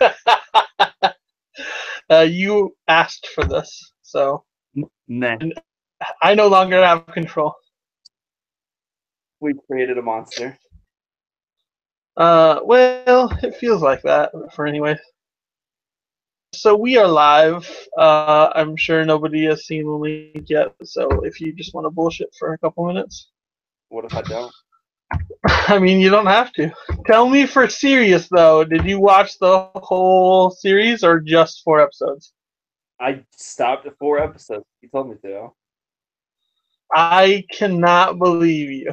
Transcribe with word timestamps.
uh, 2.10 2.20
you 2.20 2.74
asked 2.88 3.26
for 3.34 3.44
this, 3.44 3.92
so 4.02 4.44
Nah, 5.08 5.38
I 6.22 6.34
no 6.34 6.48
longer 6.48 6.84
have 6.84 7.06
control. 7.06 7.54
we 9.40 9.54
created 9.66 9.98
a 9.98 10.02
monster. 10.02 10.58
Uh, 12.16 12.60
well, 12.64 13.30
it 13.42 13.54
feels 13.56 13.82
like 13.82 14.02
that 14.02 14.30
for 14.54 14.66
anyway. 14.66 14.96
So 16.52 16.76
we 16.76 16.96
are 16.98 17.08
live. 17.08 17.68
Uh, 17.96 18.50
I'm 18.54 18.76
sure 18.76 19.04
nobody 19.04 19.46
has 19.46 19.66
seen 19.66 19.86
the 19.86 19.92
link 19.92 20.48
yet. 20.48 20.74
So 20.84 21.08
if 21.24 21.40
you 21.40 21.52
just 21.52 21.74
want 21.74 21.86
to 21.86 21.90
bullshit 21.90 22.32
for 22.38 22.52
a 22.52 22.58
couple 22.58 22.86
minutes, 22.86 23.28
What 23.88 24.04
if 24.04 24.14
I 24.14 24.22
don't? 24.22 24.52
I 25.46 25.78
mean, 25.78 26.00
you 26.00 26.10
don't 26.10 26.26
have 26.26 26.52
to. 26.54 26.70
Tell 27.06 27.28
me 27.28 27.46
for 27.46 27.68
serious 27.68 28.28
though. 28.28 28.64
Did 28.64 28.84
you 28.84 29.00
watch 29.00 29.38
the 29.38 29.68
whole 29.74 30.50
series 30.50 31.02
or 31.02 31.20
just 31.20 31.62
four 31.64 31.80
episodes? 31.80 32.32
I 33.00 33.24
stopped 33.34 33.86
at 33.86 33.96
four 33.98 34.18
episodes. 34.18 34.64
You 34.82 34.88
told 34.90 35.08
me 35.08 35.16
to. 35.22 35.48
I 36.94 37.44
cannot 37.50 38.18
believe 38.18 38.70
you. 38.70 38.92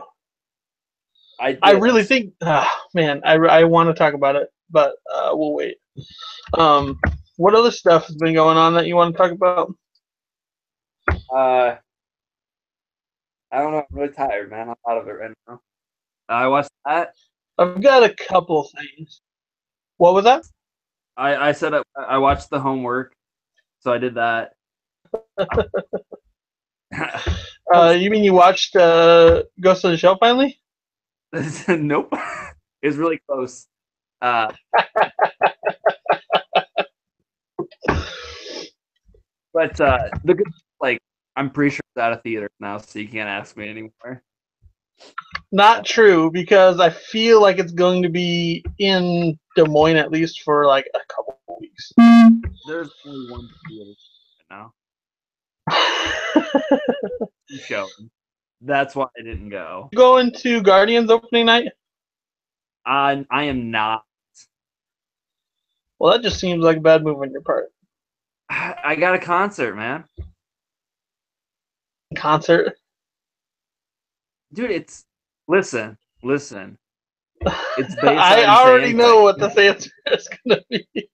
I 1.39 1.51
did. 1.53 1.59
I 1.61 1.71
really 1.71 2.03
think, 2.03 2.33
ah, 2.41 2.83
man, 2.93 3.21
I, 3.25 3.35
I 3.35 3.63
want 3.65 3.89
to 3.89 3.93
talk 3.93 4.13
about 4.13 4.35
it, 4.35 4.49
but 4.69 4.95
uh, 5.13 5.31
we'll 5.33 5.53
wait. 5.53 5.77
Um, 6.57 6.99
what 7.37 7.53
other 7.53 7.71
stuff 7.71 8.07
has 8.07 8.15
been 8.15 8.33
going 8.33 8.57
on 8.57 8.73
that 8.75 8.87
you 8.87 8.95
want 8.95 9.13
to 9.13 9.17
talk 9.17 9.31
about? 9.31 9.73
Uh, 11.31 11.75
I 13.51 13.59
don't 13.59 13.71
know. 13.71 13.85
I'm 13.89 13.97
really 13.97 14.13
tired, 14.13 14.49
man. 14.49 14.69
I'm 14.69 14.75
out 14.89 14.97
of 14.97 15.07
it 15.07 15.11
right 15.11 15.31
now. 15.47 15.59
I 16.29 16.47
watched 16.47 16.69
that. 16.85 17.13
I've 17.57 17.81
got 17.81 18.03
a 18.03 18.13
couple 18.13 18.69
things. 18.77 19.21
What 19.97 20.13
was 20.13 20.25
that? 20.25 20.45
I 21.15 21.49
I 21.49 21.51
said 21.51 21.73
I, 21.73 21.81
I 21.97 22.17
watched 22.17 22.49
the 22.49 22.59
homework, 22.59 23.13
so 23.79 23.91
I 23.91 23.97
did 23.97 24.15
that. 24.15 24.53
Uh, 27.73 27.89
you 27.89 28.09
mean 28.09 28.23
you 28.23 28.33
watched 28.33 28.75
uh, 28.75 29.43
Ghost 29.59 29.83
of 29.83 29.91
the 29.91 29.97
Shell 29.97 30.17
finally? 30.19 30.59
nope. 31.67 32.13
It 32.83 32.87
was 32.89 32.97
really 32.97 33.19
close. 33.27 33.65
Uh, 34.21 34.53
but 39.51 39.81
uh, 39.81 39.97
the 40.23 40.35
good, 40.35 40.47
like, 40.79 40.99
I'm 41.35 41.49
pretty 41.49 41.71
sure 41.71 41.81
it's 41.95 41.99
out 41.99 42.13
of 42.13 42.21
theaters 42.21 42.51
now, 42.59 42.77
so 42.77 42.99
you 42.99 43.07
can't 43.07 43.27
ask 43.27 43.57
me 43.57 43.67
anymore. 43.67 44.21
Not 45.51 45.85
true, 45.85 46.29
because 46.29 46.79
I 46.79 46.89
feel 46.89 47.41
like 47.41 47.57
it's 47.57 47.71
going 47.71 48.03
to 48.03 48.09
be 48.09 48.63
in 48.79 49.39
Des 49.55 49.63
Moines 49.63 49.95
at 49.95 50.11
least 50.11 50.41
for 50.41 50.65
like 50.65 50.89
a 50.93 50.99
couple 51.07 51.39
weeks. 51.59 51.91
There's 52.67 52.91
only 53.05 53.31
one 53.31 53.47
theater 53.67 53.91
right 54.51 54.57
now. 54.57 54.73
That's 58.61 58.95
why 58.95 59.05
I 59.17 59.23
didn't 59.23 59.49
go. 59.49 59.89
Going 59.95 60.31
to 60.33 60.61
Guardians 60.61 61.09
opening 61.09 61.45
night? 61.45 61.69
I 62.85 63.25
I 63.29 63.43
am 63.43 63.71
not. 63.71 64.03
Well, 65.99 66.13
that 66.13 66.23
just 66.23 66.39
seems 66.39 66.63
like 66.63 66.77
a 66.77 66.81
bad 66.81 67.03
move 67.03 67.21
on 67.21 67.31
your 67.31 67.41
part. 67.41 67.71
I 68.49 68.95
got 68.95 69.15
a 69.15 69.19
concert, 69.19 69.75
man. 69.75 70.05
Concert. 72.15 72.73
Dude, 74.53 74.71
it's 74.71 75.05
listen, 75.47 75.97
listen. 76.23 76.77
It's 77.77 77.95
based 78.01 78.05
I 78.05 78.45
already 78.45 78.93
know 78.93 79.27
things. 79.27 79.41
what 79.41 79.55
this 79.55 79.57
answer 79.57 79.91
is 80.11 80.29
going 80.29 80.59
to 80.59 80.65
be. 80.69 81.09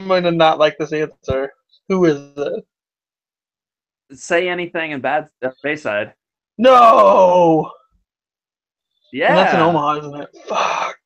I'm 0.00 0.08
going 0.08 0.24
to 0.24 0.30
not 0.30 0.58
like 0.58 0.78
this 0.78 0.92
answer. 0.92 1.52
Who 1.88 2.04
is 2.04 2.18
it? 2.36 2.64
say 4.12 4.48
anything 4.48 4.92
in 4.92 5.00
bad 5.00 5.28
uh, 5.42 5.50
Bayside. 5.62 6.14
No! 6.56 7.70
Yeah, 9.12 9.28
And 9.28 9.38
that's 9.38 9.54
in 9.54 9.60
Omaha, 9.60 9.98
isn't 9.98 10.20
it? 10.20 10.28
Fuck. 10.46 10.98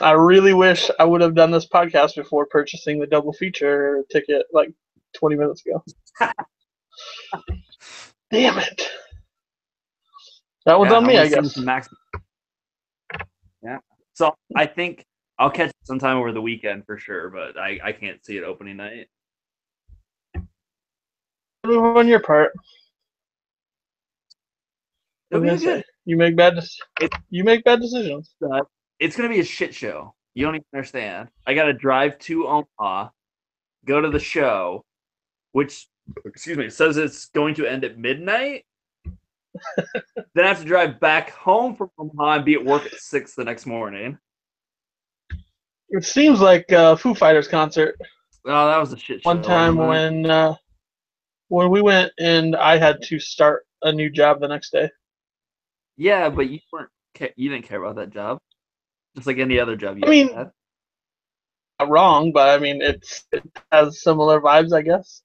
I 0.00 0.12
really 0.12 0.54
wish 0.54 0.90
I 0.98 1.04
would 1.04 1.20
have 1.20 1.34
done 1.34 1.50
this 1.50 1.68
podcast 1.68 2.16
before 2.16 2.46
purchasing 2.46 2.98
the 2.98 3.06
double 3.06 3.32
feature 3.32 4.02
ticket 4.10 4.46
like 4.52 4.72
20 5.14 5.36
minutes 5.36 5.62
ago. 5.64 5.82
Damn 8.30 8.58
it. 8.58 8.90
That 10.66 10.78
was 10.78 10.90
Yeah, 10.90 10.96
on 10.96 11.06
me, 11.06 11.18
I 11.18 11.28
seen 11.28 11.42
guess. 11.42 11.54
some 11.54 11.64
Max. 11.64 11.88
Yeah, 13.62 13.78
so 14.14 14.34
I 14.56 14.66
think 14.66 15.04
I'll 15.38 15.50
catch 15.50 15.68
it 15.70 15.76
sometime 15.84 16.16
over 16.16 16.32
the 16.32 16.40
weekend 16.42 16.84
for 16.86 16.98
sure, 16.98 17.30
but 17.30 17.58
I 17.58 17.78
I 17.82 17.92
can't 17.92 18.24
see 18.24 18.36
it 18.36 18.44
opening 18.44 18.76
night. 18.78 19.08
Move 21.66 21.96
on 21.96 22.06
your 22.08 22.20
part. 22.20 22.52
It'll 25.30 25.42
be 25.42 25.56
good. 25.56 25.84
You 26.04 26.16
make 26.16 26.36
bad 26.36 26.54
dec- 26.54 26.78
It- 27.00 27.14
you 27.30 27.44
make 27.44 27.64
bad 27.64 27.80
decisions. 27.80 28.34
It's 28.98 29.16
gonna 29.16 29.28
be 29.30 29.40
a 29.40 29.44
shit 29.44 29.74
show. 29.74 30.14
You 30.34 30.44
don't 30.44 30.56
even 30.56 30.66
understand. 30.74 31.28
I 31.46 31.54
gotta 31.54 31.72
drive 31.72 32.18
to 32.20 32.46
Omaha, 32.46 33.08
go 33.86 34.00
to 34.00 34.10
the 34.10 34.18
show, 34.18 34.84
which 35.52 35.88
excuse 36.24 36.56
me 36.56 36.68
says 36.70 36.96
it's 36.96 37.26
going 37.26 37.54
to 37.54 37.66
end 37.66 37.84
at 37.84 37.98
midnight. 37.98 38.64
then 39.76 40.44
I 40.44 40.48
have 40.48 40.60
to 40.60 40.64
drive 40.64 40.98
back 41.00 41.30
home 41.30 41.76
from 41.76 41.90
Omaha 41.98 42.36
and 42.36 42.44
be 42.44 42.54
at 42.54 42.64
work 42.64 42.86
at 42.86 42.94
six 42.94 43.34
the 43.34 43.44
next 43.44 43.66
morning. 43.66 44.18
It 45.90 46.04
seems 46.04 46.40
like 46.40 46.72
a 46.72 46.96
Foo 46.96 47.14
Fighters 47.14 47.46
concert. 47.46 47.96
Oh, 48.46 48.66
that 48.66 48.78
was 48.78 48.92
a 48.92 48.98
shit 48.98 49.22
show. 49.22 49.30
One 49.30 49.42
time 49.42 49.76
when 49.76 50.28
uh, 50.28 50.54
when 51.48 51.70
we 51.70 51.82
went 51.82 52.12
and 52.18 52.56
I 52.56 52.78
had 52.78 53.00
to 53.02 53.18
start 53.20 53.64
a 53.82 53.92
new 53.92 54.10
job 54.10 54.40
the 54.40 54.48
next 54.48 54.70
day. 54.70 54.90
Yeah, 55.96 56.28
but 56.28 56.50
you 56.50 56.58
weren't. 56.72 56.90
You 57.36 57.48
didn't 57.48 57.66
care 57.66 57.80
about 57.82 57.94
that 57.96 58.10
job, 58.10 58.38
just 59.14 59.28
like 59.28 59.38
any 59.38 59.60
other 59.60 59.76
job 59.76 59.98
you 59.98 60.04
I 60.06 60.10
mean- 60.10 60.34
had. 60.34 60.50
Not 61.80 61.90
wrong, 61.90 62.32
but 62.32 62.56
I 62.56 62.62
mean 62.62 62.80
it's 62.82 63.24
it 63.32 63.42
has 63.72 64.02
similar 64.02 64.40
vibes, 64.40 64.72
I 64.72 64.82
guess. 64.82 65.22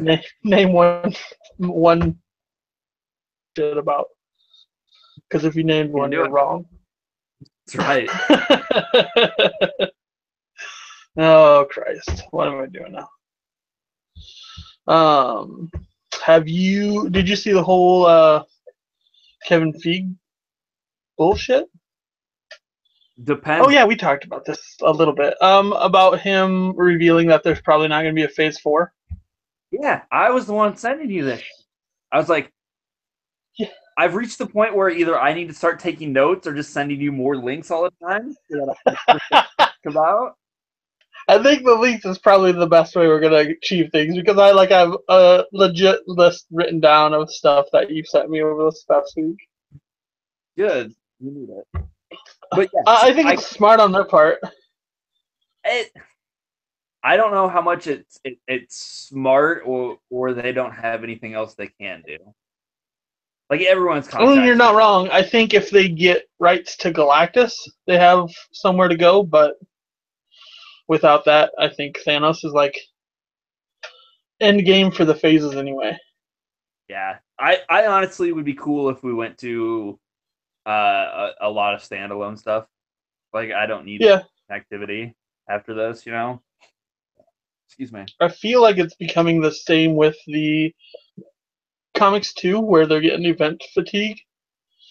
Name, 0.00 0.20
name 0.44 0.72
one 0.72 1.14
one 1.58 2.18
shit 3.56 3.76
about. 3.76 4.06
Because 5.28 5.44
if 5.44 5.54
you 5.54 5.64
named 5.64 5.92
one, 5.92 6.12
you're 6.12 6.26
it. 6.26 6.30
wrong. 6.30 6.66
That's 7.66 7.76
right. 7.76 8.08
oh 11.18 11.66
Christ! 11.70 12.24
What 12.30 12.48
am 12.48 12.60
I 12.60 12.66
doing 12.66 12.92
now? 12.92 13.08
Um, 14.86 15.70
have 16.22 16.48
you? 16.48 17.08
Did 17.10 17.28
you 17.28 17.36
see 17.36 17.52
the 17.52 17.62
whole 17.62 18.06
uh, 18.06 18.44
Kevin 19.46 19.72
Feige 19.72 20.14
bullshit? 21.16 21.68
Depends. 23.24 23.66
Oh 23.66 23.70
yeah, 23.70 23.84
we 23.84 23.94
talked 23.94 24.24
about 24.24 24.44
this 24.44 24.76
a 24.82 24.90
little 24.90 25.14
bit. 25.14 25.40
Um, 25.42 25.72
about 25.74 26.20
him 26.20 26.74
revealing 26.76 27.28
that 27.28 27.42
there's 27.44 27.60
probably 27.60 27.88
not 27.88 28.02
going 28.02 28.14
to 28.14 28.18
be 28.18 28.24
a 28.24 28.28
Phase 28.28 28.58
Four. 28.58 28.92
Yeah, 29.72 30.02
I 30.12 30.30
was 30.30 30.46
the 30.46 30.52
one 30.52 30.76
sending 30.76 31.10
you 31.10 31.24
this. 31.24 31.42
I 32.12 32.18
was 32.18 32.28
like, 32.28 32.52
Yeah. 33.58 33.68
I've 33.98 34.14
reached 34.14 34.38
the 34.38 34.46
point 34.46 34.76
where 34.76 34.90
either 34.90 35.18
I 35.18 35.32
need 35.34 35.48
to 35.48 35.54
start 35.54 35.80
taking 35.80 36.12
notes 36.12 36.46
or 36.46 36.54
just 36.54 36.72
sending 36.72 37.00
you 37.00 37.12
more 37.12 37.36
links 37.36 37.70
all 37.70 37.84
the 37.84 38.06
time 38.06 38.34
I 39.32 39.76
about. 39.86 40.36
I 41.28 41.42
think 41.42 41.64
the 41.64 41.74
links 41.74 42.04
is 42.04 42.18
probably 42.18 42.52
the 42.52 42.66
best 42.66 42.96
way 42.96 43.06
we're 43.06 43.20
going 43.20 43.46
to 43.46 43.52
achieve 43.52 43.90
things 43.92 44.16
because 44.16 44.38
I 44.38 44.50
like 44.50 44.70
have 44.70 44.92
a 45.08 45.12
uh, 45.12 45.44
legit 45.52 46.00
list 46.08 46.46
written 46.50 46.80
down 46.80 47.14
of 47.14 47.30
stuff 47.30 47.66
that 47.72 47.90
you've 47.90 48.08
sent 48.08 48.28
me 48.28 48.42
over 48.42 48.64
this 48.66 48.84
past 48.90 49.14
week. 49.16 49.36
Good. 50.56 50.92
You 51.20 51.30
need 51.30 51.48
it. 51.50 51.84
But 52.50 52.68
yeah, 52.74 52.82
I 52.86 53.10
I 53.10 53.14
think 53.14 53.30
it's 53.30 53.46
smart 53.48 53.80
on 53.80 53.92
their 53.92 54.04
part. 54.04 54.38
it, 55.64 55.92
I 57.04 57.16
don't 57.16 57.32
know 57.32 57.48
how 57.48 57.60
much 57.62 57.86
it's 57.86 58.20
it, 58.24 58.38
it's 58.46 58.76
smart 58.76 59.62
or 59.66 59.98
or 60.10 60.34
they 60.34 60.52
don't 60.52 60.72
have 60.72 61.02
anything 61.02 61.34
else 61.34 61.54
they 61.54 61.68
can 61.80 62.02
do. 62.06 62.18
Like 63.50 63.60
everyone's 63.62 64.08
mean, 64.18 64.44
you're 64.44 64.56
not 64.56 64.74
wrong. 64.74 65.10
I 65.10 65.22
think 65.22 65.52
if 65.52 65.70
they 65.70 65.88
get 65.88 66.22
rights 66.38 66.76
to 66.78 66.92
Galactus, 66.92 67.52
they 67.86 67.98
have 67.98 68.30
somewhere 68.52 68.88
to 68.88 68.96
go. 68.96 69.22
But 69.22 69.56
without 70.88 71.24
that, 71.26 71.52
I 71.58 71.68
think 71.68 71.98
Thanos 72.06 72.44
is 72.44 72.52
like 72.52 72.78
end 74.40 74.64
game 74.64 74.90
for 74.90 75.04
the 75.04 75.14
phases 75.14 75.54
anyway. 75.54 75.96
Yeah, 76.88 77.18
I 77.38 77.58
I 77.68 77.86
honestly 77.86 78.32
would 78.32 78.44
be 78.44 78.54
cool 78.54 78.90
if 78.90 79.02
we 79.02 79.12
went 79.14 79.38
to 79.38 79.98
uh 80.66 80.70
a, 80.70 81.30
a 81.42 81.50
lot 81.50 81.74
of 81.74 81.80
standalone 81.80 82.38
stuff. 82.38 82.66
Like 83.32 83.50
I 83.52 83.66
don't 83.66 83.84
need 83.84 84.02
Yeah, 84.02 84.22
activity 84.50 85.14
after 85.48 85.74
this, 85.74 86.06
you 86.06 86.12
know. 86.12 86.42
Excuse 87.72 87.90
me. 87.90 88.04
I 88.20 88.28
feel 88.28 88.60
like 88.60 88.76
it's 88.76 88.94
becoming 88.96 89.40
the 89.40 89.50
same 89.50 89.96
with 89.96 90.14
the 90.26 90.74
comics 91.94 92.34
too, 92.34 92.60
where 92.60 92.84
they're 92.84 93.00
getting 93.00 93.24
event 93.24 93.64
fatigue. 93.72 94.20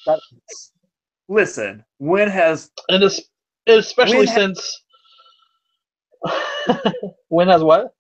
That's 0.08 0.72
listen, 1.28 1.86
when 2.00 2.28
has 2.28 2.72
and 2.90 3.04
es- 3.04 3.22
especially 3.68 4.18
When 4.18 4.28
ha- 4.28 4.34
since 4.34 4.84
when 7.28 7.50
has 7.50 7.62
what? 7.62 7.94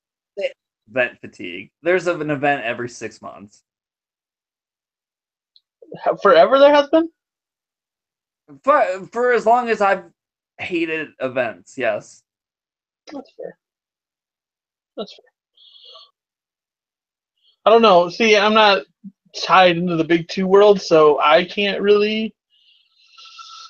event 0.89 1.19
fatigue? 1.21 1.69
There's 1.83 2.07
an 2.07 2.31
event 2.31 2.63
every 2.63 2.89
six 2.89 3.21
months. 3.21 3.61
Forever 6.23 6.57
there 6.57 6.73
has 6.73 6.89
been. 6.89 7.07
For 8.63 9.07
for 9.11 9.31
as 9.31 9.45
long 9.45 9.69
as 9.69 9.79
I've 9.79 10.05
hated 10.57 11.09
events, 11.19 11.77
yes. 11.77 12.23
That's 13.13 13.31
fair. 13.37 13.59
That's 15.01 15.15
fair. 15.15 15.23
I 17.65 17.69
don't 17.71 17.81
know. 17.81 18.07
See, 18.09 18.37
I'm 18.37 18.53
not 18.53 18.83
tied 19.43 19.77
into 19.77 19.95
the 19.95 20.03
big 20.03 20.27
two 20.27 20.45
world, 20.45 20.79
so 20.79 21.19
I 21.19 21.43
can't 21.43 21.81
really 21.81 22.35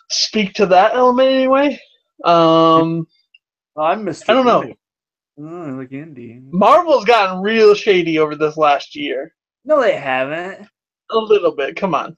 speak 0.09 0.53
to 0.55 0.65
that 0.65 0.93
element 0.93 1.29
anyway. 1.29 1.79
Um, 2.25 3.07
I'm 3.77 4.05
Mr. 4.05 4.25
I 4.29 4.33
don't 4.33 4.45
know. 4.45 4.73
Oh, 5.39 5.63
I 5.63 5.71
like 5.71 5.93
Indy. 5.93 6.41
Marvel's 6.51 7.05
gotten 7.05 7.41
real 7.41 7.73
shady 7.75 8.19
over 8.19 8.35
this 8.35 8.57
last 8.57 8.93
year. 8.93 9.33
No, 9.63 9.81
they 9.81 9.95
haven't. 9.95 10.67
A 11.11 11.17
little 11.17 11.55
bit. 11.55 11.77
Come 11.77 11.95
on. 11.95 12.15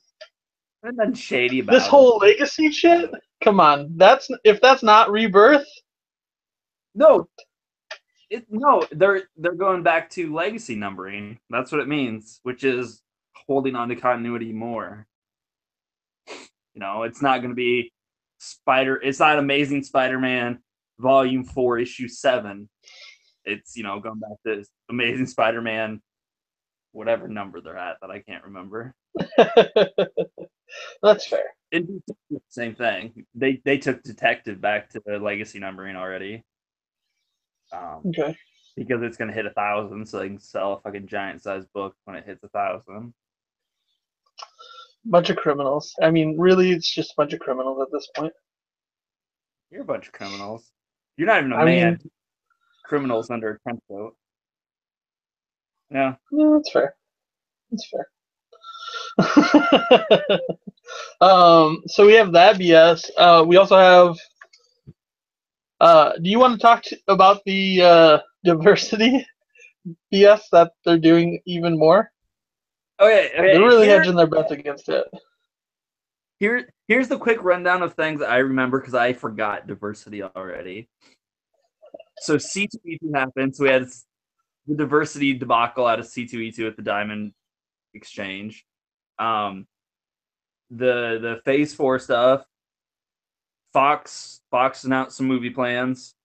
They're 0.81 0.91
nothing 0.91 1.13
shady 1.13 1.59
about 1.59 1.73
This 1.73 1.85
it. 1.85 1.89
whole 1.89 2.17
legacy 2.17 2.71
shit. 2.71 3.11
Come 3.43 3.59
on. 3.59 3.95
That's 3.95 4.27
if 4.43 4.59
that's 4.59 4.81
not 4.81 5.11
rebirth. 5.11 5.65
No, 6.95 7.27
it, 8.33 8.45
no, 8.49 8.83
they're 8.91 9.23
they're 9.37 9.53
going 9.53 9.83
back 9.83 10.09
to 10.11 10.33
legacy 10.33 10.75
numbering. 10.75 11.37
That's 11.51 11.71
what 11.71 11.81
it 11.81 11.87
means, 11.87 12.39
which 12.41 12.63
is 12.63 13.03
holding 13.35 13.75
on 13.75 13.89
to 13.89 13.95
continuity 13.95 14.51
more. 14.51 15.05
You 16.27 16.79
know, 16.79 17.03
it's 17.03 17.21
not 17.21 17.39
going 17.39 17.51
to 17.51 17.55
be 17.55 17.91
Spider. 18.39 18.95
It's 18.95 19.19
not 19.19 19.37
Amazing 19.37 19.83
Spider-Man 19.83 20.57
Volume 20.97 21.43
Four, 21.43 21.77
Issue 21.77 22.07
Seven. 22.07 22.67
It's 23.45 23.75
you 23.75 23.83
know 23.83 23.99
going 23.99 24.19
back 24.19 24.37
to 24.47 24.65
Amazing 24.89 25.27
Spider-Man, 25.27 26.01
whatever 26.91 27.27
number 27.27 27.61
they're 27.61 27.77
at 27.77 27.97
that 28.01 28.09
I 28.09 28.21
can't 28.21 28.45
remember. 28.45 28.95
that's 31.03 31.27
fair. 31.27 31.53
It, 31.69 31.85
same 32.49 32.73
thing. 32.73 33.25
They 33.35 33.61
they 33.63 33.77
took 33.77 34.01
Detective 34.01 34.59
back 34.59 34.89
to 34.89 35.01
legacy 35.19 35.59
numbering 35.59 35.95
already. 35.95 36.43
Um, 37.73 38.01
Okay. 38.07 38.37
because 38.77 39.01
it's 39.01 39.17
gonna 39.17 39.33
hit 39.33 39.45
a 39.45 39.51
thousand, 39.51 40.05
so 40.07 40.19
they 40.19 40.27
can 40.27 40.39
sell 40.39 40.73
a 40.73 40.81
fucking 40.81 41.07
giant 41.07 41.41
sized 41.41 41.71
book 41.73 41.95
when 42.05 42.15
it 42.15 42.25
hits 42.25 42.43
a 42.43 42.49
thousand. 42.49 43.13
Bunch 45.05 45.29
of 45.29 45.35
criminals. 45.37 45.93
I 46.01 46.11
mean, 46.11 46.37
really, 46.37 46.71
it's 46.71 46.89
just 46.93 47.11
a 47.11 47.15
bunch 47.17 47.33
of 47.33 47.39
criminals 47.39 47.81
at 47.81 47.91
this 47.91 48.07
point. 48.15 48.33
You're 49.71 49.81
a 49.81 49.85
bunch 49.85 50.07
of 50.07 50.13
criminals. 50.13 50.71
You're 51.17 51.27
not 51.27 51.39
even 51.39 51.51
a 51.51 51.55
I 51.57 51.65
man. 51.65 51.99
mean- 52.01 52.11
criminals 52.85 53.29
under 53.29 53.51
a 53.51 53.59
trench 53.61 53.79
coat. 53.89 54.15
Yeah. 55.89 56.15
Yeah, 56.31 56.49
that's 56.53 56.71
fair. 56.71 56.95
That's 57.71 57.89
fair. 57.89 58.07
um, 61.21 61.81
so 61.87 62.05
we 62.05 62.13
have 62.13 62.31
that 62.33 62.55
BS. 62.57 63.09
Uh, 63.17 63.43
we 63.47 63.57
also 63.57 63.77
have. 63.77 64.15
Uh, 65.83 66.13
do 66.21 66.29
you 66.29 66.39
want 66.39 66.53
to 66.53 66.59
talk 66.59 66.81
to, 66.81 66.97
about 67.09 67.41
the 67.45 67.81
uh, 67.81 68.17
diversity 68.45 69.25
BS 70.13 70.39
that 70.53 70.71
they're 70.85 70.97
doing 70.97 71.41
even 71.45 71.77
more? 71.77 72.09
Okay. 73.01 73.31
okay 73.37 73.51
They're 73.51 73.59
really 73.59 73.87
here- 73.87 73.99
hedging 73.99 74.15
their 74.15 74.27
bets 74.27 74.53
against 74.53 74.87
it. 74.87 75.05
Here, 76.39 76.69
here's 76.87 77.09
the 77.09 77.17
quick 77.17 77.43
rundown 77.43 77.81
of 77.81 77.95
things 77.95 78.21
I 78.21 78.37
remember 78.37 78.79
because 78.79 78.93
I 78.93 79.11
forgot 79.11 79.67
diversity 79.67 80.23
already. 80.23 80.87
So 82.19 82.37
C2E2 82.37 83.13
happened. 83.13 83.53
So 83.53 83.65
we 83.65 83.69
had 83.69 83.87
the 84.67 84.75
diversity 84.75 85.33
debacle 85.33 85.85
out 85.85 85.99
of 85.99 86.05
C2E2 86.05 86.65
at 86.65 86.77
the 86.77 86.81
Diamond 86.81 87.33
Exchange. 87.93 88.65
Um, 89.19 89.67
the 90.69 91.19
the 91.21 91.41
Phase 91.43 91.73
Four 91.73 91.99
stuff. 91.99 92.45
Fox 93.73 94.41
Fox 94.51 94.83
announced 94.83 95.17
some 95.17 95.27
movie 95.27 95.49
plans. 95.49 96.15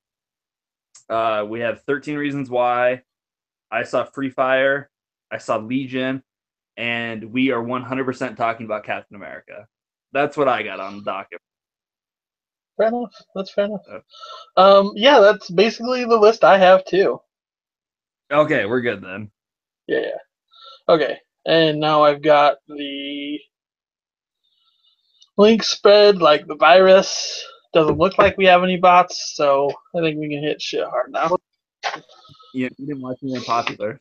Uh, 1.09 1.45
we 1.49 1.61
have 1.61 1.83
13 1.85 2.17
Reasons 2.17 2.51
Why. 2.51 3.03
I 3.71 3.83
saw 3.83 4.05
Free 4.05 4.31
Fire. 4.31 4.91
I 5.31 5.39
saw 5.39 5.57
Legion, 5.57 6.23
and 6.77 7.33
we 7.33 7.51
are 7.51 7.63
100% 7.63 8.37
talking 8.37 8.67
about 8.67 8.85
Captain 8.85 9.17
America. 9.17 9.67
That's 10.13 10.37
what 10.37 10.49
I 10.49 10.63
got 10.63 10.81
on 10.81 10.99
the 10.99 11.03
docket. 11.05 11.41
Fair 12.77 12.89
enough. 12.89 13.13
That's 13.35 13.51
fair 13.53 13.65
enough. 13.67 13.83
Uh. 14.57 14.61
Um, 14.61 14.93
yeah, 14.95 15.21
that's 15.21 15.51
basically 15.51 16.05
the 16.05 16.17
list 16.17 16.45
I 16.45 16.59
have 16.59 16.85
too. 16.85 17.21
Okay, 18.31 18.67
we're 18.67 18.83
good 18.83 19.03
then. 19.03 19.31
Yeah, 19.87 20.01
yeah. 20.01 20.95
Okay, 20.95 21.19
and 21.47 21.81
now 21.81 22.05
I've 22.05 22.23
got 22.23 22.59
the 22.69 23.39
link 25.39 25.63
spread 25.63 26.21
like 26.21 26.47
the 26.47 26.57
virus. 26.57 27.45
Doesn't 27.73 27.99
look 27.99 28.19
like 28.19 28.37
we 28.37 28.47
have 28.47 28.63
any 28.63 28.77
bots, 28.77 29.35
so 29.35 29.71
I 29.95 30.01
think 30.01 30.19
we 30.19 30.29
can 30.29 30.43
hit 30.43 30.61
shit 30.61 30.87
hard 30.87 31.13
now. 31.13 31.37
Yeah, 32.55 32.69
you 32.79 32.87
didn't 32.87 33.03
watch 33.03 33.19
anything 33.23 33.45
popular. 33.45 34.01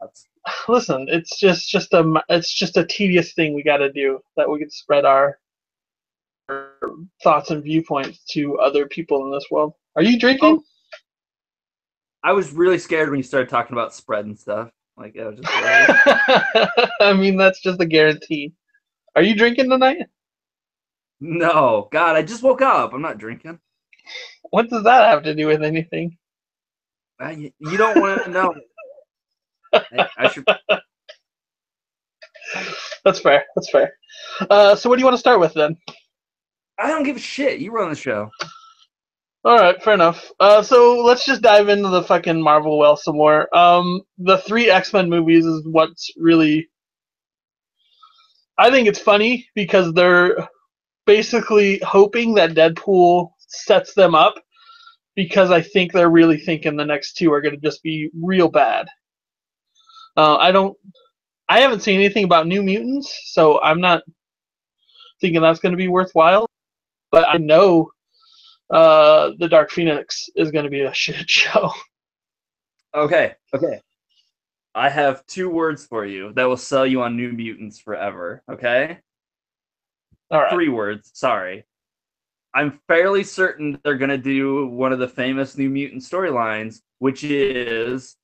That's 0.00 0.26
Listen, 0.68 1.06
it's 1.08 1.38
just 1.38 1.68
just 1.68 1.92
a 1.92 2.22
it's 2.28 2.52
just 2.52 2.76
a 2.76 2.84
tedious 2.84 3.32
thing 3.34 3.54
we 3.54 3.62
got 3.62 3.76
to 3.76 3.92
do 3.92 4.18
that 4.36 4.50
we 4.50 4.58
can 4.58 4.70
spread 4.70 5.04
our, 5.04 5.38
our 6.48 6.72
thoughts 7.22 7.50
and 7.50 7.62
viewpoints 7.62 8.24
to 8.30 8.58
other 8.58 8.86
people 8.86 9.24
in 9.24 9.30
this 9.30 9.46
world. 9.50 9.74
Are 9.94 10.02
you 10.02 10.18
drinking? 10.18 10.60
Oh. 10.60 10.64
I 12.24 12.32
was 12.32 12.52
really 12.52 12.78
scared 12.78 13.10
when 13.10 13.18
you 13.18 13.24
started 13.24 13.48
talking 13.48 13.74
about 13.74 13.94
spread 13.94 14.24
and 14.24 14.38
stuff. 14.38 14.70
Like 14.96 15.16
I 15.16 15.28
was 15.28 15.38
just. 15.38 15.48
I 17.00 17.12
mean, 17.12 17.36
that's 17.36 17.60
just 17.60 17.80
a 17.80 17.86
guarantee. 17.86 18.52
Are 19.14 19.22
you 19.22 19.34
drinking 19.36 19.70
tonight? 19.70 20.06
no, 21.20 21.88
God, 21.92 22.16
I 22.16 22.22
just 22.22 22.42
woke 22.42 22.62
up. 22.62 22.92
I'm 22.92 23.02
not 23.02 23.18
drinking. 23.18 23.58
What 24.50 24.68
does 24.70 24.84
that 24.84 25.08
have 25.10 25.22
to 25.24 25.34
do 25.34 25.46
with 25.46 25.62
anything? 25.62 26.16
I, 27.20 27.52
you 27.58 27.76
don't 27.76 28.00
want 28.00 28.24
to 28.24 28.30
know. 28.30 28.54
I, 29.74 30.08
I 30.18 30.28
should. 30.28 30.44
That's 33.04 33.20
fair. 33.20 33.44
That's 33.54 33.70
fair. 33.70 33.94
Uh, 34.50 34.74
so, 34.74 34.88
what 34.88 34.96
do 34.96 35.00
you 35.00 35.06
want 35.06 35.14
to 35.14 35.20
start 35.20 35.40
with 35.40 35.54
then? 35.54 35.76
I 36.78 36.88
don't 36.88 37.04
give 37.04 37.16
a 37.16 37.20
shit. 37.20 37.60
You 37.60 37.72
run 37.72 37.90
the 37.90 37.96
show. 37.96 38.30
All 39.44 39.56
right, 39.56 39.82
fair 39.82 39.94
enough. 39.94 40.30
Uh, 40.38 40.62
so 40.62 41.02
let's 41.02 41.24
just 41.26 41.42
dive 41.42 41.68
into 41.68 41.88
the 41.88 42.04
fucking 42.04 42.40
Marvel 42.40 42.78
well 42.78 42.96
some 42.96 43.16
more. 43.16 43.54
Um, 43.56 44.02
the 44.18 44.38
three 44.38 44.70
X 44.70 44.92
Men 44.92 45.08
movies 45.10 45.44
is 45.46 45.66
what's 45.66 46.10
really. 46.16 46.68
I 48.62 48.70
think 48.70 48.86
it's 48.86 49.00
funny 49.00 49.48
because 49.56 49.92
they're 49.92 50.48
basically 51.04 51.80
hoping 51.80 52.32
that 52.34 52.54
Deadpool 52.54 53.32
sets 53.38 53.92
them 53.92 54.14
up 54.14 54.36
because 55.16 55.50
I 55.50 55.60
think 55.60 55.90
they're 55.90 56.08
really 56.08 56.38
thinking 56.38 56.76
the 56.76 56.84
next 56.84 57.14
two 57.14 57.32
are 57.32 57.40
going 57.40 57.56
to 57.56 57.60
just 57.60 57.82
be 57.82 58.08
real 58.14 58.48
bad. 58.48 58.86
Uh, 60.16 60.36
I 60.36 60.52
don't. 60.52 60.76
I 61.48 61.58
haven't 61.58 61.80
seen 61.80 61.98
anything 61.98 62.22
about 62.22 62.46
New 62.46 62.62
Mutants, 62.62 63.32
so 63.32 63.60
I'm 63.62 63.80
not 63.80 64.04
thinking 65.20 65.42
that's 65.42 65.58
going 65.58 65.72
to 65.72 65.76
be 65.76 65.88
worthwhile. 65.88 66.46
But 67.10 67.26
I 67.28 67.38
know 67.38 67.90
uh, 68.70 69.32
the 69.40 69.48
Dark 69.48 69.72
Phoenix 69.72 70.28
is 70.36 70.52
going 70.52 70.66
to 70.66 70.70
be 70.70 70.82
a 70.82 70.94
shit 71.02 71.28
show. 71.28 71.72
Okay, 72.94 73.34
okay. 73.52 73.80
I 74.74 74.88
have 74.88 75.26
two 75.26 75.50
words 75.50 75.86
for 75.86 76.06
you 76.06 76.32
that 76.34 76.44
will 76.44 76.56
sell 76.56 76.86
you 76.86 77.02
on 77.02 77.16
New 77.16 77.32
Mutants 77.32 77.78
forever. 77.78 78.42
Okay, 78.50 78.98
All 80.30 80.40
right. 80.40 80.50
three 80.50 80.68
words. 80.68 81.10
Sorry. 81.14 81.64
I'm 82.54 82.80
fairly 82.86 83.24
certain 83.24 83.78
they're 83.82 83.96
gonna 83.96 84.18
do 84.18 84.66
one 84.66 84.92
of 84.92 84.98
the 84.98 85.08
famous 85.08 85.56
New 85.56 85.70
Mutant 85.70 86.02
storylines, 86.02 86.80
which 86.98 87.24
is 87.24 88.16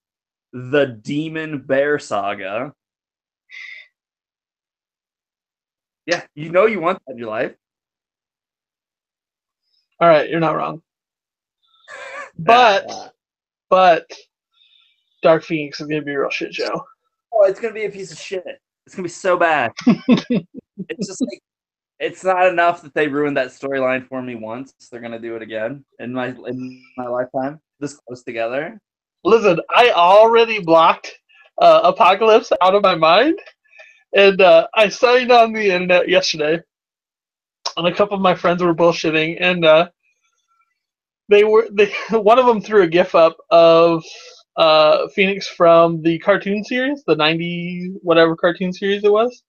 the 0.52 0.86
Demon 1.02 1.60
Bear 1.60 1.98
Saga. 1.98 2.72
Yeah, 6.06 6.24
you 6.34 6.50
know 6.50 6.66
you 6.66 6.80
want 6.80 7.00
that 7.06 7.12
in 7.12 7.18
your 7.18 7.28
life. 7.28 7.54
All 10.00 10.08
right, 10.08 10.28
you're 10.30 10.40
not 10.40 10.56
wrong. 10.56 10.82
But 12.38 13.12
but 13.68 14.10
Dark 15.22 15.44
Phoenix 15.44 15.80
is 15.80 15.86
going 15.86 16.00
to 16.00 16.04
be 16.04 16.12
a 16.12 16.20
real 16.20 16.30
shit 16.30 16.54
show. 16.54 16.84
Oh, 17.32 17.44
it's 17.44 17.60
gonna 17.60 17.74
be 17.74 17.84
a 17.84 17.90
piece 17.90 18.10
of 18.10 18.18
shit. 18.18 18.60
It's 18.86 18.94
gonna 18.94 19.04
be 19.04 19.10
so 19.10 19.36
bad. 19.36 19.72
it's 19.86 21.06
just 21.06 21.20
like 21.20 21.40
it's 22.00 22.24
not 22.24 22.46
enough 22.46 22.82
that 22.82 22.94
they 22.94 23.08
ruined 23.08 23.36
that 23.36 23.48
storyline 23.48 24.06
for 24.08 24.22
me 24.22 24.34
once. 24.34 24.72
They're 24.90 25.00
gonna 25.00 25.18
do 25.18 25.36
it 25.36 25.42
again 25.42 25.84
in 25.98 26.12
my 26.12 26.28
in 26.28 26.82
my 26.96 27.06
lifetime. 27.06 27.60
This 27.80 27.94
close 28.06 28.22
together. 28.22 28.80
Listen, 29.24 29.60
I 29.70 29.90
already 29.90 30.60
blocked 30.60 31.12
uh, 31.60 31.80
Apocalypse 31.84 32.52
out 32.62 32.74
of 32.74 32.82
my 32.82 32.94
mind, 32.94 33.38
and 34.14 34.40
uh, 34.40 34.66
I 34.74 34.88
signed 34.88 35.30
on 35.30 35.52
the 35.52 35.70
internet 35.70 36.08
yesterday. 36.08 36.60
and 37.76 37.86
a 37.86 37.94
couple 37.94 38.16
of 38.16 38.22
my 38.22 38.34
friends 38.34 38.62
were 38.62 38.74
bullshitting, 38.74 39.36
and 39.40 39.64
uh, 39.64 39.88
they 41.28 41.44
were 41.44 41.68
they 41.72 41.92
one 42.10 42.38
of 42.38 42.46
them 42.46 42.60
threw 42.60 42.82
a 42.82 42.88
gif 42.88 43.14
up 43.14 43.36
of 43.50 44.02
uh, 44.58 45.08
Phoenix 45.08 45.46
from 45.48 46.02
the 46.02 46.18
cartoon 46.18 46.62
series, 46.64 47.02
the 47.06 47.16
'90 47.16 47.92
whatever 48.02 48.36
cartoon 48.36 48.72
series 48.72 49.04
it 49.04 49.12
was, 49.12 49.42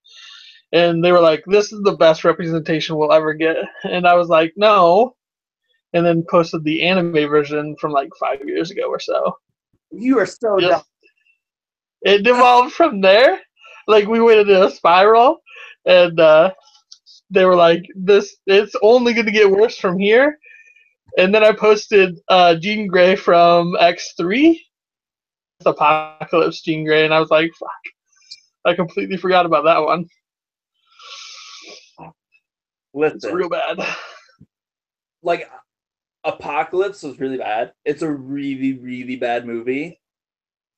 and 0.71 1.03
they 1.03 1.11
were 1.11 1.19
like, 1.19 1.43
"This 1.47 1.73
is 1.73 1.81
the 1.83 1.97
best 1.97 2.23
representation 2.23 2.95
we'll 2.95 3.11
ever 3.13 3.33
get," 3.33 3.57
and 3.83 4.07
I 4.07 4.15
was 4.15 4.29
like, 4.29 4.53
"No." 4.55 5.15
And 5.93 6.05
then 6.05 6.23
posted 6.29 6.63
the 6.63 6.83
anime 6.83 7.13
version 7.27 7.75
from 7.81 7.91
like 7.91 8.09
five 8.19 8.39
years 8.45 8.69
ago 8.71 8.83
or 8.89 8.99
so. 8.99 9.35
You 9.91 10.19
are 10.19 10.25
so 10.27 10.59
Just- 10.59 10.71
dumb. 10.71 10.83
it 12.03 12.23
devolved 12.23 12.73
from 12.73 13.01
there. 13.01 13.39
Like 13.87 14.07
we 14.07 14.21
went 14.21 14.41
into 14.41 14.67
a 14.67 14.69
spiral, 14.71 15.39
and 15.85 16.19
uh, 16.19 16.53
they 17.31 17.45
were 17.45 17.55
like, 17.55 17.83
"This 17.95 18.37
it's 18.45 18.75
only 18.83 19.13
going 19.15 19.25
to 19.25 19.31
get 19.31 19.49
worse 19.49 19.77
from 19.79 19.97
here." 19.97 20.37
And 21.17 21.33
then 21.33 21.43
I 21.43 21.53
posted 21.53 22.19
uh, 22.29 22.53
Jean 22.55 22.85
Grey 22.87 23.15
from 23.15 23.75
X 23.79 24.13
three, 24.15 24.63
Apocalypse 25.65 26.61
Jean 26.61 26.85
Grey, 26.85 27.05
and 27.05 27.13
I 27.13 27.19
was 27.19 27.29
like, 27.29 27.51
"Fuck!" 27.59 27.69
I 28.65 28.73
completely 28.73 29.17
forgot 29.17 29.45
about 29.45 29.65
that 29.65 29.79
one. 29.79 30.05
Listen, 32.93 33.17
It's 33.17 33.25
real 33.31 33.49
bad. 33.49 33.77
like 35.21 35.49
Apocalypse 36.23 37.03
was 37.03 37.19
really 37.19 37.37
bad. 37.37 37.73
It's 37.85 38.01
a 38.01 38.11
really, 38.11 38.73
really 38.73 39.15
bad 39.15 39.45
movie. 39.45 39.99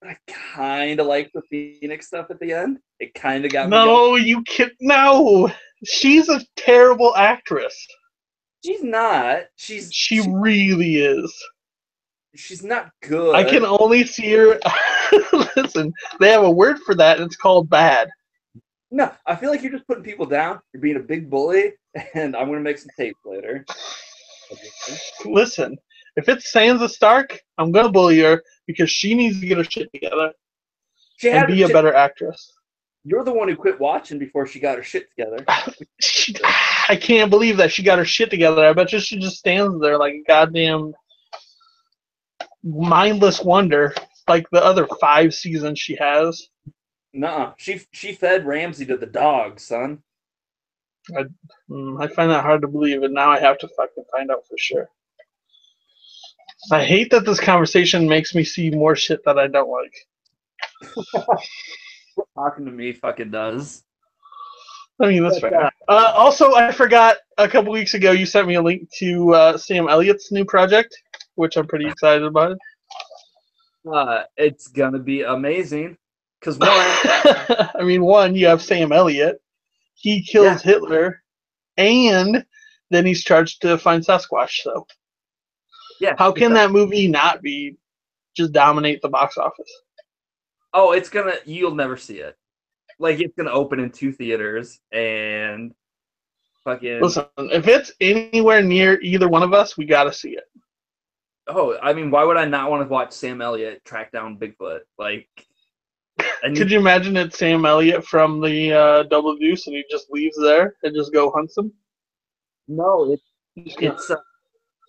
I 0.04 0.18
kind 0.28 1.00
of 1.00 1.08
like 1.08 1.32
the 1.34 1.42
Phoenix 1.50 2.08
stuff 2.08 2.28
at 2.32 2.40
the 2.40 2.52
end. 2.54 2.80
It 3.00 3.14
kind 3.14 3.46
of 3.46 3.52
got 3.52 3.70
me. 3.70 3.78
No, 3.78 4.16
you 4.16 4.42
can't. 4.44 4.74
no. 4.82 5.52
She's 5.86 6.28
a 6.30 6.42
terrible 6.58 7.16
actress. 7.16 7.76
She's 8.64 8.84
not. 8.84 9.44
She's 9.56 9.92
She 9.94 10.22
really 10.28 10.98
is. 10.98 11.34
She's 12.36 12.64
not 12.64 12.92
good. 13.02 13.36
I 13.36 13.44
can 13.44 13.66
only 13.66 14.06
see 14.06 14.32
her. 14.34 14.60
Listen, 15.56 15.94
they 16.20 16.32
have 16.32 16.44
a 16.44 16.52
word 16.52 16.80
for 16.80 16.96
that, 16.96 17.18
and 17.18 17.26
it's 17.26 17.36
called 17.36 17.70
bad. 17.70 18.10
No, 18.92 19.12
I 19.26 19.36
feel 19.36 19.52
like 19.52 19.62
you're 19.62 19.72
just 19.72 19.88
putting 19.88 20.04
people 20.04 20.26
down. 20.26 20.60
You're 20.74 20.82
being 20.82 20.98
a 20.98 21.02
big 21.02 21.30
bully, 21.30 21.74
and 22.14 22.36
I'm 22.36 22.48
gonna 22.48 22.60
make 22.60 22.78
some 22.78 22.92
tapes 22.98 23.20
later. 23.26 23.66
Listen, 25.26 25.78
if 26.18 26.28
it's 26.28 26.52
Sansa 26.52 26.90
Stark, 26.90 27.40
I'm 27.58 27.72
gonna 27.72 27.92
bully 27.92 28.20
her 28.20 28.44
because 28.68 28.90
she 28.90 29.14
needs 29.14 29.40
to 29.40 29.48
get 29.48 29.58
her 29.58 29.64
shit 29.64 29.92
together 29.94 30.34
She 31.18 31.30
and 31.30 31.40
had 31.40 31.48
be 31.48 31.64
a 31.64 31.70
better 31.70 31.94
actress. 31.94 32.52
You're 33.04 33.24
the 33.24 33.34
one 33.34 33.48
who 33.48 33.56
quit 33.56 33.80
watching 33.80 34.20
before 34.20 34.46
she 34.46 34.60
got 34.60 34.78
her 34.78 34.84
shit 34.84 35.10
together. 35.10 35.46
She, 36.02 36.36
I 36.90 36.96
can't 36.96 37.30
believe 37.30 37.58
that 37.58 37.72
she 37.72 37.84
got 37.84 38.00
her 38.00 38.06
shit 38.06 38.30
together. 38.30 38.66
I 38.66 38.74
bet 38.74 38.92
you 38.92 39.00
she 39.00 39.20
just 39.20 39.38
stands 39.38 39.80
there 39.80 39.98
like 39.98 40.14
a 40.14 40.24
goddamn 40.28 40.94
mindless 42.64 43.42
wonder, 43.42 43.94
like 44.28 44.46
the 44.52 44.64
other 44.64 44.88
five 45.00 45.34
seasons 45.34 45.80
she 45.80 45.96
has. 45.98 46.50
Nuh-uh. 47.14 47.54
She 47.58 47.82
she 47.92 48.14
fed 48.14 48.46
Ramsay 48.46 48.86
to 48.86 48.98
the 48.98 49.06
dogs, 49.06 49.66
son. 49.68 50.04
Mm, 51.70 52.02
I 52.02 52.08
find 52.08 52.32
that 52.32 52.44
hard 52.44 52.62
to 52.62 52.68
believe, 52.68 53.04
and 53.04 53.14
now 53.14 53.32
I 53.32 53.40
have 53.40 53.58
to 53.60 53.68
fucking 53.76 54.06
find 54.12 54.32
out 54.32 54.48
for 54.48 54.58
sure. 54.58 54.90
I 56.72 56.84
hate 56.84 57.12
that 57.12 57.26
this 57.26 57.40
conversation 57.40 58.08
makes 58.08 58.36
me 58.36 58.44
see 58.44 58.70
more 58.70 58.96
shit 58.96 59.22
that 59.26 59.40
I 59.40 59.48
don't 59.48 59.70
like. 59.70 59.94
Talking 62.36 62.66
to 62.66 62.72
me 62.72 62.94
fucking 62.94 63.32
does. 63.32 63.84
I 65.02 65.08
mean, 65.08 65.24
that's 65.24 65.40
But, 65.40 65.52
fair. 65.52 65.72
Uh, 65.88 66.14
also, 66.16 66.54
I 66.54 66.72
forgot 66.72 67.18
a 67.38 67.48
couple 67.48 67.72
weeks 67.74 67.96
ago 67.96 68.12
you 68.12 68.26
sent 68.26 68.48
me 68.48 68.56
a 68.56 68.62
link 68.62 68.90
to 69.00 69.34
uh, 69.34 69.58
Sam 69.58 69.90
Elliott's 69.90 70.32
new 70.32 70.46
project, 70.46 70.96
which 71.42 71.58
I'm 71.58 71.66
pretty 71.66 71.88
excited 71.88 72.24
about. 72.24 72.56
Uh, 73.92 74.22
it's 74.38 74.68
gonna 74.68 75.00
be 75.00 75.24
amazing. 75.24 75.98
Cause 76.42 76.58
one, 76.60 76.70
I 76.70 77.82
mean, 77.82 78.04
one, 78.04 78.36
you 78.36 78.46
have 78.46 78.62
Sam 78.62 78.92
Elliott. 78.92 79.42
He 79.96 80.24
kills 80.24 80.62
Hitler, 80.62 81.22
and 81.78 82.46
then 82.92 83.06
he's 83.06 83.24
charged 83.24 83.64
to 83.64 83.78
find 83.80 84.06
Sasquatch. 84.06 84.62
So, 84.62 84.86
yeah. 86.00 86.14
how 86.18 86.32
can 86.32 86.54
that 86.54 86.72
movie 86.72 87.08
not 87.08 87.42
be 87.42 87.76
just 88.36 88.54
dominate 88.54 89.02
the 89.02 89.10
box 89.10 89.38
office? 89.38 89.72
Oh, 90.74 90.92
it's 90.92 91.10
gonna. 91.10 91.36
You'll 91.46 91.76
never 91.76 91.98
see 91.98 92.20
it. 92.20 92.38
Like 93.00 93.20
it's 93.20 93.36
gonna 93.36 93.52
open 93.52 93.80
in 93.80 93.90
two 93.90 94.12
theaters 94.12 94.80
and 94.92 95.74
fucking. 96.64 97.02
Listen, 97.02 97.26
if 97.38 97.68
it's 97.68 97.92
anywhere 98.00 98.62
near 98.62 99.00
either 99.02 99.28
one 99.28 99.42
of 99.44 99.54
us, 99.54 99.76
we 99.76 99.86
gotta 99.86 100.14
see 100.14 100.32
it. 100.32 100.44
Oh, 101.48 101.78
I 101.82 101.94
mean, 101.94 102.12
why 102.12 102.24
would 102.24 102.38
I 102.38 102.46
not 102.46 102.70
want 102.70 102.84
to 102.84 102.88
watch 102.88 103.12
Sam 103.12 103.42
Elliott 103.42 103.84
track 103.84 104.12
down 104.12 104.38
Bigfoot? 104.38 104.82
Like, 104.98 105.28
and 106.44 106.56
Could 106.56 106.72
you 106.72 106.80
imagine 106.80 107.18
it's 107.18 107.38
Sam 107.38 107.66
Elliott 107.66 108.06
from 108.06 108.42
the 108.42 108.74
uh, 108.74 109.04
Double 109.04 109.36
Deuce, 109.38 109.68
and 109.68 109.76
he 109.76 109.84
just 109.90 110.12
leaves 110.12 110.38
there 110.40 110.76
and 110.84 110.96
just 110.96 111.14
go 111.14 111.32
hunts 111.32 111.58
him? 111.58 111.74
no, 112.68 113.12
it's 113.12 113.24
it's 113.56 114.10
uh, 114.10 114.16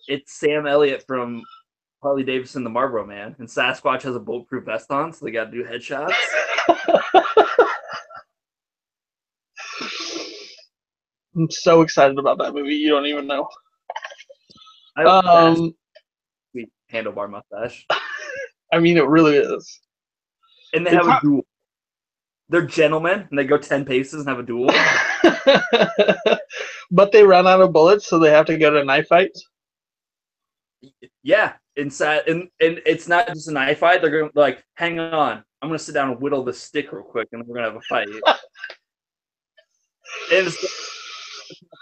it's 0.07 0.39
Sam 0.39 0.67
Elliott 0.67 1.03
from 1.05 1.43
Harley 2.01 2.23
Davidson, 2.23 2.63
the 2.63 2.69
Marlboro 2.69 3.05
Man, 3.05 3.35
and 3.39 3.47
Sasquatch 3.47 4.03
has 4.03 4.15
a 4.15 4.19
bulletproof 4.19 4.65
vest 4.65 4.91
on, 4.91 5.11
so 5.11 5.25
they 5.25 5.31
got 5.31 5.45
to 5.45 5.51
do 5.51 5.63
headshots. 5.63 6.13
I'm 11.35 11.49
so 11.49 11.81
excited 11.81 12.19
about 12.19 12.37
that 12.37 12.53
movie. 12.53 12.75
You 12.75 12.89
don't 12.89 13.07
even 13.07 13.25
know. 13.25 13.47
I 14.95 15.03
um, 15.03 15.55
sweet 15.55 15.75
handlebar 16.93 17.29
mustache, 17.29 17.85
I 18.71 18.79
mean, 18.79 18.97
it 18.97 19.07
really 19.07 19.37
is. 19.37 19.79
and 20.73 20.85
they 20.85 20.91
It's 20.91 21.05
have 21.05 21.17
a 21.17 21.21
duel. 21.21 21.45
They're 22.49 22.65
gentlemen, 22.65 23.27
and 23.29 23.39
they 23.39 23.45
go 23.45 23.57
ten 23.57 23.85
paces 23.85 24.19
and 24.21 24.29
have 24.29 24.39
a 24.39 24.43
duel. 24.43 24.67
but 26.91 27.11
they 27.11 27.23
run 27.23 27.47
out 27.47 27.61
of 27.61 27.73
bullets, 27.73 28.07
so 28.07 28.19
they 28.19 28.29
have 28.31 28.45
to 28.47 28.57
go 28.57 28.69
to 28.69 28.83
knife 28.83 29.07
fights. 29.07 29.47
Yeah, 31.23 31.53
inside, 31.77 32.27
and 32.27 32.49
and 32.59 32.81
it's 32.85 33.07
not 33.07 33.27
just 33.27 33.47
a 33.47 33.51
knife 33.51 33.79
fight. 33.79 34.01
They're 34.01 34.11
going 34.11 34.31
like, 34.35 34.63
hang 34.75 34.99
on, 34.99 35.43
I'm 35.61 35.69
gonna 35.69 35.79
sit 35.79 35.93
down 35.93 36.11
and 36.11 36.19
whittle 36.21 36.43
the 36.43 36.53
stick 36.53 36.91
real 36.91 37.03
quick, 37.03 37.29
and 37.31 37.45
we're 37.47 37.55
gonna 37.55 37.71
have 37.71 37.77
a 37.77 37.81
fight. 37.81 38.07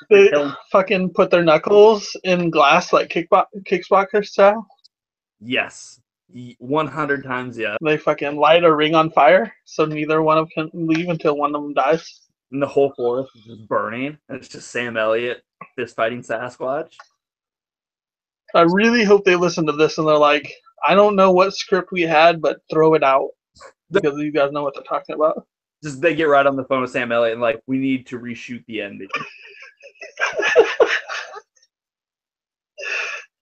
They 0.09 0.29
fucking 0.71 1.11
put 1.13 1.31
their 1.31 1.43
knuckles 1.43 2.15
in 2.23 2.49
glass 2.49 2.91
like 2.91 3.09
kickbox 3.09 3.45
kickboxer 3.63 4.25
style. 4.25 4.67
Yes, 5.41 5.99
one 6.59 6.87
hundred 6.87 7.23
times 7.23 7.57
yes. 7.57 7.77
They 7.83 7.97
fucking 7.97 8.37
light 8.37 8.63
a 8.63 8.73
ring 8.73 8.95
on 8.95 9.11
fire, 9.11 9.53
so 9.65 9.85
neither 9.85 10.21
one 10.21 10.37
of 10.37 10.49
them 10.55 10.69
can 10.71 10.87
leave 10.87 11.09
until 11.09 11.37
one 11.37 11.55
of 11.55 11.61
them 11.61 11.73
dies. 11.73 12.21
And 12.51 12.61
the 12.61 12.67
whole 12.67 12.93
forest 12.95 13.31
is 13.35 13.43
just 13.43 13.67
burning, 13.67 14.17
and 14.29 14.37
it's 14.37 14.47
just 14.47 14.71
Sam 14.71 14.97
Elliott 14.97 15.43
fist 15.75 15.95
fighting 15.95 16.21
Sasquatch. 16.21 16.93
I 18.53 18.61
really 18.63 19.03
hope 19.03 19.23
they 19.23 19.35
listen 19.35 19.65
to 19.67 19.71
this 19.71 19.97
and 19.97 20.07
they're 20.07 20.17
like, 20.17 20.51
I 20.85 20.95
don't 20.95 21.15
know 21.15 21.31
what 21.31 21.55
script 21.55 21.91
we 21.91 22.01
had, 22.01 22.41
but 22.41 22.59
throw 22.69 22.93
it 22.95 23.03
out 23.03 23.29
because 23.91 24.17
you 24.19 24.31
guys 24.31 24.51
know 24.51 24.63
what 24.63 24.73
they're 24.73 24.83
talking 24.83 25.15
about. 25.15 25.47
Just 25.83 26.01
they 26.01 26.15
get 26.15 26.25
right 26.25 26.45
on 26.45 26.55
the 26.55 26.65
phone 26.65 26.81
with 26.81 26.91
Sam 26.91 27.11
Elliott 27.11 27.33
and 27.33 27.41
like, 27.41 27.61
we 27.67 27.77
need 27.77 28.07
to 28.07 28.19
reshoot 28.19 28.65
the 28.65 28.81
ending. 28.81 29.07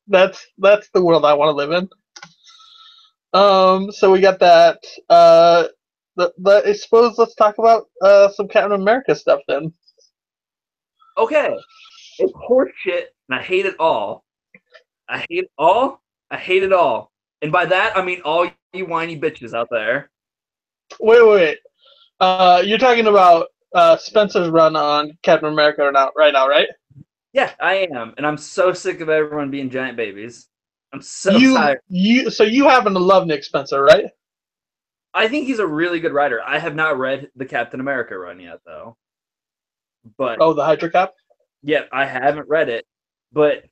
that's 0.09 0.45
that's 0.57 0.89
the 0.93 1.03
world 1.03 1.25
I 1.25 1.33
want 1.33 1.49
to 1.49 1.55
live 1.55 1.71
in. 1.71 1.89
Um, 3.33 3.91
so 3.91 4.11
we 4.11 4.21
got 4.21 4.39
that. 4.39 4.83
Uh, 5.09 5.67
the, 6.15 6.33
the, 6.39 6.63
I 6.67 6.73
suppose 6.73 7.17
let's 7.17 7.35
talk 7.35 7.57
about 7.57 7.85
uh, 8.01 8.29
some 8.29 8.47
Captain 8.47 8.73
America 8.79 9.15
stuff 9.15 9.39
then. 9.47 9.71
Okay, 11.17 11.55
it's 12.17 12.33
horseshit, 12.33 13.05
and 13.29 13.39
I 13.39 13.41
hate 13.41 13.65
it 13.65 13.75
all. 13.79 14.23
I 15.07 15.19
hate 15.29 15.45
it 15.45 15.51
all. 15.57 16.01
I 16.31 16.37
hate 16.37 16.63
it 16.63 16.73
all. 16.73 17.11
And 17.41 17.51
by 17.51 17.65
that, 17.65 17.95
I 17.97 18.03
mean 18.03 18.21
all 18.21 18.49
you 18.73 18.85
whiny 18.85 19.19
bitches 19.19 19.53
out 19.53 19.69
there. 19.71 20.09
Wait, 20.99 21.25
wait, 21.25 21.29
wait. 21.29 21.57
Uh, 22.19 22.61
you're 22.65 22.77
talking 22.77 23.07
about 23.07 23.47
uh, 23.73 23.95
Spencer's 23.97 24.49
run 24.49 24.75
on 24.75 25.17
Captain 25.23 25.51
America 25.51 25.83
or 25.83 25.91
not 25.91 26.13
right 26.17 26.33
now, 26.33 26.47
right? 26.47 26.67
Yeah, 27.33 27.51
I 27.59 27.87
am, 27.93 28.13
and 28.17 28.25
I'm 28.25 28.37
so 28.37 28.73
sick 28.73 29.01
of 29.01 29.09
everyone 29.09 29.51
being 29.51 29.69
giant 29.69 29.97
babies. 29.97 30.47
I'm 30.91 31.01
so 31.01 31.37
you, 31.37 31.53
tired. 31.55 31.79
you, 31.87 32.31
so 32.31 32.43
you 32.43 32.67
happen 32.67 32.93
to 32.93 32.99
love 32.99 33.27
Nick 33.27 33.43
Spencer, 33.43 33.83
right? 33.83 34.05
I 35.13 35.27
think 35.27 35.45
he's 35.45 35.59
a 35.59 35.67
really 35.67 35.99
good 35.99 36.13
writer. 36.13 36.41
I 36.45 36.57
have 36.57 36.75
not 36.75 36.97
read 36.97 37.29
the 37.35 37.45
Captain 37.45 37.79
America 37.79 38.17
run 38.17 38.39
yet, 38.39 38.59
though. 38.65 38.97
But 40.17 40.37
Oh, 40.41 40.53
the 40.53 40.65
Hydra 40.65 40.89
Cap. 40.89 41.13
yeah, 41.61 41.83
I 41.91 42.05
haven't 42.05 42.47
read 42.47 42.69
it. 42.69 42.85
But 43.31 43.65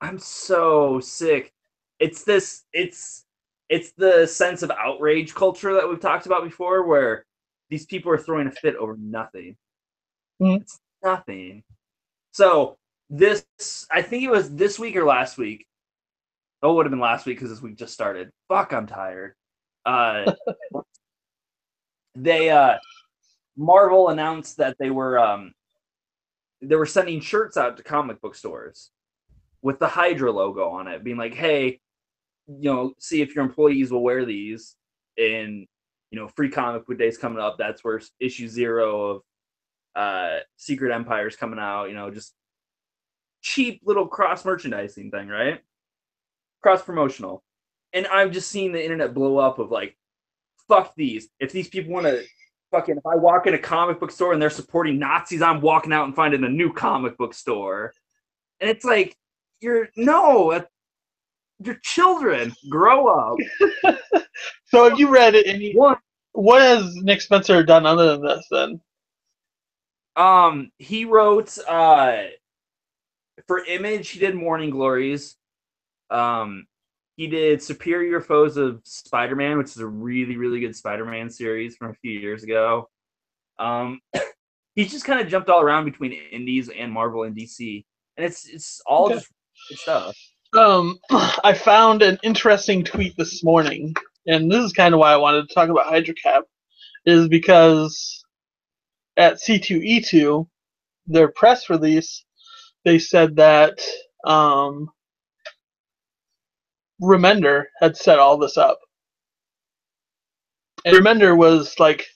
I'm 0.00 0.18
so 0.18 1.00
sick. 1.00 1.52
It's 1.98 2.22
this. 2.22 2.64
It's 2.72 3.24
it's 3.68 3.92
the 3.92 4.26
sense 4.26 4.62
of 4.62 4.70
outrage 4.72 5.34
culture 5.34 5.74
that 5.74 5.88
we've 5.88 6.00
talked 6.00 6.26
about 6.26 6.44
before, 6.44 6.86
where 6.86 7.24
these 7.70 7.86
people 7.86 8.10
are 8.12 8.18
throwing 8.18 8.46
a 8.46 8.52
fit 8.52 8.76
over 8.76 8.96
nothing. 8.98 9.56
Mhm. 10.40 10.60
It's 10.60 10.78
nothing. 11.02 11.62
So 12.32 12.78
this 13.10 13.44
I 13.90 14.02
think 14.02 14.22
it 14.22 14.30
was 14.30 14.54
this 14.54 14.78
week 14.78 14.96
or 14.96 15.04
last 15.04 15.36
week. 15.36 15.66
Oh, 16.62 16.72
it 16.72 16.74
would 16.74 16.86
have 16.86 16.90
been 16.90 17.00
last 17.00 17.26
week 17.26 17.38
because 17.38 17.50
this 17.50 17.62
week 17.62 17.76
just 17.76 17.92
started. 17.92 18.30
Fuck, 18.48 18.72
I'm 18.72 18.86
tired. 18.86 19.34
Uh, 19.84 20.32
they 22.14 22.50
uh, 22.50 22.76
Marvel 23.56 24.10
announced 24.10 24.58
that 24.58 24.76
they 24.78 24.90
were 24.90 25.18
um, 25.18 25.52
they 26.62 26.76
were 26.76 26.86
sending 26.86 27.20
shirts 27.20 27.56
out 27.56 27.76
to 27.76 27.82
comic 27.82 28.20
book 28.20 28.34
stores 28.34 28.90
with 29.62 29.78
the 29.78 29.88
Hydra 29.88 30.30
logo 30.30 30.68
on 30.68 30.86
it, 30.86 31.02
being 31.02 31.16
like, 31.16 31.34
"Hey, 31.34 31.80
you 32.46 32.70
know, 32.70 32.92
see 32.98 33.22
if 33.22 33.34
your 33.34 33.44
employees 33.44 33.90
will 33.90 34.02
wear 34.02 34.24
these." 34.24 34.76
And 35.18 35.66
you 36.10 36.18
know, 36.18 36.28
free 36.28 36.48
comic 36.48 36.86
book 36.86 36.98
days 36.98 37.18
coming 37.18 37.40
up. 37.40 37.56
That's 37.58 37.82
where 37.82 38.00
issue 38.20 38.48
zero 38.48 39.06
of 39.06 39.22
uh, 39.96 40.38
Secret 40.56 40.92
Empires 40.92 41.36
coming 41.36 41.58
out. 41.58 41.86
You 41.86 41.94
know, 41.94 42.10
just 42.10 42.34
cheap 43.40 43.80
little 43.84 44.06
cross 44.06 44.44
merchandising 44.44 45.10
thing, 45.10 45.28
right? 45.28 45.60
Cross 46.62 46.82
promotional. 46.82 47.42
And 47.92 48.06
I'm 48.06 48.32
just 48.32 48.50
seeing 48.50 48.72
the 48.72 48.82
internet 48.82 49.14
blow 49.14 49.38
up 49.38 49.58
of 49.58 49.70
like, 49.70 49.96
fuck 50.68 50.94
these. 50.96 51.28
If 51.40 51.52
these 51.52 51.68
people 51.68 51.92
want 51.92 52.06
to 52.06 52.24
fucking, 52.70 52.96
if 52.96 53.06
I 53.06 53.16
walk 53.16 53.46
in 53.46 53.54
a 53.54 53.58
comic 53.58 53.98
book 53.98 54.10
store 54.10 54.32
and 54.32 54.40
they're 54.40 54.50
supporting 54.50 54.98
Nazis, 54.98 55.42
I'm 55.42 55.60
walking 55.60 55.92
out 55.92 56.06
and 56.06 56.14
finding 56.14 56.44
a 56.44 56.48
new 56.48 56.72
comic 56.72 57.16
book 57.18 57.34
store. 57.34 57.92
And 58.60 58.70
it's 58.70 58.84
like, 58.84 59.16
you're 59.60 59.88
no, 59.96 60.64
your 61.62 61.78
children 61.82 62.52
grow 62.70 63.08
up. 63.08 63.36
so 64.66 64.88
have 64.88 64.98
you 64.98 65.08
read 65.08 65.34
any? 65.34 65.72
What? 65.74 65.98
What 66.32 66.62
has 66.62 66.94
Nick 66.96 67.20
Spencer 67.20 67.62
done 67.62 67.86
other 67.86 68.12
than 68.12 68.22
this 68.22 68.46
then? 68.50 68.80
Um, 70.16 70.70
he 70.78 71.04
wrote 71.04 71.56
uh 71.68 72.22
for 73.50 73.64
Image, 73.64 74.10
he 74.10 74.20
did 74.20 74.36
Morning 74.36 74.70
Glories. 74.70 75.34
Um, 76.08 76.68
he 77.16 77.26
did 77.26 77.60
Superior 77.60 78.20
Foes 78.20 78.56
of 78.56 78.80
Spider-Man, 78.84 79.58
which 79.58 79.70
is 79.70 79.78
a 79.78 79.86
really, 79.88 80.36
really 80.36 80.60
good 80.60 80.76
Spider-Man 80.76 81.28
series 81.30 81.74
from 81.74 81.90
a 81.90 81.94
few 81.94 82.12
years 82.12 82.44
ago. 82.44 82.88
Um, 83.58 83.98
he's 84.76 84.92
just 84.92 85.04
kind 85.04 85.20
of 85.20 85.26
jumped 85.26 85.48
all 85.48 85.62
around 85.62 85.84
between 85.84 86.12
Indies 86.30 86.68
and 86.68 86.92
Marvel 86.92 87.24
and 87.24 87.34
DC, 87.34 87.84
and 88.16 88.24
it's 88.24 88.48
it's 88.48 88.80
all 88.86 89.06
okay. 89.06 89.14
just 89.14 89.32
good 89.68 89.78
stuff. 89.78 90.16
Um, 90.56 91.00
I 91.10 91.52
found 91.52 92.02
an 92.02 92.20
interesting 92.22 92.84
tweet 92.84 93.16
this 93.16 93.42
morning, 93.42 93.96
and 94.28 94.48
this 94.48 94.64
is 94.64 94.72
kind 94.72 94.94
of 94.94 95.00
why 95.00 95.12
I 95.12 95.16
wanted 95.16 95.48
to 95.48 95.52
talk 95.52 95.70
about 95.70 95.92
HydraCap, 95.92 96.42
is 97.04 97.26
because 97.26 98.24
at 99.16 99.40
C2E2, 99.42 100.46
their 101.08 101.32
press 101.32 101.68
release 101.68 102.24
they 102.84 102.98
said 102.98 103.36
that 103.36 103.80
um, 104.24 104.90
Remender 107.02 107.64
had 107.80 107.96
set 107.96 108.18
all 108.18 108.36
this 108.36 108.56
up. 108.56 108.78
And 110.84 110.96
Remender 110.96 111.36
was 111.36 111.78
like 111.78 112.06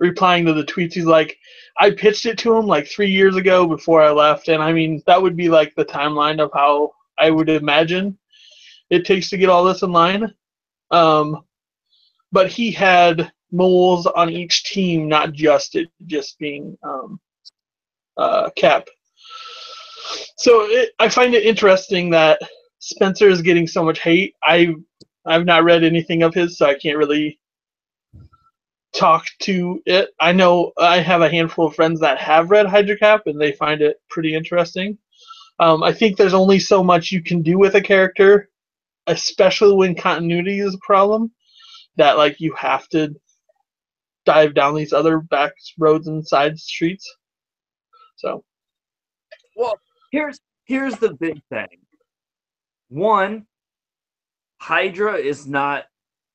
replying 0.00 0.44
to 0.46 0.52
the 0.52 0.64
tweets. 0.64 0.94
He's 0.94 1.04
like, 1.04 1.36
I 1.78 1.90
pitched 1.90 2.26
it 2.26 2.38
to 2.38 2.54
him 2.56 2.66
like 2.66 2.86
three 2.86 3.10
years 3.10 3.36
ago 3.36 3.66
before 3.66 4.02
I 4.02 4.10
left. 4.10 4.48
And 4.48 4.62
I 4.62 4.72
mean, 4.72 5.02
that 5.06 5.20
would 5.20 5.36
be 5.36 5.48
like 5.48 5.74
the 5.74 5.84
timeline 5.84 6.40
of 6.40 6.50
how 6.52 6.92
I 7.18 7.30
would 7.30 7.48
imagine 7.48 8.18
it 8.90 9.06
takes 9.06 9.30
to 9.30 9.38
get 9.38 9.48
all 9.48 9.64
this 9.64 9.82
in 9.82 9.90
line. 9.92 10.34
Um, 10.90 11.44
but 12.30 12.48
he 12.50 12.70
had 12.70 13.32
moles 13.50 14.06
on 14.06 14.28
each 14.28 14.64
team, 14.64 15.08
not 15.08 15.32
just 15.32 15.76
it 15.76 15.88
just 16.06 16.38
being 16.38 16.76
um, 16.82 17.20
uh, 18.16 18.50
Cap. 18.56 18.86
So 20.36 20.62
it, 20.62 20.90
I 20.98 21.08
find 21.08 21.34
it 21.34 21.44
interesting 21.44 22.10
that 22.10 22.40
Spencer 22.78 23.28
is 23.28 23.42
getting 23.42 23.66
so 23.66 23.84
much 23.84 24.00
hate. 24.00 24.34
I 24.42 24.74
I've 25.24 25.44
not 25.44 25.64
read 25.64 25.84
anything 25.84 26.22
of 26.22 26.34
his, 26.34 26.58
so 26.58 26.66
I 26.66 26.74
can't 26.74 26.98
really 26.98 27.38
talk 28.92 29.24
to 29.40 29.80
it. 29.86 30.10
I 30.20 30.32
know 30.32 30.72
I 30.78 30.98
have 30.98 31.22
a 31.22 31.30
handful 31.30 31.66
of 31.66 31.74
friends 31.74 32.00
that 32.00 32.18
have 32.18 32.50
read 32.50 32.66
HydraCap, 32.66 33.20
and 33.26 33.40
they 33.40 33.52
find 33.52 33.80
it 33.80 34.00
pretty 34.10 34.34
interesting. 34.34 34.98
Um, 35.58 35.82
I 35.82 35.92
think 35.92 36.16
there's 36.16 36.34
only 36.34 36.58
so 36.58 36.82
much 36.82 37.12
you 37.12 37.22
can 37.22 37.42
do 37.42 37.58
with 37.58 37.76
a 37.76 37.80
character, 37.80 38.48
especially 39.06 39.74
when 39.74 39.94
continuity 39.94 40.60
is 40.60 40.74
a 40.74 40.86
problem. 40.86 41.30
That 41.96 42.16
like 42.16 42.40
you 42.40 42.54
have 42.54 42.88
to 42.88 43.14
dive 44.24 44.54
down 44.54 44.74
these 44.74 44.92
other 44.92 45.20
back 45.20 45.52
roads 45.78 46.08
and 46.08 46.26
side 46.26 46.58
streets. 46.58 47.12
So, 48.16 48.44
well, 49.56 49.78
here's 50.12 50.38
here's 50.66 50.96
the 50.96 51.14
big 51.14 51.42
thing. 51.50 51.80
One, 52.88 53.46
Hydra 54.60 55.14
is 55.14 55.46
not 55.46 55.84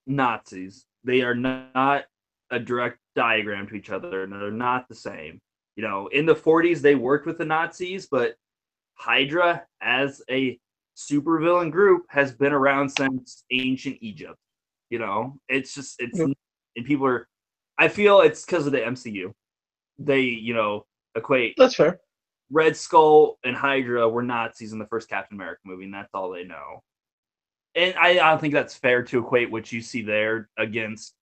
Nazis. 0.05 0.85
They 1.03 1.21
are 1.21 1.35
not 1.35 2.05
a 2.51 2.59
direct 2.59 2.97
diagram 3.15 3.67
to 3.67 3.75
each 3.75 3.89
other, 3.89 4.23
and 4.23 4.33
they're 4.33 4.51
not 4.51 4.89
the 4.89 4.95
same. 4.95 5.39
You 5.75 5.83
know, 5.83 6.07
in 6.07 6.25
the 6.25 6.35
40s 6.35 6.81
they 6.81 6.95
worked 6.95 7.27
with 7.27 7.37
the 7.37 7.45
Nazis, 7.45 8.07
but 8.09 8.35
Hydra 8.95 9.63
as 9.81 10.21
a 10.29 10.59
supervillain 10.97 11.71
group 11.71 12.05
has 12.09 12.33
been 12.33 12.51
around 12.51 12.89
since 12.89 13.43
ancient 13.51 13.97
Egypt. 14.01 14.37
You 14.89 14.99
know, 14.99 15.37
it's 15.47 15.75
just 15.75 15.95
it's 15.99 16.17
yep. 16.17 16.29
and 16.75 16.85
people 16.85 17.05
are 17.05 17.27
I 17.77 17.87
feel 17.87 18.21
it's 18.21 18.43
because 18.45 18.65
of 18.65 18.71
the 18.71 18.79
MCU. 18.79 19.31
They, 19.99 20.21
you 20.21 20.53
know, 20.53 20.85
equate 21.15 21.53
That's 21.57 21.75
fair. 21.75 21.99
Red 22.49 22.77
Skull 22.77 23.37
and 23.43 23.55
Hydra 23.55 24.07
were 24.07 24.23
Nazis 24.23 24.73
in 24.73 24.79
the 24.79 24.87
first 24.87 25.09
Captain 25.09 25.37
America 25.37 25.61
movie, 25.65 25.85
and 25.85 25.93
that's 25.93 26.13
all 26.13 26.31
they 26.31 26.43
know. 26.43 26.83
And 27.75 27.93
I, 27.95 28.11
I 28.11 28.31
don't 28.31 28.39
think 28.39 28.53
that's 28.53 28.75
fair 28.75 29.03
to 29.03 29.19
equate 29.19 29.51
what 29.51 29.71
you 29.71 29.81
see 29.81 30.01
there 30.01 30.49
against 30.57 31.13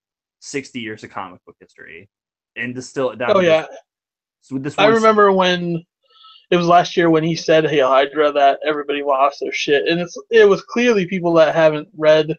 60 0.42 0.80
years 0.80 1.04
of 1.04 1.10
comic 1.10 1.44
book 1.46 1.56
history 1.60 2.10
and 2.56 2.74
distill 2.74 3.12
it 3.12 3.20
down. 3.20 3.32
Oh, 3.34 3.40
yeah. 3.40 3.66
So 4.42 4.58
this 4.58 4.78
I 4.78 4.88
remember 4.88 5.32
when 5.32 5.84
it 6.52 6.58
was 6.58 6.68
last 6.68 6.96
year 6.96 7.10
when 7.10 7.24
he 7.24 7.36
said 7.36 7.68
Hail 7.68 7.88
Hydra 7.88 8.32
that 8.32 8.60
everybody 8.64 9.02
lost 9.02 9.40
their 9.42 9.52
shit. 9.52 9.88
And 9.88 10.00
it's 10.00 10.16
it 10.30 10.48
was 10.48 10.62
clearly 10.62 11.08
people 11.08 11.34
that 11.34 11.56
haven't 11.56 11.90
read 11.98 12.38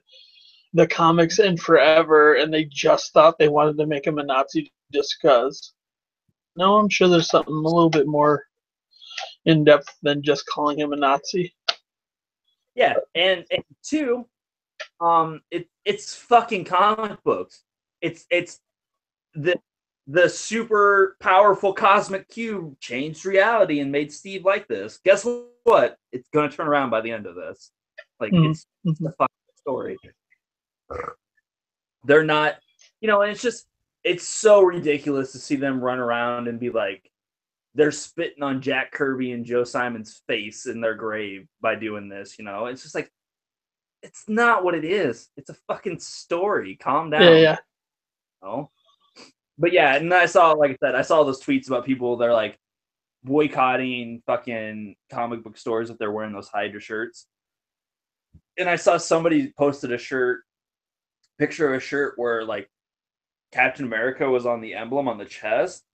the 0.72 0.87
comics 0.87 1.38
in 1.38 1.57
forever 1.57 2.35
and 2.35 2.53
they 2.53 2.64
just 2.64 3.12
thought 3.12 3.38
they 3.38 3.49
wanted 3.49 3.77
to 3.79 3.87
make 3.87 4.07
him 4.07 4.18
a 4.18 4.22
Nazi 4.22 4.72
just 4.92 5.16
because. 5.20 5.72
No, 6.55 6.77
I'm 6.77 6.88
sure 6.88 7.09
there's 7.09 7.29
something 7.29 7.53
a 7.53 7.59
little 7.59 7.90
bit 7.90 8.07
more 8.07 8.44
in 9.47 9.65
depth 9.65 9.89
than 10.03 10.23
just 10.23 10.47
calling 10.47 10.79
him 10.79 10.93
a 10.93 10.97
Nazi. 10.97 11.55
Yeah, 12.75 12.95
and, 13.15 13.45
and 13.51 13.65
two, 13.83 14.27
um, 15.01 15.41
it 15.51 15.69
it's 15.85 16.15
fucking 16.15 16.65
comic 16.65 17.23
books. 17.25 17.63
It's 18.03 18.27
it's 18.31 18.61
the 19.35 19.57
the 20.07 20.29
super 20.29 21.17
powerful 21.21 21.73
cosmic 21.73 22.29
cube 22.29 22.79
changed 22.81 23.25
reality 23.25 23.81
and 23.81 23.91
made 23.91 24.13
Steve 24.13 24.45
like 24.45 24.69
this. 24.69 24.99
Guess 25.05 25.27
what? 25.65 25.97
It's 26.13 26.29
gonna 26.35 26.51
turn 26.51 26.69
around 26.69 26.91
by 26.91 27.01
the 27.01 27.11
end 27.11 27.27
of 27.27 27.35
this. 27.35 27.71
Like 28.21 28.33
mm-hmm. 28.33 28.51
it's, 28.51 28.67
it's 28.85 29.01
a 29.01 29.13
fucking 29.13 29.37
story. 29.57 29.97
They're 32.05 32.25
not, 32.25 32.57
you 33.01 33.09
know, 33.09 33.23
and 33.23 33.33
it's 33.33 33.43
just 33.43 33.67
it's 34.05 34.27
so 34.27 34.63
ridiculous 34.63 35.33
to 35.33 35.39
see 35.39 35.57
them 35.57 35.81
run 35.81 35.99
around 35.99 36.47
and 36.47 36.61
be 36.61 36.71
like, 36.71 37.11
they're 37.77 37.93
spitting 37.93 38.43
on 38.43 38.62
Jack 38.62 38.91
Kirby 38.91 39.33
and 39.33 39.45
Joe 39.45 39.62
Simon's 39.62 40.23
face 40.27 40.67
in 40.67 40.81
their 40.81 40.95
grave 40.95 41.47
by 41.61 41.75
doing 41.75 42.09
this. 42.09 42.39
You 42.39 42.45
know, 42.45 42.67
it's 42.67 42.83
just 42.83 42.95
like 42.95 43.12
it's 44.03 44.25
not 44.29 44.65
what 44.65 44.75
it 44.75 44.85
is. 44.85 45.29
It's 45.37 45.51
a 45.51 45.57
fucking 45.69 46.01
story. 46.01 46.77
Calm 46.77 47.11
down. 47.11 47.23
Yeah, 47.23 47.37
yeah. 47.37 47.57
Oh, 48.43 48.71
but 49.59 49.73
yeah, 49.73 49.97
and 49.97 50.12
I 50.12 50.27
saw, 50.27 50.53
like 50.53 50.73
I 50.73 50.77
said, 50.87 50.95
I 50.95 51.03
saw 51.03 51.23
those 51.23 51.43
tweets 51.43 51.67
about 51.69 51.85
people 51.85 52.17
they're 52.17 52.33
like 52.33 52.59
boycotting 53.25 54.23
fucking 54.27 54.97
comic 55.11 55.43
book 55.45 55.59
stores 55.59 55.91
if 55.91 55.99
they're 55.99 56.12
wearing 56.12 56.33
those 56.33 56.49
Hydra 56.49 56.81
shirts. 56.81 57.27
And 58.59 58.71
I 58.71 58.77
saw 58.77 58.97
somebody 58.97 59.53
posted 59.59 59.93
a 59.93 59.99
shirt, 59.99 60.43
picture 61.39 61.69
of 61.69 61.77
a 61.77 61.81
shirt 61.81 62.15
where 62.17 62.43
like 62.43 62.71
Captain 63.53 63.85
America 63.85 64.29
was 64.31 64.47
on 64.47 64.62
the 64.62 64.75
emblem 64.75 65.09
on 65.09 65.19
the 65.19 65.27
chest, 65.27 65.85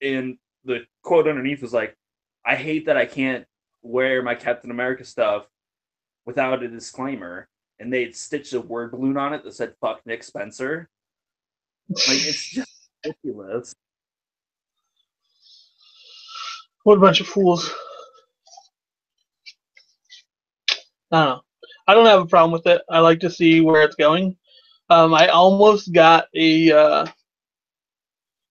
and 0.00 0.38
the 0.64 0.80
quote 1.02 1.28
underneath 1.28 1.62
was 1.62 1.72
like, 1.72 1.96
"I 2.46 2.56
hate 2.56 2.86
that 2.86 2.96
I 2.96 3.06
can't 3.06 3.46
wear 3.82 4.22
my 4.22 4.34
Captain 4.34 4.70
America 4.70 5.04
stuff 5.04 5.46
without 6.26 6.62
a 6.62 6.68
disclaimer." 6.68 7.48
And 7.78 7.92
they 7.92 8.12
stitched 8.12 8.52
a 8.54 8.60
word 8.60 8.92
balloon 8.92 9.16
on 9.16 9.34
it 9.34 9.44
that 9.44 9.54
said 9.54 9.74
"fuck 9.80 10.04
Nick 10.06 10.22
Spencer." 10.22 10.88
Like 11.88 11.98
it's 12.08 12.50
just 12.50 12.88
ridiculous. 13.04 13.74
What 16.84 16.98
a 16.98 17.00
bunch 17.00 17.20
of 17.20 17.26
fools! 17.26 17.70
I 21.12 21.24
don't 21.24 21.28
know. 21.28 21.42
I 21.86 21.94
don't 21.94 22.06
have 22.06 22.22
a 22.22 22.26
problem 22.26 22.52
with 22.52 22.66
it. 22.66 22.82
I 22.88 23.00
like 23.00 23.20
to 23.20 23.30
see 23.30 23.60
where 23.60 23.82
it's 23.82 23.96
going. 23.96 24.36
Um, 24.88 25.14
I 25.14 25.28
almost 25.28 25.92
got 25.92 26.26
a 26.34 26.72
uh, 26.72 27.06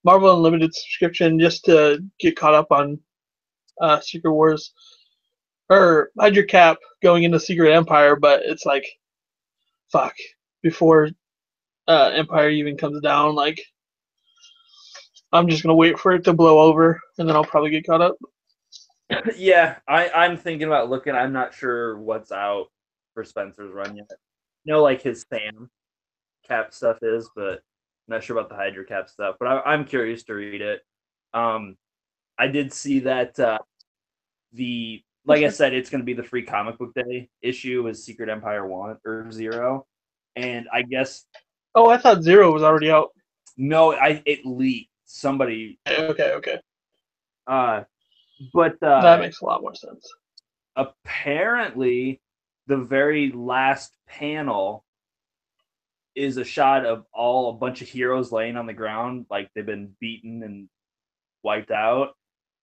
Marvel 0.03 0.35
Unlimited 0.35 0.73
subscription 0.73 1.39
just 1.39 1.65
to 1.65 2.03
get 2.19 2.35
caught 2.35 2.55
up 2.55 2.71
on 2.71 2.99
uh, 3.81 3.99
Secret 3.99 4.31
Wars. 4.31 4.73
or 5.69 6.11
Hydra 6.19 6.45
Cap 6.45 6.77
going 7.01 7.23
into 7.23 7.39
Secret 7.39 7.73
Empire, 7.73 8.15
but 8.15 8.41
it's 8.43 8.65
like, 8.65 8.85
fuck, 9.91 10.13
before 10.61 11.09
uh, 11.87 12.11
Empire 12.15 12.49
even 12.49 12.77
comes 12.77 13.01
down, 13.01 13.35
like, 13.35 13.61
I'm 15.31 15.47
just 15.47 15.63
gonna 15.63 15.75
wait 15.75 15.97
for 15.97 16.11
it 16.13 16.23
to 16.25 16.33
blow 16.33 16.59
over, 16.59 16.99
and 17.17 17.27
then 17.27 17.35
I'll 17.35 17.45
probably 17.45 17.69
get 17.69 17.85
caught 17.85 18.01
up. 18.01 18.17
yeah, 19.35 19.77
I, 19.87 20.09
I'm 20.09 20.37
thinking 20.37 20.67
about 20.67 20.89
looking. 20.89 21.15
I'm 21.15 21.33
not 21.33 21.53
sure 21.53 21.97
what's 21.97 22.31
out 22.31 22.67
for 23.13 23.23
Spencer's 23.23 23.73
run 23.73 23.95
yet. 23.95 24.09
You 24.63 24.73
know, 24.73 24.81
like 24.81 25.01
his 25.01 25.25
Sam 25.29 25.69
cap 26.47 26.73
stuff 26.73 26.97
is, 27.01 27.29
but 27.35 27.61
not 28.07 28.23
sure 28.23 28.37
about 28.37 28.49
the 28.49 28.55
Hydra 28.55 28.85
cap 28.85 29.09
stuff. 29.09 29.35
But 29.39 29.47
I, 29.47 29.61
I'm 29.61 29.85
curious 29.85 30.23
to 30.23 30.33
read 30.33 30.61
it. 30.61 30.81
Um, 31.33 31.77
I 32.37 32.47
did 32.47 32.73
see 32.73 32.99
that 33.01 33.39
uh, 33.39 33.59
the 34.53 35.03
like 35.25 35.43
I 35.43 35.49
said, 35.49 35.73
it's 35.73 35.89
going 35.89 36.01
to 36.01 36.05
be 36.05 36.13
the 36.13 36.23
free 36.23 36.43
comic 36.43 36.77
book 36.77 36.93
day 36.95 37.29
issue 37.41 37.87
is 37.87 38.03
Secret 38.03 38.29
Empire 38.29 38.65
one 38.65 38.97
or 39.05 39.31
zero, 39.31 39.85
and 40.35 40.67
I 40.73 40.81
guess. 40.81 41.25
Oh, 41.75 41.89
I 41.89 41.97
thought 41.97 42.23
zero 42.23 42.51
was 42.51 42.63
already 42.63 42.89
out. 42.89 43.09
No, 43.57 43.93
I 43.93 44.21
it 44.25 44.45
leaked. 44.45 44.89
Somebody. 45.05 45.77
Okay, 45.87 46.31
okay. 46.35 46.59
Uh, 47.45 47.83
but 48.53 48.81
uh, 48.81 49.01
that 49.01 49.19
makes 49.19 49.41
a 49.41 49.45
lot 49.45 49.61
more 49.61 49.75
sense. 49.75 50.07
Apparently, 50.75 52.21
the 52.67 52.77
very 52.77 53.31
last 53.31 53.93
panel 54.07 54.85
is 56.15 56.37
a 56.37 56.43
shot 56.43 56.85
of 56.85 57.05
all 57.13 57.49
a 57.49 57.53
bunch 57.53 57.81
of 57.81 57.87
heroes 57.87 58.31
laying 58.31 58.57
on 58.57 58.65
the 58.65 58.73
ground, 58.73 59.25
like 59.29 59.49
they've 59.53 59.65
been 59.65 59.95
beaten 59.99 60.43
and 60.43 60.69
wiped 61.43 61.71
out, 61.71 62.15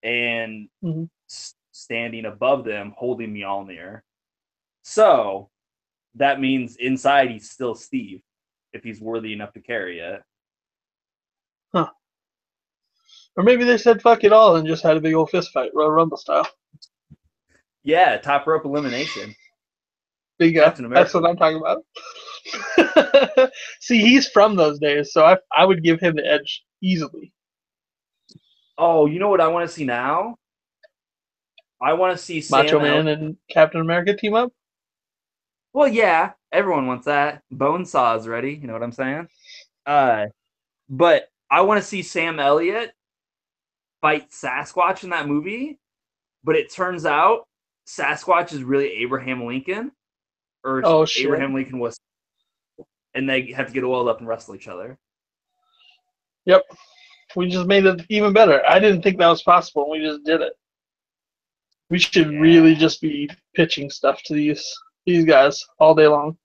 and 0.02 0.68
mm-hmm. 0.84 1.04
standing 1.72 2.26
above 2.26 2.64
them, 2.64 2.94
holding 2.96 3.34
Mjolnir. 3.34 4.00
So 4.82 5.50
that 6.14 6.40
means 6.40 6.76
inside 6.76 7.30
he's 7.30 7.50
still 7.50 7.74
Steve, 7.74 8.22
if 8.72 8.82
he's 8.82 9.00
worthy 9.00 9.32
enough 9.32 9.52
to 9.54 9.60
carry 9.60 10.00
it. 10.00 10.22
Huh. 11.72 11.90
Or 13.36 13.44
maybe 13.44 13.64
they 13.64 13.78
said 13.78 14.02
fuck 14.02 14.24
it 14.24 14.32
all 14.32 14.56
and 14.56 14.66
just 14.66 14.82
had 14.82 14.96
a 14.96 15.00
big 15.00 15.14
old 15.14 15.30
fist 15.30 15.52
fight, 15.52 15.70
Royal 15.74 15.90
Rumble 15.90 16.16
style. 16.16 16.46
Yeah, 17.82 18.16
top 18.18 18.46
rope 18.46 18.64
elimination. 18.64 19.34
Big 20.38 20.54
guy. 20.54 20.70
That's 20.70 21.14
what 21.14 21.24
I'm 21.24 21.36
talking 21.36 21.58
about. 21.58 21.84
See, 23.80 24.00
he's 24.00 24.28
from 24.28 24.56
those 24.56 24.78
days, 24.78 25.12
so 25.12 25.24
I 25.24 25.36
I 25.56 25.64
would 25.64 25.82
give 25.82 26.00
him 26.00 26.16
the 26.16 26.26
edge 26.26 26.64
easily. 26.82 27.32
Oh, 28.76 29.06
you 29.06 29.18
know 29.18 29.28
what 29.28 29.40
I 29.40 29.48
want 29.48 29.68
to 29.68 29.74
see 29.74 29.84
now? 29.84 30.36
I 31.80 31.92
want 31.94 32.16
to 32.16 32.22
see 32.22 32.40
Sam 32.40 32.64
Macho 32.64 32.80
Man 32.80 33.08
and 33.08 33.36
Captain 33.50 33.80
America 33.80 34.16
team 34.16 34.34
up. 34.34 34.52
Well, 35.72 35.88
yeah, 35.88 36.32
everyone 36.52 36.86
wants 36.86 37.06
that. 37.06 37.42
Bonesaw 37.52 38.18
is 38.18 38.26
ready. 38.26 38.52
You 38.52 38.66
know 38.66 38.72
what 38.72 38.82
I'm 38.82 38.92
saying? 38.92 39.28
Uh, 39.86 40.26
but 40.88 41.28
I 41.50 41.60
want 41.62 41.80
to 41.80 41.86
see 41.86 42.02
Sam 42.02 42.40
Elliott 42.40 42.92
fight 44.00 44.30
Sasquatch 44.30 45.04
in 45.04 45.10
that 45.10 45.28
movie. 45.28 45.78
But 46.44 46.56
it 46.56 46.72
turns 46.72 47.04
out 47.04 47.46
Sasquatch 47.86 48.52
is 48.52 48.62
really 48.62 48.88
Abraham 49.02 49.44
Lincoln, 49.44 49.92
or 50.64 50.82
oh, 50.84 51.06
Abraham 51.18 51.54
Lincoln 51.54 51.78
was, 51.78 51.98
and 53.18 53.28
they 53.28 53.50
have 53.50 53.66
to 53.66 53.72
get 53.72 53.82
oiled 53.84 54.08
up 54.08 54.20
and 54.20 54.28
wrestle 54.28 54.54
each 54.54 54.68
other. 54.68 54.96
Yep, 56.46 56.62
we 57.34 57.48
just 57.48 57.66
made 57.66 57.84
it 57.84 58.06
even 58.08 58.32
better. 58.32 58.62
I 58.66 58.78
didn't 58.78 59.02
think 59.02 59.18
that 59.18 59.26
was 59.28 59.42
possible. 59.42 59.90
We 59.90 59.98
just 59.98 60.24
did 60.24 60.40
it. 60.40 60.52
We 61.90 61.98
should 61.98 62.32
yeah. 62.32 62.38
really 62.38 62.76
just 62.76 63.02
be 63.02 63.28
pitching 63.54 63.90
stuff 63.90 64.22
to 64.26 64.34
these 64.34 64.64
these 65.04 65.24
guys 65.24 65.62
all 65.80 65.96
day 65.96 66.06
long. 66.06 66.38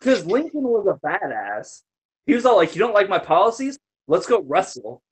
Because 0.00 0.24
Lincoln 0.26 0.62
was 0.62 0.86
a 0.86 0.94
badass. 1.04 1.82
He 2.26 2.34
was 2.34 2.46
all 2.46 2.56
like, 2.56 2.74
"You 2.74 2.78
don't 2.78 2.94
like 2.94 3.08
my 3.08 3.18
policies? 3.18 3.78
Let's 4.06 4.26
go 4.26 4.42
wrestle. 4.42 5.02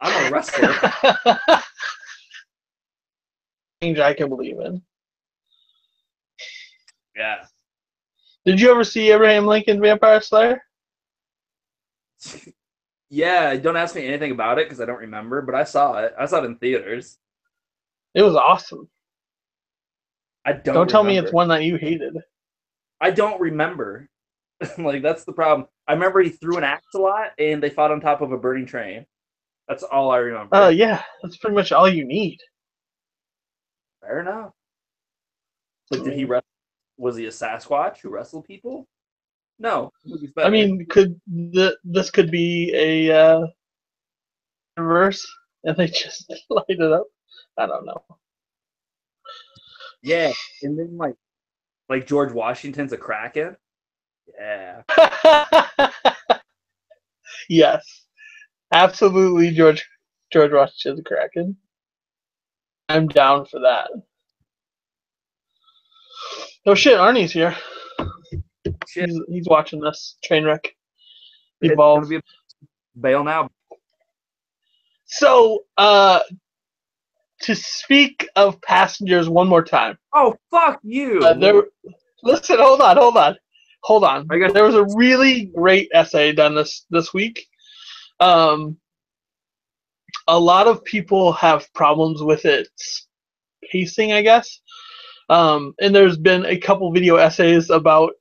I'm 0.00 0.26
a 0.26 0.30
wrestler." 0.30 0.72
Change 3.82 3.98
I 3.98 4.14
can 4.14 4.28
believe 4.28 4.60
in. 4.60 4.82
Yeah. 7.16 7.44
Did 8.46 8.60
you 8.60 8.70
ever 8.70 8.84
see 8.84 9.10
Abraham 9.10 9.46
Lincoln 9.46 9.80
Vampire 9.80 10.20
Slayer? 10.20 10.62
yeah, 13.10 13.54
don't 13.56 13.76
ask 13.76 13.94
me 13.94 14.06
anything 14.06 14.30
about 14.30 14.58
it 14.58 14.66
because 14.66 14.80
I 14.80 14.86
don't 14.86 14.98
remember, 14.98 15.42
but 15.42 15.54
I 15.54 15.64
saw 15.64 15.98
it. 15.98 16.14
I 16.18 16.26
saw 16.26 16.42
it 16.42 16.46
in 16.46 16.56
theaters. 16.56 17.18
It 18.14 18.22
was 18.22 18.34
awesome. 18.34 18.88
I 20.44 20.52
don't. 20.52 20.74
Don't 20.74 20.90
tell 20.90 21.04
me 21.04 21.18
it's 21.18 21.32
one 21.32 21.48
that 21.48 21.64
you 21.64 21.76
hated. 21.76 22.16
I 23.00 23.10
don't 23.10 23.40
remember. 23.40 24.08
like 24.78 25.02
that's 25.02 25.24
the 25.24 25.32
problem. 25.32 25.68
I 25.86 25.92
remember 25.92 26.20
he 26.20 26.30
threw 26.30 26.56
an 26.56 26.64
axe 26.64 26.94
a 26.94 26.98
lot, 26.98 27.32
and 27.38 27.62
they 27.62 27.70
fought 27.70 27.90
on 27.90 28.00
top 28.00 28.20
of 28.20 28.32
a 28.32 28.38
burning 28.38 28.66
train. 28.66 29.06
That's 29.68 29.82
all 29.82 30.10
I 30.10 30.18
remember. 30.18 30.56
Oh 30.56 30.64
uh, 30.64 30.68
yeah, 30.68 31.02
that's 31.22 31.36
pretty 31.36 31.54
much 31.54 31.72
all 31.72 31.88
you 31.88 32.04
need. 32.04 32.38
Fair 34.00 34.20
enough. 34.20 34.52
But 35.90 36.04
did 36.04 36.14
he 36.14 36.24
wrestle? 36.24 36.44
Was 37.00 37.16
he 37.16 37.24
a 37.24 37.30
Sasquatch 37.30 37.98
who 37.98 38.10
wrestled 38.10 38.44
people? 38.44 38.86
No. 39.58 39.90
I 40.36 40.50
mean, 40.50 40.84
could 40.86 41.18
the, 41.26 41.76
this 41.82 42.10
could 42.10 42.30
be 42.30 42.72
a 42.74 43.10
uh, 43.10 43.46
verse, 44.78 45.26
and 45.64 45.76
they 45.76 45.86
just 45.88 46.30
light 46.50 46.64
it 46.68 46.80
up? 46.92 47.06
I 47.56 47.66
don't 47.66 47.86
know. 47.86 48.04
Yeah, 50.02 50.32
and 50.62 50.78
then 50.78 50.96
like, 50.98 51.14
like 51.88 52.06
George 52.06 52.32
Washington's 52.32 52.92
a 52.92 52.98
kraken. 52.98 53.56
Yeah. 54.38 54.82
yes, 57.48 58.04
absolutely, 58.72 59.52
George 59.52 59.86
George 60.30 60.52
Washington's 60.52 61.00
a 61.00 61.02
kraken. 61.02 61.56
I'm 62.90 63.08
down 63.08 63.46
for 63.46 63.60
that. 63.60 63.88
Oh 66.66 66.74
shit, 66.74 66.98
Arnie's 66.98 67.32
here. 67.32 67.56
Shit. 68.88 69.08
He's, 69.08 69.20
he's 69.28 69.46
watching 69.48 69.80
this 69.80 70.16
train 70.22 70.44
wreck 70.44 70.74
evolve. 71.62 72.10
Bail 73.00 73.24
now. 73.24 73.50
So, 75.06 75.64
uh, 75.78 76.20
to 77.42 77.54
speak 77.54 78.28
of 78.36 78.60
passengers 78.60 79.28
one 79.28 79.48
more 79.48 79.64
time. 79.64 79.96
Oh 80.12 80.36
fuck 80.50 80.80
you! 80.82 81.20
Uh, 81.20 81.34
there, 81.34 81.62
listen, 82.22 82.58
hold 82.58 82.80
on, 82.80 82.96
hold 82.96 83.16
on, 83.16 83.36
hold 83.82 84.04
on. 84.04 84.26
There 84.28 84.64
was 84.64 84.74
a 84.74 84.86
really 84.94 85.46
great 85.46 85.88
essay 85.94 86.32
done 86.32 86.54
this 86.54 86.84
this 86.90 87.14
week. 87.14 87.46
Um, 88.20 88.76
a 90.28 90.38
lot 90.38 90.66
of 90.66 90.84
people 90.84 91.32
have 91.32 91.72
problems 91.72 92.22
with 92.22 92.44
its 92.44 93.08
pacing, 93.70 94.12
I 94.12 94.22
guess. 94.22 94.60
Um, 95.30 95.74
and 95.80 95.94
there's 95.94 96.18
been 96.18 96.44
a 96.44 96.58
couple 96.58 96.92
video 96.92 97.16
essays 97.16 97.70
about 97.70 98.12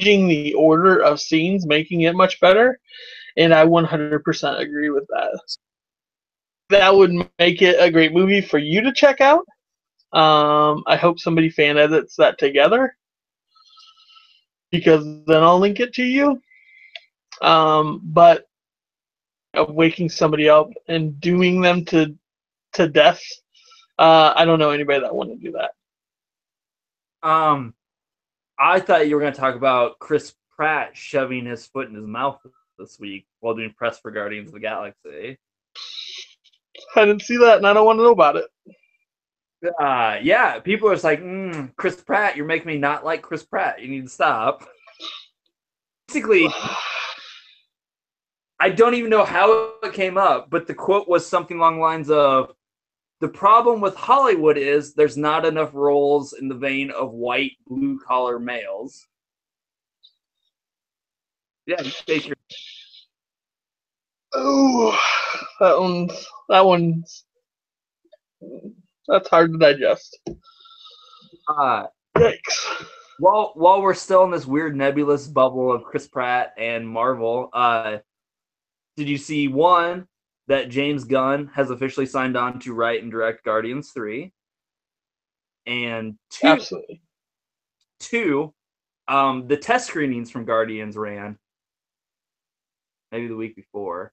changing 0.00 0.28
the 0.28 0.52
order 0.54 0.98
of 0.98 1.20
scenes, 1.20 1.66
making 1.66 2.02
it 2.02 2.14
much 2.14 2.38
better. 2.40 2.78
And 3.38 3.54
I 3.54 3.64
100% 3.64 4.60
agree 4.60 4.90
with 4.90 5.06
that. 5.08 5.40
That 6.68 6.94
would 6.94 7.12
make 7.38 7.62
it 7.62 7.76
a 7.80 7.90
great 7.90 8.12
movie 8.12 8.42
for 8.42 8.58
you 8.58 8.82
to 8.82 8.92
check 8.92 9.20
out. 9.20 9.44
Um, 10.12 10.84
I 10.86 10.96
hope 10.96 11.18
somebody 11.18 11.48
fan 11.48 11.78
edits 11.78 12.16
that 12.16 12.38
together 12.38 12.94
because 14.70 15.04
then 15.26 15.42
I'll 15.42 15.58
link 15.58 15.80
it 15.80 15.94
to 15.94 16.02
you. 16.04 16.40
Um, 17.40 18.00
but 18.04 18.44
of 19.54 19.70
waking 19.74 20.10
somebody 20.10 20.48
up 20.48 20.68
and 20.88 21.18
doing 21.20 21.60
them 21.60 21.84
to 21.86 22.14
to 22.74 22.88
death. 22.88 23.22
Uh, 23.98 24.32
I 24.36 24.44
don't 24.44 24.58
know 24.58 24.70
anybody 24.70 25.00
that 25.00 25.14
want 25.14 25.30
to 25.30 25.36
do 25.36 25.52
that. 25.52 25.70
Um, 27.26 27.74
I 28.56 28.78
thought 28.78 29.08
you 29.08 29.16
were 29.16 29.20
going 29.20 29.32
to 29.32 29.40
talk 29.40 29.56
about 29.56 29.98
Chris 29.98 30.32
Pratt 30.54 30.96
shoving 30.96 31.44
his 31.44 31.66
foot 31.66 31.88
in 31.88 31.94
his 31.96 32.06
mouth 32.06 32.38
this 32.78 33.00
week 33.00 33.26
while 33.40 33.54
doing 33.54 33.74
press 33.76 33.98
for 33.98 34.12
Guardians 34.12 34.50
of 34.50 34.54
the 34.54 34.60
Galaxy. 34.60 35.36
I 36.94 37.04
didn't 37.04 37.22
see 37.22 37.36
that, 37.38 37.56
and 37.56 37.66
I 37.66 37.72
don't 37.72 37.84
want 37.84 37.98
to 37.98 38.04
know 38.04 38.12
about 38.12 38.36
it. 38.36 38.44
Uh, 39.80 40.18
yeah, 40.22 40.60
people 40.60 40.88
are 40.88 40.94
just 40.94 41.02
like, 41.02 41.20
mm, 41.20 41.74
Chris 41.74 42.00
Pratt, 42.00 42.36
you're 42.36 42.46
making 42.46 42.68
me 42.68 42.78
not 42.78 43.04
like 43.04 43.22
Chris 43.22 43.42
Pratt. 43.42 43.82
You 43.82 43.88
need 43.88 44.04
to 44.04 44.08
stop. 44.08 44.64
Basically, 46.06 46.46
I 48.60 48.70
don't 48.70 48.94
even 48.94 49.10
know 49.10 49.24
how 49.24 49.72
it 49.82 49.92
came 49.94 50.16
up, 50.16 50.48
but 50.48 50.68
the 50.68 50.74
quote 50.74 51.08
was 51.08 51.26
something 51.26 51.56
along 51.56 51.76
the 51.76 51.82
lines 51.82 52.08
of 52.08 52.52
the 53.20 53.28
problem 53.28 53.80
with 53.80 53.94
Hollywood 53.96 54.58
is 54.58 54.94
there's 54.94 55.16
not 55.16 55.46
enough 55.46 55.70
roles 55.72 56.34
in 56.34 56.48
the 56.48 56.54
vein 56.54 56.90
of 56.90 57.12
white 57.12 57.52
blue 57.66 57.98
collar 58.06 58.38
males. 58.38 59.06
Yeah, 61.66 61.82
take 62.06 62.26
your 62.28 62.36
Oh, 64.34 64.98
that 65.60 65.78
one's 65.80 66.26
that 66.50 66.64
one's 66.64 67.24
that's 69.08 69.28
hard 69.28 69.52
to 69.52 69.58
digest. 69.58 70.18
Uh, 71.48 71.86
Yikes. 72.18 72.84
while 73.18 73.52
while 73.54 73.80
we're 73.80 73.94
still 73.94 74.24
in 74.24 74.30
this 74.30 74.46
weird 74.46 74.76
nebulous 74.76 75.26
bubble 75.26 75.72
of 75.72 75.84
Chris 75.84 76.06
Pratt 76.06 76.52
and 76.58 76.86
Marvel, 76.86 77.48
uh, 77.54 77.98
did 78.96 79.08
you 79.08 79.16
see 79.16 79.48
one 79.48 80.06
that 80.48 80.68
James 80.68 81.04
Gunn 81.04 81.50
has 81.54 81.70
officially 81.70 82.06
signed 82.06 82.36
on 82.36 82.58
to 82.60 82.74
write 82.74 83.02
and 83.02 83.10
direct 83.10 83.44
Guardians 83.44 83.90
three, 83.90 84.32
and 85.66 86.16
two 86.30 86.46
Absolutely. 86.46 87.02
two, 88.00 88.54
um, 89.08 89.48
the 89.48 89.56
test 89.56 89.88
screenings 89.88 90.30
from 90.30 90.44
Guardians 90.44 90.96
ran 90.96 91.38
maybe 93.12 93.28
the 93.28 93.36
week 93.36 93.56
before, 93.56 94.12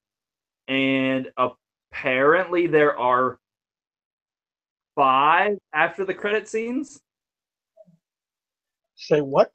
and 0.68 1.32
apparently 1.38 2.68
there 2.68 2.98
are 2.98 3.40
five 4.96 5.58
after 5.74 6.06
the 6.06 6.14
credit 6.14 6.48
scenes. 6.48 7.00
Say 8.96 9.22
what? 9.22 9.54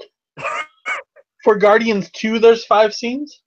For 1.45 1.57
Guardians 1.57 2.11
2, 2.12 2.38
there's 2.41 2.64
five 2.64 2.93
scenes? 2.93 3.43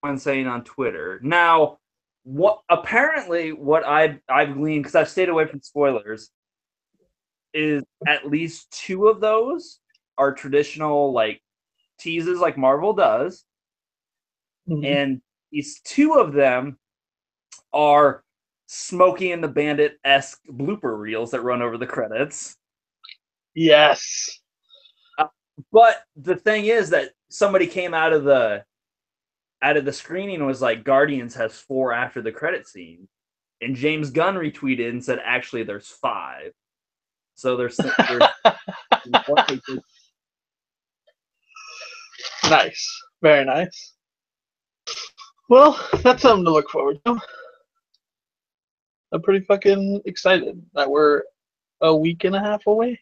Someone 0.00 0.18
saying 0.18 0.46
on 0.46 0.62
Twitter. 0.62 1.18
Now, 1.22 1.78
what 2.24 2.60
apparently 2.70 3.52
what 3.52 3.84
I've 3.86 4.18
I've 4.28 4.54
gleaned 4.54 4.84
because 4.84 4.94
I've 4.94 5.08
stayed 5.08 5.28
away 5.28 5.46
from 5.46 5.60
spoilers 5.60 6.30
is 7.54 7.82
at 8.06 8.26
least 8.28 8.70
two 8.72 9.08
of 9.08 9.20
those 9.20 9.80
are 10.18 10.32
traditional 10.32 11.12
like 11.12 11.42
teases 11.98 12.38
like 12.40 12.56
Marvel 12.56 12.92
does, 12.92 13.44
Mhm. 14.68 14.86
and 14.86 15.22
these 15.50 15.80
two 15.82 16.14
of 16.14 16.32
them 16.32 16.78
are 17.72 18.24
Smokey 18.68 19.32
and 19.32 19.42
the 19.44 19.48
Bandit 19.48 19.98
esque 20.04 20.40
blooper 20.48 20.98
reels 20.98 21.30
that 21.32 21.42
run 21.42 21.60
over 21.62 21.76
the 21.76 21.86
credits. 21.86 22.56
Yes. 23.54 24.40
But 25.70 26.04
the 26.16 26.36
thing 26.36 26.66
is 26.66 26.90
that 26.90 27.12
somebody 27.30 27.66
came 27.66 27.92
out 27.94 28.12
of 28.14 28.24
the 28.24 28.64
out 29.62 29.76
of 29.76 29.84
the 29.84 29.92
screening 29.92 30.44
was 30.44 30.60
like 30.60 30.84
Guardians 30.84 31.34
has 31.36 31.56
four 31.56 31.92
after 31.92 32.20
the 32.20 32.32
credit 32.32 32.66
scene. 32.66 33.08
And 33.60 33.76
James 33.76 34.10
Gunn 34.10 34.34
retweeted 34.34 34.88
and 34.88 35.04
said 35.04 35.20
actually 35.24 35.62
there's 35.62 35.86
five. 35.88 36.52
So 37.36 37.56
there's, 37.56 37.76
there's 37.76 38.22
Nice. 42.50 43.02
Very 43.22 43.44
nice. 43.44 43.94
Well, 45.48 45.78
that's 46.02 46.22
something 46.22 46.44
to 46.44 46.50
look 46.50 46.68
forward 46.68 46.98
to. 47.06 47.18
I'm 49.12 49.22
pretty 49.22 49.44
fucking 49.44 50.02
excited 50.06 50.60
that 50.74 50.90
we're 50.90 51.22
a 51.82 51.94
week 51.94 52.24
and 52.24 52.34
a 52.34 52.40
half 52.40 52.66
away. 52.66 52.98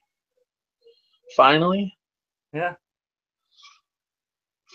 Finally. 1.36 1.96
Yeah. 2.52 2.74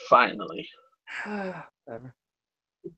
Finally. 0.09 0.67
Whatever. 1.85 2.13
Uh, 2.85 2.89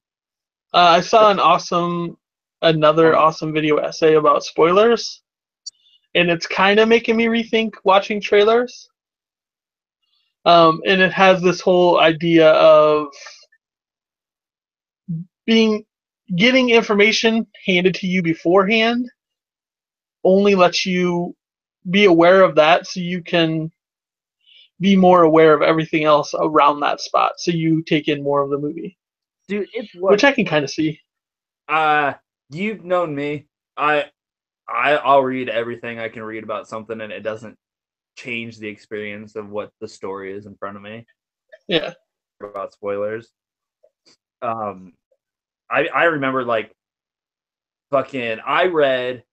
I 0.73 1.01
saw 1.01 1.31
an 1.31 1.39
awesome, 1.39 2.17
another 2.61 3.15
awesome 3.15 3.53
video 3.53 3.77
essay 3.77 4.15
about 4.15 4.43
spoilers, 4.43 5.21
and 6.15 6.29
it's 6.29 6.47
kind 6.47 6.79
of 6.79 6.87
making 6.87 7.15
me 7.15 7.25
rethink 7.25 7.73
watching 7.83 8.21
trailers. 8.21 8.89
Um, 10.45 10.81
and 10.85 11.01
it 11.01 11.11
has 11.11 11.41
this 11.41 11.59
whole 11.59 11.99
idea 11.99 12.51
of 12.51 13.07
being 15.45 15.83
getting 16.35 16.69
information 16.69 17.47
handed 17.65 17.95
to 17.95 18.07
you 18.07 18.21
beforehand 18.21 19.09
only 20.23 20.55
lets 20.55 20.85
you 20.85 21.35
be 21.89 22.05
aware 22.05 22.43
of 22.43 22.55
that 22.55 22.85
so 22.85 22.99
you 22.99 23.21
can 23.21 23.71
be 24.79 24.95
more 24.95 25.23
aware 25.23 25.53
of 25.53 25.61
everything 25.61 26.03
else 26.03 26.33
around 26.37 26.79
that 26.79 27.01
spot 27.01 27.33
so 27.37 27.51
you 27.51 27.81
take 27.83 28.07
in 28.07 28.23
more 28.23 28.41
of 28.41 28.49
the 28.49 28.57
movie 28.57 28.97
Dude, 29.47 29.67
it's 29.73 29.93
what 29.95 30.11
which 30.11 30.23
i 30.23 30.31
can 30.31 30.45
kind 30.45 30.63
of 30.63 30.69
see 30.69 30.99
uh 31.67 32.13
you've 32.49 32.83
known 32.83 33.13
me. 33.13 33.47
I 33.75 34.05
I 34.67 34.93
I'll 34.95 35.23
read 35.23 35.49
everything 35.49 35.99
I 35.99 36.09
can 36.09 36.23
read 36.23 36.43
about 36.43 36.67
something 36.67 36.99
and 37.01 37.11
it 37.11 37.21
doesn't 37.21 37.57
change 38.17 38.57
the 38.57 38.67
experience 38.67 39.35
of 39.35 39.49
what 39.49 39.71
the 39.79 39.87
story 39.87 40.33
is 40.33 40.45
in 40.45 40.55
front 40.55 40.77
of 40.77 40.83
me. 40.83 41.05
yeah 41.67 41.93
about 42.41 42.73
spoilers. 42.73 43.31
Um, 44.41 44.93
I 45.69 45.87
I 45.87 46.03
remember 46.05 46.43
like 46.43 46.71
fucking 47.91 48.39
I 48.45 48.65
read 48.65 49.23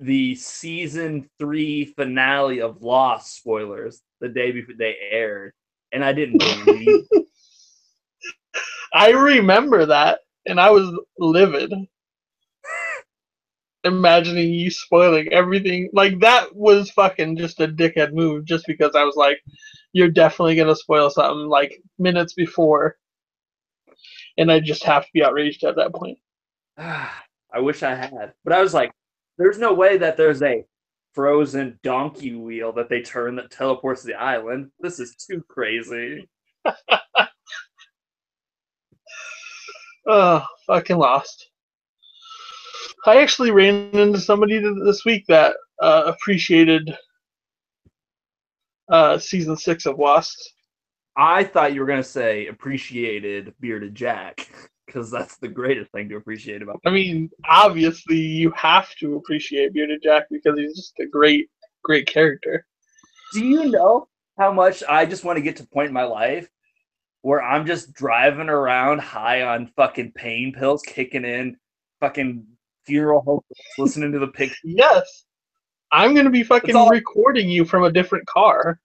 the 0.00 0.34
season 0.34 1.28
three 1.38 1.86
finale 1.96 2.60
of 2.60 2.82
Lost 2.82 3.36
spoilers 3.36 4.02
the 4.20 4.28
day 4.28 4.52
before 4.52 4.74
they 4.78 4.96
aired, 5.10 5.52
and 5.92 6.04
I 6.04 6.12
didn't 6.12 6.38
believe. 6.38 7.04
I 8.92 9.10
remember 9.10 9.86
that, 9.86 10.20
and 10.46 10.60
I 10.60 10.70
was 10.70 10.98
livid. 11.18 11.72
Imagining 13.84 14.52
you 14.54 14.70
spoiling 14.70 15.32
everything. 15.32 15.90
Like, 15.92 16.20
that 16.20 16.54
was 16.54 16.90
fucking 16.90 17.36
just 17.36 17.60
a 17.60 17.68
dickhead 17.68 18.12
move, 18.12 18.44
just 18.46 18.66
because 18.66 18.94
I 18.94 19.04
was 19.04 19.16
like, 19.16 19.38
you're 19.92 20.10
definitely 20.10 20.56
to 20.56 20.76
spoil 20.76 21.10
something, 21.10 21.48
like, 21.48 21.80
minutes 21.98 22.32
before. 22.32 22.96
And 24.38 24.50
I 24.50 24.60
just 24.60 24.84
have 24.84 25.04
to 25.04 25.10
be 25.12 25.22
outraged 25.22 25.64
at 25.64 25.76
that 25.76 25.94
point. 25.94 26.18
I 26.78 27.60
wish 27.60 27.82
I 27.82 27.94
had, 27.94 28.32
but 28.42 28.52
I 28.52 28.60
was 28.60 28.74
like, 28.74 28.92
there's 29.38 29.58
no 29.58 29.72
way 29.72 29.96
that 29.98 30.16
there's 30.16 30.42
a 30.42 30.64
frozen 31.12 31.78
donkey 31.82 32.34
wheel 32.34 32.72
that 32.72 32.88
they 32.88 33.02
turn 33.02 33.36
that 33.36 33.50
teleports 33.50 34.02
to 34.02 34.08
the 34.08 34.14
island. 34.14 34.70
This 34.80 35.00
is 35.00 35.16
too 35.16 35.42
crazy. 35.48 36.28
Oh, 40.06 40.44
fucking 40.66 40.98
lost. 40.98 41.48
I 43.06 43.22
actually 43.22 43.50
ran 43.50 43.90
into 43.92 44.20
somebody 44.20 44.58
this 44.84 45.04
week 45.04 45.24
that 45.28 45.56
uh, 45.80 46.04
appreciated 46.06 46.96
uh, 48.90 49.18
season 49.18 49.56
six 49.56 49.86
of 49.86 49.98
Lost. 49.98 50.52
I 51.16 51.44
thought 51.44 51.72
you 51.74 51.80
were 51.80 51.86
gonna 51.86 52.02
say 52.02 52.48
appreciated 52.48 53.54
bearded 53.60 53.94
Jack 53.94 54.48
because 54.94 55.10
that's 55.10 55.36
the 55.38 55.48
greatest 55.48 55.90
thing 55.90 56.08
to 56.08 56.16
appreciate 56.16 56.62
about. 56.62 56.80
I 56.86 56.90
mean, 56.90 57.30
obviously, 57.48 58.16
you 58.16 58.52
have 58.52 58.94
to 58.96 59.16
appreciate 59.16 59.72
Bearded 59.72 60.02
Jack 60.02 60.26
because 60.30 60.56
he's 60.56 60.76
just 60.76 60.98
a 61.00 61.06
great, 61.06 61.50
great 61.82 62.06
character. 62.06 62.64
Do 63.32 63.44
you 63.44 63.70
know 63.70 64.08
how 64.38 64.52
much 64.52 64.84
I 64.88 65.04
just 65.04 65.24
want 65.24 65.36
to 65.36 65.42
get 65.42 65.56
to 65.56 65.64
a 65.64 65.66
point 65.66 65.88
in 65.88 65.94
my 65.94 66.04
life 66.04 66.48
where 67.22 67.42
I'm 67.42 67.66
just 67.66 67.92
driving 67.92 68.48
around 68.48 69.00
high 69.00 69.42
on 69.42 69.72
fucking 69.74 70.12
pain 70.12 70.52
pills, 70.52 70.82
kicking 70.82 71.24
in 71.24 71.56
fucking 71.98 72.46
funeral 72.84 73.22
home, 73.22 73.40
listening 73.78 74.12
to 74.12 74.20
the 74.20 74.26
pic. 74.34 74.52
Yes, 74.62 75.24
I'm 75.90 76.14
gonna 76.14 76.30
be 76.30 76.44
fucking 76.44 76.76
recording 76.88 77.48
you 77.48 77.64
from 77.64 77.82
a 77.82 77.90
different 77.90 78.26
car. 78.26 78.78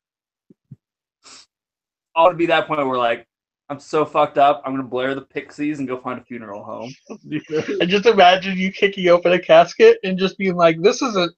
I 2.15 2.24
want 2.24 2.34
to 2.34 2.38
be 2.38 2.48
that 2.48 2.67
point 2.67 2.86
where 2.88 2.98
like 2.98 3.28
I'm 3.69 3.79
so 3.79 4.03
fucked 4.03 4.38
up, 4.39 4.63
I'm 4.65 4.73
gonna 4.73 4.84
blare 4.84 5.13
the 5.13 5.21
Pixies 5.21 5.79
and 5.79 5.88
go 5.88 5.97
find 5.97 6.19
a 6.19 6.23
funeral 6.23 6.63
home. 6.63 6.91
and 7.10 7.89
just 7.89 8.08
imagine 8.08 8.58
you 8.58 8.71
kicking 8.71 9.08
open 9.10 9.32
a 9.32 9.39
casket 9.39 9.99
and 10.03 10.17
just 10.17 10.38
being 10.38 10.55
like, 10.55 10.82
"This 10.82 11.01
isn't," 11.01 11.36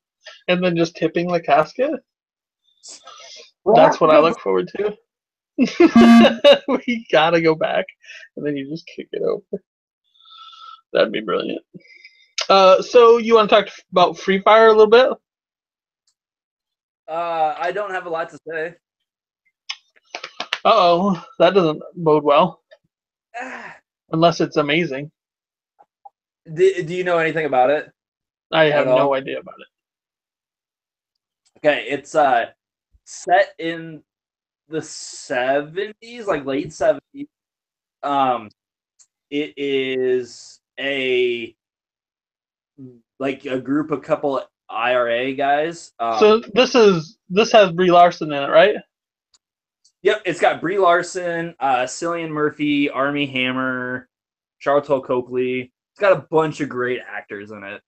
and 0.47 0.63
then 0.63 0.77
just 0.77 0.95
tipping 0.95 1.27
the 1.27 1.41
casket. 1.41 1.91
That's 3.75 3.99
what 3.99 4.11
I 4.11 4.19
look 4.19 4.39
forward 4.39 4.71
to. 4.77 4.97
we 6.87 7.05
gotta 7.11 7.41
go 7.41 7.53
back, 7.53 7.85
and 8.37 8.45
then 8.45 8.55
you 8.55 8.69
just 8.69 8.87
kick 8.87 9.09
it 9.11 9.21
over. 9.21 9.63
That'd 10.93 11.11
be 11.11 11.21
brilliant. 11.21 11.63
Uh, 12.49 12.81
so 12.81 13.17
you 13.17 13.35
want 13.35 13.49
to 13.49 13.55
talk 13.55 13.69
about 13.91 14.17
Free 14.17 14.39
Fire 14.39 14.67
a 14.67 14.73
little 14.73 14.87
bit? 14.87 15.09
Uh, 17.07 17.55
I 17.57 17.71
don't 17.71 17.91
have 17.91 18.05
a 18.05 18.09
lot 18.09 18.29
to 18.29 18.39
say. 18.47 18.75
Uh 20.63 20.71
oh, 20.73 21.25
that 21.39 21.53
doesn't 21.53 21.81
bode 21.95 22.23
well. 22.23 22.61
Unless 24.11 24.41
it's 24.41 24.57
amazing. 24.57 25.11
do, 26.53 26.83
do 26.83 26.93
you 26.93 27.03
know 27.03 27.17
anything 27.17 27.45
about 27.45 27.69
it? 27.69 27.91
I 28.51 28.65
have 28.65 28.87
all? 28.87 28.97
no 28.97 29.13
idea 29.15 29.39
about 29.39 29.55
it. 29.59 29.67
Okay, 31.59 31.87
it's 31.89 32.15
uh 32.15 32.47
set 33.05 33.53
in 33.59 34.03
the 34.67 34.79
70s, 34.79 36.25
like 36.27 36.45
late 36.45 36.69
70s. 36.69 37.27
Um 38.03 38.49
it 39.29 39.53
is 39.57 40.59
a 40.79 41.55
like 43.19 43.45
a 43.45 43.59
group 43.59 43.91
of 43.91 44.01
couple 44.01 44.43
IRA 44.69 45.33
guys. 45.33 45.93
Um, 45.99 46.19
so 46.19 46.39
this 46.53 46.75
is 46.75 47.17
this 47.29 47.51
has 47.51 47.71
Brie 47.71 47.91
Larson 47.91 48.31
in 48.31 48.43
it, 48.43 48.47
right? 48.47 48.75
Yep, 50.03 50.21
it's 50.25 50.39
got 50.39 50.61
Brie 50.61 50.79
Larson, 50.79 51.53
uh, 51.59 51.83
Cillian 51.83 52.29
Murphy, 52.29 52.89
Armie 52.89 53.27
Hammer, 53.27 54.09
Sharlto 54.65 55.03
Copley. 55.03 55.71
It's 55.93 55.99
got 55.99 56.13
a 56.13 56.25
bunch 56.31 56.59
of 56.61 56.69
great 56.69 56.99
actors 57.07 57.51
in 57.51 57.63
it. 57.63 57.81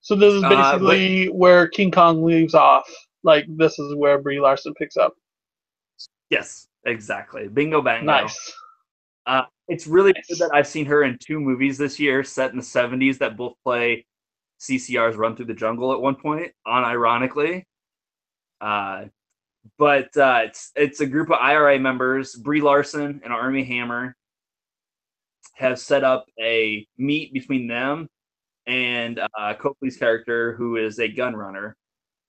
So 0.00 0.14
this 0.14 0.32
is 0.32 0.42
Uh, 0.42 0.48
but- 0.48 0.56
basically 0.78 1.26
where 1.26 1.68
King 1.68 1.90
Kong 1.90 2.22
leaves 2.24 2.54
off, 2.54 2.88
like 3.22 3.44
this 3.48 3.78
is 3.78 3.94
where 3.96 4.18
Brie 4.20 4.40
Larson 4.40 4.72
picks 4.74 4.96
up. 4.96 5.14
Yes, 6.30 6.68
exactly. 6.84 7.48
Bingo 7.48 7.82
bango. 7.82 8.06
Nice. 8.06 8.52
Uh, 9.26 9.42
it's 9.68 9.86
really 9.86 10.12
Nice. 10.12 10.26
good 10.28 10.38
that 10.38 10.50
I've 10.54 10.66
seen 10.68 10.86
her 10.86 11.02
in 11.02 11.18
two 11.18 11.40
movies 11.40 11.76
this 11.76 11.98
year 12.00 12.22
set 12.24 12.52
in 12.52 12.56
the 12.56 12.62
70s 12.62 13.18
that 13.18 13.36
both 13.36 13.54
play 13.64 14.06
CCR's 14.58 15.16
Run 15.16 15.36
Through 15.36 15.46
the 15.46 15.54
Jungle 15.54 15.92
at 15.92 16.00
one 16.00 16.14
point, 16.14 16.52
unironically. 16.66 17.64
Uh, 18.60 19.06
but 19.78 20.16
uh, 20.16 20.42
it's 20.44 20.72
it's 20.76 21.00
a 21.00 21.06
group 21.06 21.30
of 21.30 21.38
IRA 21.40 21.78
members. 21.78 22.34
Brie 22.34 22.60
Larson 22.60 23.20
and 23.24 23.32
Armie 23.32 23.64
Hammer 23.64 24.16
have 25.54 25.78
set 25.78 26.04
up 26.04 26.26
a 26.40 26.86
meet 26.98 27.32
between 27.32 27.66
them 27.66 28.08
and 28.66 29.18
uh, 29.18 29.54
Copley's 29.54 29.96
character, 29.96 30.54
who 30.54 30.76
is 30.76 30.98
a 30.98 31.08
gun 31.08 31.34
runner. 31.34 31.76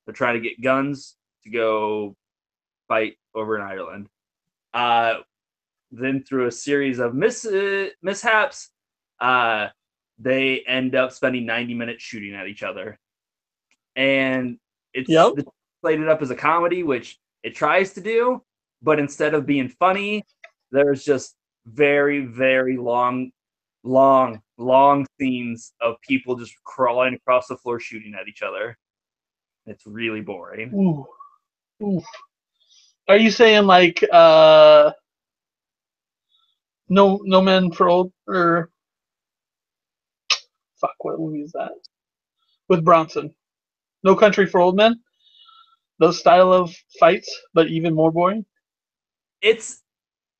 They're 0.06 0.14
trying 0.14 0.34
to 0.34 0.48
get 0.48 0.62
guns 0.62 1.16
to 1.44 1.50
go 1.50 2.16
fight 2.86 3.16
over 3.34 3.56
in 3.56 3.62
Ireland. 3.62 4.08
Uh, 4.72 5.16
then 5.90 6.22
through 6.22 6.46
a 6.46 6.52
series 6.52 6.98
of 6.98 7.12
uh, 7.12 7.86
mishaps, 8.02 8.70
uh, 9.20 9.68
they 10.18 10.60
end 10.66 10.94
up 10.94 11.12
spending 11.12 11.44
90 11.46 11.74
minutes 11.74 12.02
shooting 12.02 12.34
at 12.34 12.46
each 12.48 12.62
other. 12.62 12.98
And 13.96 14.58
it's 14.94 15.08
Yep. 15.08 15.34
the- 15.36 15.46
played 15.82 16.00
it 16.00 16.08
up 16.08 16.22
as 16.22 16.30
a 16.30 16.34
comedy, 16.34 16.82
which 16.82 17.18
it 17.48 17.54
tries 17.54 17.94
to 17.94 18.02
do, 18.02 18.42
but 18.82 18.98
instead 18.98 19.32
of 19.32 19.46
being 19.46 19.70
funny, 19.70 20.22
there's 20.70 21.02
just 21.02 21.34
very, 21.64 22.26
very 22.26 22.76
long, 22.76 23.30
long, 23.82 24.42
long 24.58 25.06
scenes 25.18 25.72
of 25.80 25.96
people 26.06 26.36
just 26.36 26.52
crawling 26.64 27.14
across 27.14 27.46
the 27.46 27.56
floor 27.56 27.80
shooting 27.80 28.14
at 28.14 28.28
each 28.28 28.42
other. 28.42 28.76
It's 29.64 29.86
really 29.86 30.20
boring. 30.20 31.06
Ooh. 31.82 32.02
Are 33.08 33.16
you 33.16 33.30
saying 33.30 33.64
like 33.64 34.04
uh 34.12 34.90
no 36.90 37.20
no 37.24 37.40
men 37.40 37.70
for 37.70 37.88
old 37.88 38.12
or 38.26 38.70
fuck 40.78 40.96
what 41.00 41.18
movie 41.18 41.40
is 41.40 41.52
that? 41.52 41.72
With 42.68 42.84
Bronson. 42.84 43.34
No 44.04 44.14
Country 44.14 44.44
for 44.44 44.60
Old 44.60 44.76
Men? 44.76 45.00
Those 45.98 46.18
style 46.18 46.52
of 46.52 46.74
fights, 46.98 47.34
but 47.54 47.68
even 47.68 47.94
more 47.94 48.12
boring? 48.12 48.44
it's 49.42 49.82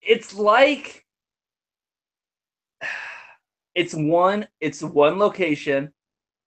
it's 0.02 0.34
like 0.34 1.04
it's 3.74 3.94
one 3.94 4.46
it's 4.60 4.82
one 4.82 5.18
location 5.18 5.92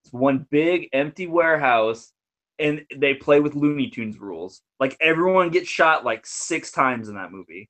it's 0.03 0.13
one 0.13 0.45
big 0.51 0.87
empty 0.93 1.27
warehouse 1.27 2.13
and 2.59 2.85
they 2.95 3.13
play 3.13 3.39
with 3.39 3.55
looney 3.55 3.89
tunes 3.89 4.19
rules 4.19 4.61
like 4.79 4.97
everyone 5.01 5.49
gets 5.49 5.69
shot 5.69 6.03
like 6.05 6.25
six 6.25 6.71
times 6.71 7.09
in 7.09 7.15
that 7.15 7.31
movie 7.31 7.69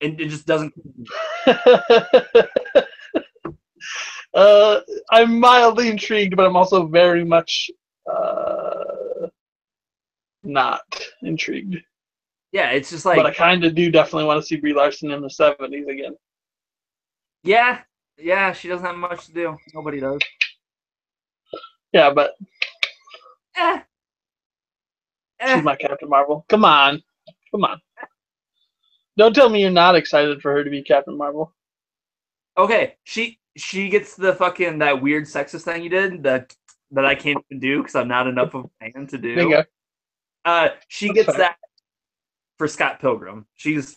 and 0.00 0.20
it 0.20 0.28
just 0.28 0.46
doesn't 0.46 0.72
uh 4.34 4.80
I'm 5.10 5.40
mildly 5.40 5.88
intrigued, 5.88 6.36
but 6.36 6.46
I'm 6.46 6.56
also 6.56 6.86
very 6.86 7.24
much 7.24 7.70
not 10.42 10.80
intrigued. 11.22 11.76
yeah 12.52 12.70
it's 12.70 12.90
just 12.90 13.04
like. 13.04 13.16
but 13.16 13.26
I 13.26 13.32
kind 13.34 13.64
of 13.64 13.74
do 13.74 13.90
definitely 13.90 14.24
want 14.24 14.40
to 14.40 14.46
see 14.46 14.56
Brie 14.56 14.74
Larson 14.74 15.10
in 15.10 15.20
the 15.20 15.28
70s 15.28 15.88
again. 15.88 16.16
yeah 17.44 17.80
yeah 18.18 18.52
she 18.52 18.68
doesn't 18.68 18.86
have 18.86 18.96
much 18.96 19.26
to 19.26 19.32
do 19.32 19.56
nobody 19.74 20.00
does 20.00 20.20
Yeah, 21.92 22.10
but 22.12 22.32
eh. 23.56 23.80
Eh. 25.40 25.54
she's 25.54 25.64
my 25.64 25.76
Captain 25.76 26.08
Marvel. 26.08 26.44
Come 26.48 26.64
on. 26.64 27.02
Come 27.50 27.64
on. 27.64 27.80
Don't 29.16 29.34
tell 29.34 29.48
me 29.48 29.60
you're 29.60 29.70
not 29.70 29.96
excited 29.96 30.40
for 30.40 30.52
her 30.52 30.62
to 30.64 30.70
be 30.70 30.82
Captain 30.82 31.16
Marvel. 31.16 31.52
Okay, 32.56 32.96
she 33.04 33.38
she 33.56 33.88
gets 33.88 34.14
the 34.14 34.34
fucking 34.34 34.78
that 34.78 35.02
weird 35.02 35.24
sexist 35.24 35.62
thing 35.62 35.82
you 35.82 35.90
did 35.90 36.22
that 36.22 36.54
that 36.92 37.04
I 37.04 37.14
can't 37.14 37.44
even 37.50 37.60
do 37.60 37.78
because 37.78 37.94
I'm 37.96 38.08
not 38.08 38.26
enough 38.26 38.54
of 38.54 38.66
a 38.80 38.90
man 38.94 39.06
to 39.08 39.18
do. 39.18 39.34
Bingo. 39.34 39.64
Uh, 40.44 40.68
she 40.88 41.08
That's 41.08 41.16
gets 41.16 41.26
fair. 41.30 41.38
that 41.38 41.56
for 42.58 42.68
Scott 42.68 43.00
Pilgrim. 43.00 43.46
She's 43.54 43.96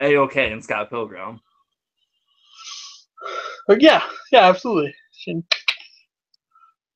a 0.00 0.16
okay 0.18 0.52
in 0.52 0.62
Scott 0.62 0.90
Pilgrim. 0.90 1.40
But 3.66 3.80
yeah, 3.80 4.02
yeah, 4.30 4.48
absolutely. 4.48 4.94
She, 5.12 5.42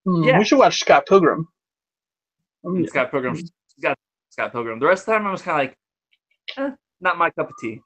Hmm, 0.07 0.23
Yeah. 0.25 0.39
We 0.39 0.45
should 0.45 0.59
watch 0.59 0.81
Scott 0.81 1.07
Pilgrim. 1.07 1.47
Scott 2.87 3.11
Pilgrim, 3.11 3.37
she's 3.37 3.51
got 3.83 3.97
Scott 4.31 4.53
Pilgrim. 4.53 4.79
The 4.79 4.87
rest 4.87 5.03
of 5.03 5.07
the 5.07 5.13
time, 5.13 5.27
I 5.27 5.31
was 5.33 5.43
kind 5.43 5.61
of 5.61 5.67
like, 5.69 5.79
eh, 6.73 6.75
not 7.01 7.19
my 7.19 7.31
cup 7.31 7.49
of 7.49 7.55
tea. 7.61 7.81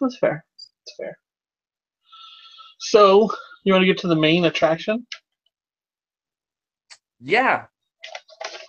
That's 0.00 0.18
fair. 0.18 0.44
That's 0.58 0.96
fair. 0.98 1.18
So, 2.78 3.30
you 3.64 3.72
want 3.72 3.82
to 3.82 3.86
get 3.86 3.98
to 3.98 4.08
the 4.08 4.16
main 4.16 4.44
attraction? 4.44 5.06
Yeah, 7.20 7.66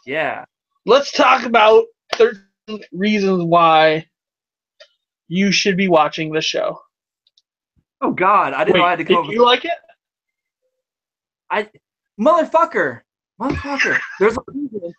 yeah. 0.05 0.45
Let's 0.87 1.11
talk 1.11 1.45
about 1.45 1.83
13 2.15 2.39
reasons 2.93 3.43
why 3.43 4.05
you 5.27 5.51
should 5.51 5.75
be 5.75 5.89
watching 5.89 6.31
the 6.31 6.39
show. 6.39 6.79
Oh 7.99 8.11
God, 8.11 8.53
I 8.53 8.63
didn't 8.63 8.77
know 8.77 8.85
I 8.85 8.91
had 8.91 8.99
to 8.99 9.03
did 9.03 9.13
come 9.13 9.27
with 9.27 9.35
you 9.35 9.43
like 9.43 9.65
it? 9.65 9.73
I 11.51 11.69
motherfucker, 12.17 13.01
motherfucker. 13.39 13.99
There's 14.17 14.37
a 14.37 14.41
reason. 14.47 14.93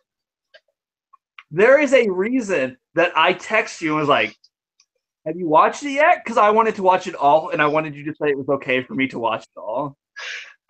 There 1.51 1.81
is 1.81 1.94
a 1.94 2.07
reason 2.11 2.77
that 2.94 3.16
I 3.16 3.33
text 3.33 3.81
you 3.81 3.92
and 3.92 4.01
was 4.01 4.11
like, 4.11 4.37
"Have 5.24 5.37
you 5.37 5.48
watched 5.48 5.85
it 5.85 5.92
yet?" 5.92 6.22
Because 6.22 6.37
I 6.37 6.51
wanted 6.51 6.74
to 6.74 6.83
watch 6.83 7.07
it 7.07 7.14
all, 7.14 7.48
and 7.48 7.62
I 7.62 7.66
wanted 7.66 7.94
you 7.96 8.05
to 8.05 8.14
say 8.20 8.29
it 8.29 8.37
was 8.37 8.51
okay 8.51 8.83
for 8.83 8.94
me 8.94 9.09
to 9.09 9.18
watch 9.18 9.44
it 9.44 9.59
all. 9.59 9.96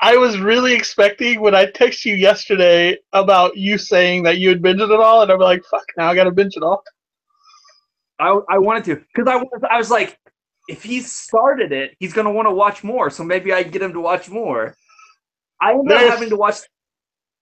I 0.00 0.16
was 0.16 0.38
really 0.38 0.74
expecting 0.74 1.40
when 1.40 1.54
I 1.54 1.66
texted 1.66 2.06
you 2.06 2.14
yesterday 2.14 2.96
about 3.12 3.56
you 3.56 3.78
saying 3.78 4.22
that 4.24 4.38
you 4.38 4.48
had 4.48 4.62
binged 4.62 4.80
it 4.82 5.00
all, 5.00 5.22
and 5.22 5.30
I'm 5.30 5.40
like, 5.40 5.64
fuck, 5.64 5.84
now 5.96 6.08
I 6.08 6.14
gotta 6.14 6.30
binge 6.30 6.56
it 6.56 6.62
all. 6.62 6.82
I 8.20 8.38
I 8.48 8.58
wanted 8.58 8.84
to 8.84 8.96
because 8.96 9.26
I 9.28 9.36
was 9.36 9.48
I 9.70 9.76
was 9.76 9.90
like, 9.90 10.18
if 10.68 10.82
he 10.82 11.00
started 11.00 11.72
it, 11.72 11.96
he's 11.98 12.12
gonna 12.12 12.30
want 12.30 12.46
to 12.46 12.52
watch 12.52 12.84
more. 12.84 13.10
So 13.10 13.24
maybe 13.24 13.52
I 13.52 13.62
get 13.62 13.82
him 13.82 13.92
to 13.92 14.00
watch 14.00 14.28
more. 14.28 14.76
I 15.60 15.72
ended 15.72 15.96
up 15.96 16.10
having 16.10 16.28
to 16.30 16.36
watch. 16.36 16.56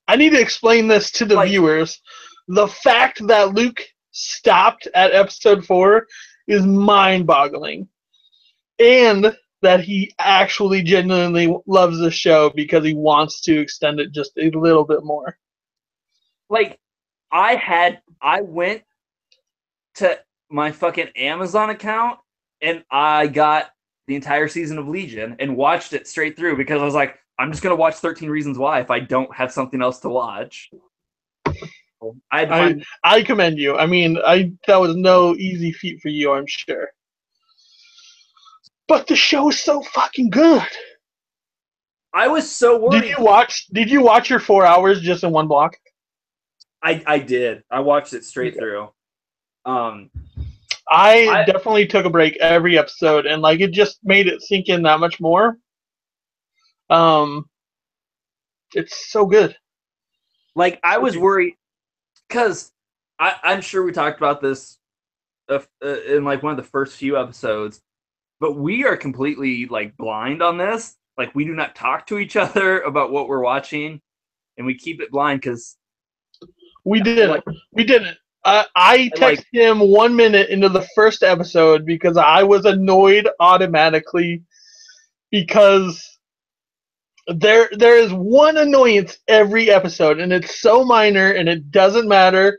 I 0.09 0.17
need 0.17 0.31
to 0.31 0.41
explain 0.41 0.89
this 0.89 1.11
to 1.13 1.25
the 1.25 1.35
Like- 1.35 1.49
viewers. 1.49 2.01
The 2.49 2.69
fact 2.69 3.27
that 3.27 3.55
Luke 3.55 3.83
stopped 4.13 4.87
at 4.95 5.13
episode 5.13 5.67
four 5.67 6.07
is 6.47 6.65
mind 6.65 7.27
boggling. 7.27 7.89
And 8.79 9.37
that 9.67 9.81
he 9.81 10.13
actually 10.21 10.81
genuinely 10.81 11.53
loves 11.67 11.99
the 11.99 12.11
show 12.11 12.51
because 12.51 12.85
he 12.85 12.95
wants 12.95 13.41
to 13.41 13.59
extend 13.59 13.99
it 13.99 14.13
just 14.13 14.31
a 14.39 14.49
little 14.51 14.85
bit 14.85 15.03
more. 15.03 15.37
like 16.49 16.79
I 17.33 17.57
had 17.57 18.01
I 18.23 18.43
went 18.43 18.85
to 19.97 20.21
my 20.51 20.71
fucking 20.71 21.09
Amazon 21.17 21.71
account 21.71 22.21
and 22.63 22.85
I 22.93 23.27
got 23.27 23.71
the 24.07 24.15
entire 24.15 24.47
season 24.47 24.79
of 24.79 24.87
Legion 24.87 25.35
and 25.41 25.57
watched 25.57 25.93
it 25.95 26.07
straight 26.07 26.37
through 26.37 26.57
because 26.57 26.81
I 26.81 26.85
was 26.85 26.95
like, 26.95 27.19
I'm 27.37 27.51
just 27.51 27.65
gonna 27.65 27.75
watch 27.75 27.97
13 27.97 28.31
Reasons 28.31 28.59
Why 28.59 28.79
if 28.79 28.93
I 28.93 29.01
don't 29.01 29.35
have 29.35 29.51
something 29.51 29.83
else 29.83 29.99
to 30.01 30.09
watch. 30.09 30.71
I 32.31 32.45
I, 32.47 32.77
I 33.03 33.23
commend 33.25 33.59
you. 33.59 33.77
I 33.77 33.87
mean, 33.87 34.17
I 34.25 34.53
that 34.69 34.81
was 34.81 34.95
no 34.95 35.35
easy 35.35 35.73
feat 35.73 36.01
for 36.01 36.09
you, 36.09 36.31
I'm 36.35 36.47
sure. 36.47 36.91
But 38.89 39.07
the 39.07 39.17
show 39.17 39.49
is 39.49 39.61
so 39.61 39.83
fucking 39.83 40.31
good. 40.31 40.63
I 42.15 42.29
was 42.29 42.51
so 42.51 42.79
worried. 42.79 43.03
Did 43.03 43.11
you 43.19 43.25
watch? 43.25 43.67
Did 43.73 43.91
you 43.91 44.01
watch 44.03 44.31
your 44.31 44.39
four 44.39 44.65
hours 44.65 45.01
just 45.01 45.25
in 45.25 45.33
one 45.33 45.49
block? 45.49 45.77
I 46.83 47.03
I 47.07 47.19
did. 47.19 47.63
I 47.71 47.81
watched 47.81 48.15
it 48.15 48.25
straight 48.25 48.53
Okay. 48.55 48.61
through. 48.61 48.89
Um, 49.65 50.11
I, 50.89 51.27
I- 51.29 51.45
definitely 51.45 51.87
took 51.87 52.05
a 52.07 52.11
break 52.11 52.37
every 52.39 52.79
episode, 52.79 53.27
and 53.27 53.43
like 53.43 53.61
it 53.61 53.73
just 53.73 53.99
made 54.05 54.29
it 54.29 54.41
sink 54.43 54.69
in 54.69 54.83
that 54.83 55.01
much 55.01 55.21
more. 55.21 55.59
Um, 56.89 57.47
it's 58.75 59.11
so 59.11 59.27
good. 59.27 59.57
like 60.55 60.79
I 60.85 60.99
was 60.99 61.19
worried 61.19 61.55
because 62.29 62.73
I'm 63.19 63.61
sure 63.61 63.83
we 63.85 63.93
talked 63.93 64.19
about 64.19 64.41
this 64.41 64.79
uh, 65.49 65.59
uh, 65.85 66.01
in 66.03 66.25
like 66.25 66.43
one 66.43 66.53
of 66.53 66.57
the 66.57 66.63
first 66.71 66.97
few 66.97 67.19
episodes, 67.19 67.83
but 68.41 68.53
we 68.55 68.85
are 68.85 68.97
completely 68.97 69.67
like 69.67 69.97
blind 69.97 70.43
on 70.43 70.59
this. 70.59 70.97
Like 71.19 71.35
we 71.35 71.45
do 71.45 71.55
not 71.55 71.75
talk 71.75 72.07
to 72.09 72.19
each 72.19 72.37
other 72.37 72.81
about 72.81 73.11
what 73.11 73.29
we're 73.29 73.43
watching, 73.43 74.01
and 74.59 74.67
we 74.67 74.75
keep 74.77 75.01
it 75.01 75.11
blind 75.11 75.41
because 75.41 75.77
We 76.85 77.01
didn't. 77.01 77.31
like, 77.31 77.45
We 77.73 77.85
didn't. 77.85 78.17
I 78.45 78.65
I 78.77 78.99
texted 79.17 79.21
like- 79.21 79.47
him 79.53 79.79
one 79.81 80.15
minute 80.15 80.51
into 80.51 80.69
the 80.69 80.87
first 80.95 81.23
episode 81.23 81.85
because 81.85 82.17
I 82.17 82.43
was 82.43 82.65
annoyed 82.65 83.29
automatically 83.41 84.43
because 85.31 86.03
there 87.29 87.69
there 87.73 87.99
is 87.99 88.13
one 88.13 88.57
annoyance 88.59 89.19
every 89.27 89.69
episode, 89.71 90.21
and 90.21 90.33
it's 90.33 90.61
so 90.61 90.85
minor 90.85 91.33
and 91.33 91.49
it 91.49 91.71
doesn't 91.73 92.07
matter, 92.09 92.57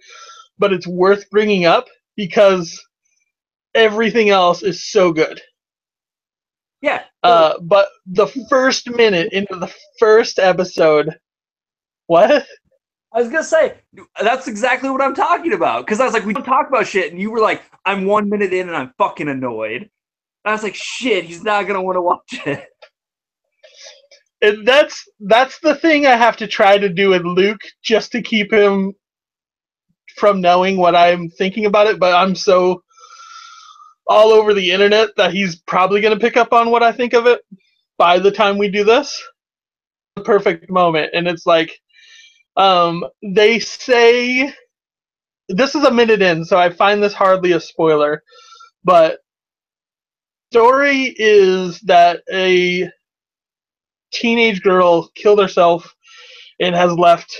but 0.59 0.73
it's 0.73 0.87
worth 0.87 1.29
bringing 1.29 1.65
up 1.65 1.85
because 2.17 2.77
everything 3.75 4.29
else 4.29 4.63
is 4.63 4.83
so 4.91 5.13
good. 5.13 5.39
Yeah. 6.81 7.03
Uh, 7.23 7.55
but 7.61 7.89
the 8.05 8.27
first 8.49 8.89
minute 8.89 9.33
into 9.33 9.55
the 9.55 9.73
first 9.99 10.39
episode, 10.39 11.17
what? 12.05 12.45
I 13.13 13.21
was 13.21 13.29
gonna 13.29 13.43
say 13.43 13.75
that's 14.21 14.47
exactly 14.47 14.89
what 14.89 15.01
I'm 15.01 15.15
talking 15.15 15.53
about 15.53 15.85
because 15.85 15.99
I 15.99 16.05
was 16.05 16.13
like, 16.13 16.25
we 16.25 16.33
don't 16.33 16.43
talk 16.43 16.67
about 16.67 16.87
shit, 16.87 17.11
and 17.11 17.21
you 17.21 17.31
were 17.31 17.39
like, 17.39 17.63
I'm 17.85 18.05
one 18.05 18.29
minute 18.29 18.53
in 18.53 18.67
and 18.67 18.77
I'm 18.77 18.93
fucking 18.97 19.27
annoyed. 19.27 19.81
And 19.81 19.89
I 20.45 20.51
was 20.51 20.63
like, 20.63 20.75
shit, 20.75 21.25
he's 21.25 21.43
not 21.43 21.67
gonna 21.67 21.81
want 21.81 21.95
to 21.95 22.01
watch 22.01 22.41
it. 22.45 22.67
And 24.41 24.67
that's 24.67 25.03
that's 25.21 25.59
the 25.61 25.75
thing 25.75 26.05
I 26.05 26.15
have 26.15 26.37
to 26.37 26.47
try 26.47 26.77
to 26.77 26.89
do 26.89 27.09
with 27.09 27.23
Luke 27.23 27.61
just 27.83 28.11
to 28.11 28.21
keep 28.21 28.53
him 28.53 28.93
from 30.15 30.41
knowing 30.41 30.77
what 30.77 30.95
I'm 30.95 31.29
thinking 31.29 31.65
about 31.65 31.87
it. 31.87 31.99
But 31.99 32.13
I'm 32.13 32.35
so 32.35 32.83
all 34.09 34.29
over 34.31 34.53
the 34.53 34.71
internet 34.71 35.09
that 35.17 35.33
he's 35.33 35.57
probably 35.57 36.01
gonna 36.01 36.19
pick 36.19 36.37
up 36.37 36.53
on 36.53 36.71
what 36.71 36.83
I 36.83 36.91
think 36.91 37.13
of 37.13 37.27
it 37.27 37.41
by 37.97 38.19
the 38.19 38.31
time 38.31 38.57
we 38.57 38.69
do 38.69 38.83
this. 38.83 39.21
The 40.15 40.23
perfect 40.23 40.69
moment, 40.69 41.11
and 41.13 41.27
it's 41.27 41.45
like 41.45 41.79
um, 42.57 43.05
they 43.23 43.59
say 43.59 44.53
this 45.49 45.75
is 45.75 45.83
a 45.83 45.91
minute 45.91 46.21
in, 46.21 46.43
so 46.45 46.57
I 46.57 46.69
find 46.69 47.01
this 47.01 47.13
hardly 47.13 47.53
a 47.53 47.59
spoiler. 47.59 48.23
But 48.83 49.19
story 50.51 51.15
is 51.17 51.79
that 51.81 52.21
a 52.31 52.89
teenage 54.13 54.61
girl 54.61 55.09
killed 55.15 55.39
herself 55.39 55.95
and 56.59 56.75
has 56.75 56.93
left 56.93 57.35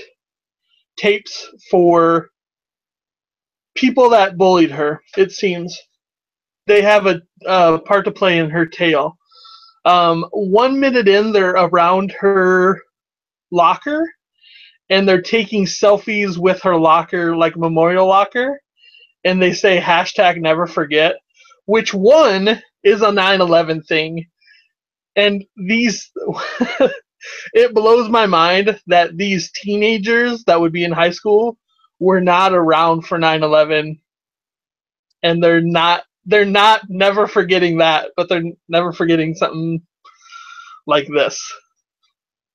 tapes 0.98 1.50
for 1.70 2.30
people 3.76 4.10
that 4.10 4.36
bullied 4.38 4.70
her. 4.70 5.00
It 5.16 5.32
seems 5.32 5.78
they 6.68 6.82
have 6.82 7.06
a 7.06 7.22
uh, 7.46 7.78
part 7.78 8.04
to 8.04 8.12
play 8.12 8.38
in 8.38 8.50
her 8.50 8.66
tale. 8.66 9.18
Um, 9.84 10.26
one 10.32 10.78
minute 10.78 11.08
in, 11.08 11.32
they're 11.32 11.50
around 11.52 12.12
her 12.12 12.82
locker 13.50 14.08
and 14.90 15.08
they're 15.08 15.22
taking 15.22 15.64
selfies 15.64 16.38
with 16.38 16.62
her 16.62 16.76
locker, 16.76 17.36
like 17.36 17.56
memorial 17.56 18.06
locker, 18.06 18.60
and 19.24 19.42
they 19.42 19.52
say 19.52 19.80
hashtag 19.80 20.40
never 20.40 20.66
forget, 20.66 21.16
which 21.66 21.92
one 21.92 22.62
is 22.82 23.02
a 23.02 23.10
9/11 23.10 23.86
thing, 23.86 24.26
and 25.16 25.44
these. 25.56 26.10
it 27.52 27.74
blows 27.74 28.08
my 28.08 28.26
mind 28.26 28.80
that 28.86 29.16
these 29.16 29.50
teenagers 29.52 30.44
that 30.44 30.60
would 30.60 30.72
be 30.72 30.84
in 30.84 30.92
high 30.92 31.10
school 31.10 31.58
were 31.98 32.20
not 32.20 32.52
around 32.54 33.02
for 33.02 33.18
9/11 33.18 33.98
and 35.22 35.42
they're 35.42 35.60
not 35.60 36.04
they're 36.28 36.44
not 36.44 36.82
never 36.88 37.26
forgetting 37.26 37.78
that 37.78 38.10
but 38.16 38.28
they're 38.28 38.44
never 38.68 38.92
forgetting 38.92 39.34
something 39.34 39.82
like 40.86 41.08
this 41.08 41.52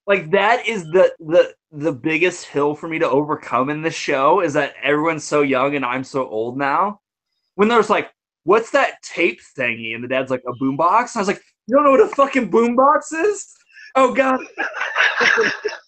like 0.06 0.30
that 0.30 0.66
is 0.66 0.84
the 0.84 1.12
the 1.20 1.54
the 1.72 1.92
biggest 1.92 2.46
hill 2.46 2.74
for 2.74 2.88
me 2.88 2.98
to 2.98 3.08
overcome 3.08 3.70
in 3.70 3.82
this 3.82 3.94
show 3.94 4.40
is 4.40 4.52
that 4.52 4.74
everyone's 4.82 5.24
so 5.24 5.42
young 5.42 5.74
and 5.74 5.84
I'm 5.84 6.04
so 6.04 6.28
old 6.28 6.56
now. 6.56 7.00
When 7.56 7.68
there's 7.68 7.90
like, 7.90 8.10
what's 8.44 8.70
that 8.70 9.02
tape 9.02 9.40
thingy? 9.58 9.94
And 9.94 10.02
the 10.04 10.08
dad's 10.08 10.30
like, 10.30 10.42
a 10.46 10.52
boombox. 10.52 11.16
I 11.16 11.20
was 11.20 11.28
like, 11.28 11.42
you 11.66 11.74
don't 11.74 11.84
know 11.84 11.90
what 11.90 12.00
a 12.00 12.08
fucking 12.08 12.50
boombox 12.50 13.12
is? 13.12 13.46
Oh 13.96 14.14
god. 14.14 14.40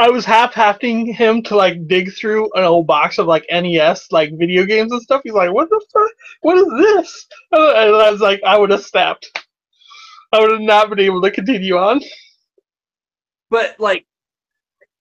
I 0.00 0.08
was 0.08 0.24
half 0.24 0.54
having 0.54 1.06
him 1.06 1.42
to 1.44 1.56
like 1.56 1.86
dig 1.86 2.12
through 2.14 2.50
an 2.54 2.64
old 2.64 2.86
box 2.86 3.18
of 3.18 3.26
like 3.26 3.44
NES 3.50 4.10
like 4.10 4.36
video 4.38 4.64
games 4.64 4.92
and 4.92 5.02
stuff. 5.02 5.20
He's 5.22 5.34
like, 5.34 5.52
"What 5.52 5.68
the 5.68 5.84
fuck? 5.92 6.10
What 6.40 6.58
is 6.58 6.68
this?" 6.78 7.26
And 7.52 7.94
I 7.94 8.10
was 8.10 8.20
like, 8.20 8.40
"I 8.44 8.56
would 8.58 8.70
have 8.70 8.84
snapped. 8.84 9.30
I 10.32 10.40
would 10.40 10.52
have 10.52 10.60
not 10.60 10.88
been 10.90 11.00
able 11.00 11.20
to 11.22 11.30
continue 11.30 11.76
on." 11.76 12.00
but 13.50 13.78
like 13.78 14.06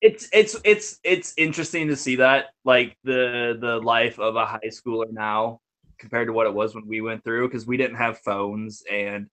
it's 0.01 0.27
it's 0.33 0.55
it's 0.63 0.99
it's 1.03 1.33
interesting 1.37 1.87
to 1.87 1.95
see 1.95 2.15
that 2.17 2.47
like 2.65 2.97
the 3.03 3.57
the 3.61 3.77
life 3.77 4.19
of 4.19 4.35
a 4.35 4.45
high 4.45 4.59
schooler 4.69 5.11
now 5.11 5.59
compared 5.99 6.27
to 6.27 6.33
what 6.33 6.47
it 6.47 6.53
was 6.53 6.73
when 6.73 6.87
we 6.87 7.01
went 7.01 7.23
through 7.23 7.47
because 7.47 7.67
we 7.67 7.77
didn't 7.77 7.97
have 7.97 8.17
phones 8.19 8.83
and 8.91 9.27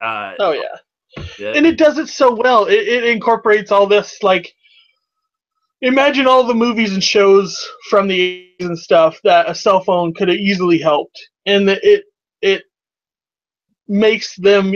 uh 0.00 0.32
oh 0.38 0.52
yeah, 0.52 1.24
yeah. 1.38 1.52
and 1.54 1.66
it 1.66 1.76
does 1.76 1.98
it 1.98 2.08
so 2.08 2.34
well 2.34 2.66
it, 2.66 2.86
it 2.86 3.04
incorporates 3.04 3.72
all 3.72 3.86
this 3.86 4.22
like 4.22 4.52
imagine 5.80 6.26
all 6.26 6.44
the 6.44 6.54
movies 6.54 6.92
and 6.92 7.02
shows 7.02 7.68
from 7.88 8.08
the 8.08 8.52
80s 8.60 8.66
and 8.66 8.78
stuff 8.78 9.18
that 9.24 9.48
a 9.48 9.54
cell 9.54 9.82
phone 9.82 10.12
could 10.14 10.28
have 10.28 10.38
easily 10.38 10.78
helped 10.78 11.18
and 11.46 11.68
that 11.68 11.80
it 11.82 12.04
it 12.42 12.62
makes 13.86 14.36
them 14.36 14.74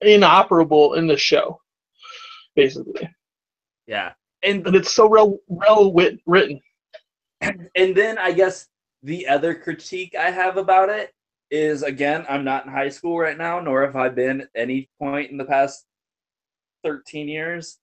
inoperable 0.00 0.94
in 0.94 1.06
the 1.06 1.16
show 1.16 1.58
basically. 2.54 3.08
Yeah, 3.86 4.12
and, 4.42 4.66
and 4.66 4.76
it's 4.76 4.94
so 4.94 5.06
well 5.06 5.38
well 5.46 5.92
wit- 5.92 6.20
written. 6.26 6.60
And 7.76 7.94
then 7.94 8.16
I 8.16 8.32
guess 8.32 8.68
the 9.02 9.26
other 9.26 9.54
critique 9.54 10.14
I 10.18 10.30
have 10.30 10.56
about 10.56 10.88
it 10.88 11.12
is 11.50 11.82
again, 11.82 12.24
I'm 12.28 12.44
not 12.44 12.64
in 12.64 12.72
high 12.72 12.88
school 12.88 13.18
right 13.18 13.36
now, 13.36 13.60
nor 13.60 13.84
have 13.84 13.96
I 13.96 14.08
been 14.08 14.42
at 14.42 14.48
any 14.54 14.88
point 14.98 15.30
in 15.30 15.36
the 15.36 15.44
past 15.44 15.84
13 16.84 17.28
years. 17.28 17.78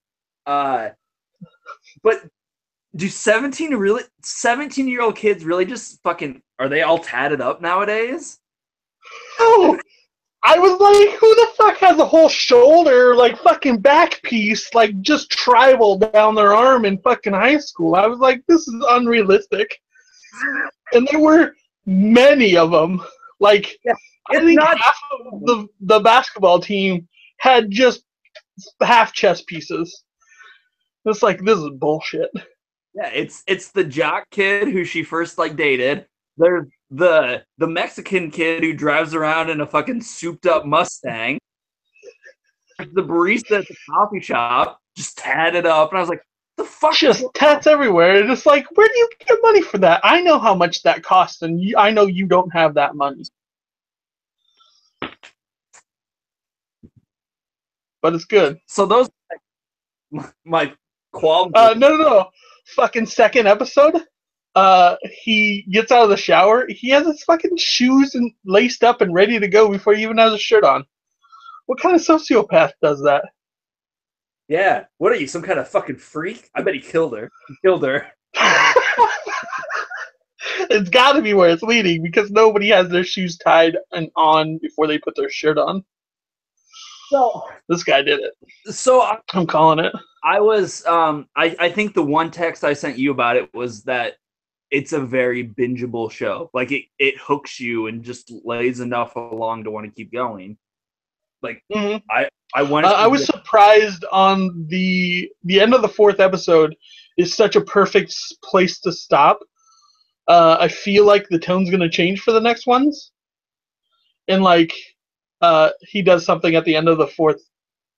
Uh, 0.48 0.90
but 2.02 2.24
do 2.96 3.08
17 3.08 3.74
really 3.76 4.04
17 4.24 4.88
year 4.88 5.02
old 5.02 5.16
kids 5.16 5.46
really 5.46 5.66
just 5.66 6.02
fucking 6.04 6.42
are 6.60 6.70
they 6.70 6.82
all 6.82 6.98
tatted 6.98 7.42
up 7.42 7.62
nowadays? 7.62 8.40
Oh, 9.40 9.80
I 10.44 10.58
was 10.58 10.80
like, 10.80 11.20
who 11.20 11.36
the 11.36 11.48
fuck 11.56 11.78
has 11.78 12.00
a 12.00 12.06
whole 12.06 12.30
shoulder, 12.30 13.16
like 13.16 13.38
fucking 13.38 13.80
back 13.80 14.22
piece, 14.24 14.74
like 14.74 15.00
just 15.02 15.30
tribal 15.30 15.98
down 15.98 16.34
their 16.36 16.54
arm 16.54 16.86
in 16.86 16.98
fucking 17.00 17.34
high 17.34 17.58
school? 17.60 17.96
I 17.96 18.08
was 18.08 18.20
like, 18.20 18.44
this 18.48 18.68
is 18.68 18.86
unrealistic. 18.90 19.80
And 20.94 21.08
there 21.12 21.20
were 21.20 21.54
many 21.86 22.58
of 22.58 22.72
them. 22.72 23.02
Like, 23.40 23.78
yeah, 23.86 23.94
I 24.30 24.40
think 24.40 24.60
not- 24.60 24.78
half 24.80 24.96
of 25.32 25.42
the, 25.42 25.68
the 25.82 26.00
basketball 26.00 26.60
team 26.60 27.08
had 27.38 27.70
just 27.70 28.04
half 28.82 29.14
chest 29.14 29.48
pieces. 29.48 30.04
It's 31.06 31.24
like, 31.24 31.44
this 31.44 31.58
is 31.58 31.70
bullshit. 31.80 32.30
Yeah, 32.94 33.10
it's 33.10 33.44
it's 33.48 33.72
the 33.72 33.84
jock 33.84 34.30
kid 34.32 34.68
who 34.68 34.84
she 34.84 35.04
first 35.04 35.38
like 35.38 35.56
dated. 35.56 36.06
There's 36.38 36.68
the 36.90 37.44
the 37.58 37.68
Mexican 37.68 38.32
kid 38.32 38.64
who 38.64 38.74
drives 38.74 39.14
around 39.16 39.50
in 39.50 39.62
a 39.62 39.66
fucking 39.66 40.02
souped 40.02 40.46
up 40.46 40.66
Mustang. 40.66 41.40
The 42.78 43.04
barista 43.04 43.60
at 43.60 43.68
the 43.68 43.76
coffee 43.90 44.20
shop 44.20 44.80
just 44.98 45.18
tatted 45.18 45.66
up, 45.66 45.92
and 45.92 45.98
I 45.98 46.02
was 46.02 46.10
like, 46.10 46.24
"The 46.58 46.66
fuck!" 46.66 46.96
Just 46.96 47.24
tats 47.34 47.68
everywhere. 47.68 48.18
And 48.18 48.28
Just 48.30 48.46
like, 48.46 48.66
where 48.76 48.88
do 48.88 48.98
you 48.98 49.10
get 49.26 49.38
money 49.42 49.62
for 49.62 49.78
that? 49.78 50.02
I 50.04 50.22
know 50.22 50.40
how 50.40 50.56
much 50.56 50.82
that 50.84 51.04
costs, 51.04 51.44
and 51.44 51.62
you, 51.62 51.78
I 51.78 51.92
know 51.92 52.08
you 52.08 52.26
don't 52.26 52.52
have 52.52 52.74
that 52.74 52.96
money. 52.96 53.24
But 58.02 58.16
it's 58.16 58.26
good. 58.26 58.60
So 58.66 58.86
those, 58.86 59.10
my 60.44 60.74
qualms. 61.14 61.52
Uh, 61.56 61.76
no, 61.78 61.96
no, 61.96 61.98
no. 61.98 62.30
Fucking 62.76 63.06
second 63.06 63.48
episode 63.48 64.02
uh, 64.56 64.96
he 65.24 65.66
gets 65.72 65.92
out 65.92 66.04
of 66.04 66.10
the 66.10 66.18
shower. 66.18 66.66
He 66.68 66.90
has 66.90 67.06
his 67.08 67.24
fucking 67.24 67.58
shoes 67.58 68.16
and 68.16 68.32
laced 68.46 68.84
up 68.84 69.02
and 69.02 69.14
ready 69.14 69.40
to 69.40 69.48
go 69.48 69.70
before 69.70 69.94
he 69.94 70.04
even 70.04 70.18
has 70.18 70.34
a 70.34 70.38
shirt 70.38 70.64
on. 70.64 70.84
What 71.68 71.80
kind 71.80 71.96
of 71.96 72.02
sociopath 72.02 72.74
does 72.82 73.02
that? 73.04 73.24
Yeah. 74.48 74.86
What 74.98 75.14
are 75.14 75.16
you, 75.16 75.28
some 75.28 75.42
kind 75.42 75.60
of 75.60 75.68
fucking 75.70 75.98
freak? 75.98 76.50
I 76.54 76.62
bet 76.62 76.74
he 76.74 76.82
killed 76.82 77.18
her. 77.18 77.32
He 77.48 77.56
killed 77.64 77.84
her. 77.84 78.08
it's 80.70 80.90
got 80.90 81.14
to 81.14 81.22
be 81.22 81.34
where 81.34 81.50
it's 81.50 81.64
leading 81.64 82.04
because 82.04 82.30
nobody 82.32 82.70
has 82.70 82.90
their 82.90 83.06
shoes 83.06 83.38
tied 83.38 83.78
and 83.92 84.10
on 84.18 84.58
before 84.58 84.88
they 84.88 84.98
put 84.98 85.16
their 85.16 85.30
shirt 85.30 85.58
on. 85.58 85.86
So 87.12 87.44
this 87.68 87.84
guy 87.84 88.02
did 88.02 88.22
it. 88.22 88.74
So 88.74 89.02
I, 89.02 89.18
I'm 89.34 89.46
calling 89.46 89.84
it. 89.84 89.94
I 90.24 90.40
was 90.40 90.86
um 90.86 91.28
I 91.36 91.54
I 91.60 91.70
think 91.70 91.94
the 91.94 92.02
one 92.02 92.32
text 92.32 92.64
I 92.64 92.72
sent 92.72 92.98
you 92.98 93.12
about 93.12 93.36
it 93.36 93.54
was 93.54 93.84
that 93.84 94.14
it's 94.72 94.94
a 94.94 95.02
very 95.02 95.46
bingeable 95.46 96.10
show. 96.10 96.50
Like 96.54 96.72
it, 96.72 96.86
it 97.00 97.16
hooks 97.20 97.60
you 97.60 97.88
and 97.88 98.02
just 98.02 98.32
lays 98.46 98.80
enough 98.80 99.18
along 99.18 99.66
to 99.66 99.72
want 99.72 99.88
to 99.88 99.92
keep 99.92 100.14
going. 100.14 100.58
Like 101.42 101.62
mm-hmm. 101.70 101.98
I, 102.10 102.30
I 102.56 102.64
wanted. 102.64 102.88
Uh, 102.88 102.94
I 102.94 103.08
was 103.08 103.26
surprised 103.26 104.06
on 104.10 104.66
the 104.70 105.30
the 105.44 105.60
end 105.60 105.74
of 105.74 105.82
the 105.82 105.90
fourth 105.90 106.22
episode 106.22 106.74
is 107.18 107.36
such 107.36 107.58
a 107.58 107.62
perfect 107.62 108.16
place 108.42 108.80
to 108.82 108.94
stop. 108.94 109.40
Uh, 110.30 110.56
I 110.62 110.70
feel 110.70 111.06
like 111.06 111.28
the 111.28 111.40
tone's 111.40 111.70
gonna 111.70 111.90
change 111.90 112.22
for 112.22 112.32
the 112.32 112.40
next 112.40 112.68
ones, 112.68 113.12
and 114.30 114.44
like 114.44 114.72
uh, 115.42 115.70
he 115.82 116.02
does 116.02 116.26
something 116.26 116.56
at 116.56 116.66
the 116.66 116.76
end 116.76 116.88
of 116.90 116.98
the 116.98 117.08
fourth 117.08 117.42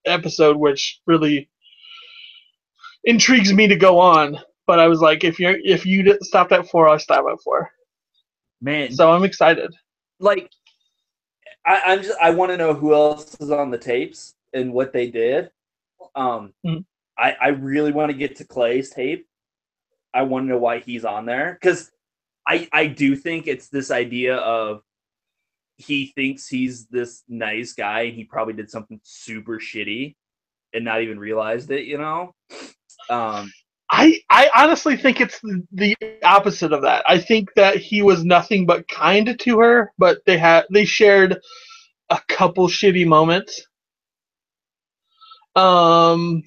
episode, 0.05 0.57
which 0.57 0.99
really 1.07 1.49
intrigues 3.03 3.53
me 3.53 3.67
to 3.67 3.75
go 3.75 3.99
on. 3.99 4.37
But 4.65 4.79
I 4.79 4.87
was 4.87 5.01
like, 5.01 5.23
if 5.23 5.39
you're 5.39 5.57
if 5.63 5.85
you 5.85 6.03
didn't 6.03 6.23
stop 6.25 6.51
at 6.51 6.67
four, 6.69 6.87
I'll 6.87 6.99
stop 6.99 7.25
at 7.31 7.41
four. 7.43 7.69
Man, 8.61 8.91
So 8.91 9.11
I'm 9.11 9.23
excited. 9.25 9.73
like 10.19 10.49
I, 11.65 11.81
I'm 11.85 12.01
just 12.01 12.17
I 12.21 12.29
want 12.31 12.51
to 12.51 12.57
know 12.57 12.73
who 12.73 12.93
else 12.93 13.35
is 13.39 13.51
on 13.51 13.71
the 13.71 13.77
tapes 13.77 14.35
and 14.53 14.73
what 14.73 14.93
they 14.93 15.09
did. 15.09 15.49
Um, 16.15 16.53
Mhm. 16.65 16.85
I 17.17 17.35
I 17.41 17.47
really 17.49 17.91
want 17.91 18.11
to 18.11 18.17
get 18.17 18.35
to 18.37 18.45
Clay's 18.45 18.89
tape. 18.89 19.27
I 20.13 20.21
want 20.23 20.45
to 20.45 20.49
know 20.49 20.57
why 20.59 20.79
he's 20.79 21.03
on 21.05 21.25
there 21.25 21.57
because 21.59 21.91
I 22.47 22.67
I 22.71 22.87
do 22.87 23.15
think 23.15 23.47
it's 23.47 23.67
this 23.67 23.91
idea 23.91 24.37
of 24.37 24.81
he 25.77 26.11
thinks 26.15 26.47
he's 26.47 26.87
this 26.87 27.23
nice 27.27 27.73
guy 27.73 28.01
and 28.01 28.15
he 28.15 28.23
probably 28.23 28.53
did 28.53 28.69
something 28.69 28.99
super 29.03 29.59
shitty 29.59 30.15
and 30.73 30.85
not 30.85 31.01
even 31.01 31.19
realized 31.19 31.71
it. 31.71 31.85
You 31.85 31.97
know. 31.97 32.33
Um, 33.09 33.51
I 33.91 34.21
I 34.29 34.49
honestly 34.55 34.97
think 34.97 35.21
it's 35.21 35.39
the, 35.71 35.95
opposite 36.23 36.73
of 36.73 36.81
that. 36.81 37.03
I 37.07 37.19
think 37.19 37.53
that 37.55 37.77
he 37.77 38.01
was 38.01 38.23
nothing 38.23 38.65
but 38.65 38.87
kind 38.87 39.37
to 39.39 39.59
her, 39.59 39.91
but 39.97 40.19
they 40.25 40.37
had 40.37 40.65
they 40.71 40.85
shared 40.85 41.39
a 42.09 42.19
couple 42.27 42.67
shitty 42.67 43.05
moments. 43.05 43.67
Um, 45.55 46.43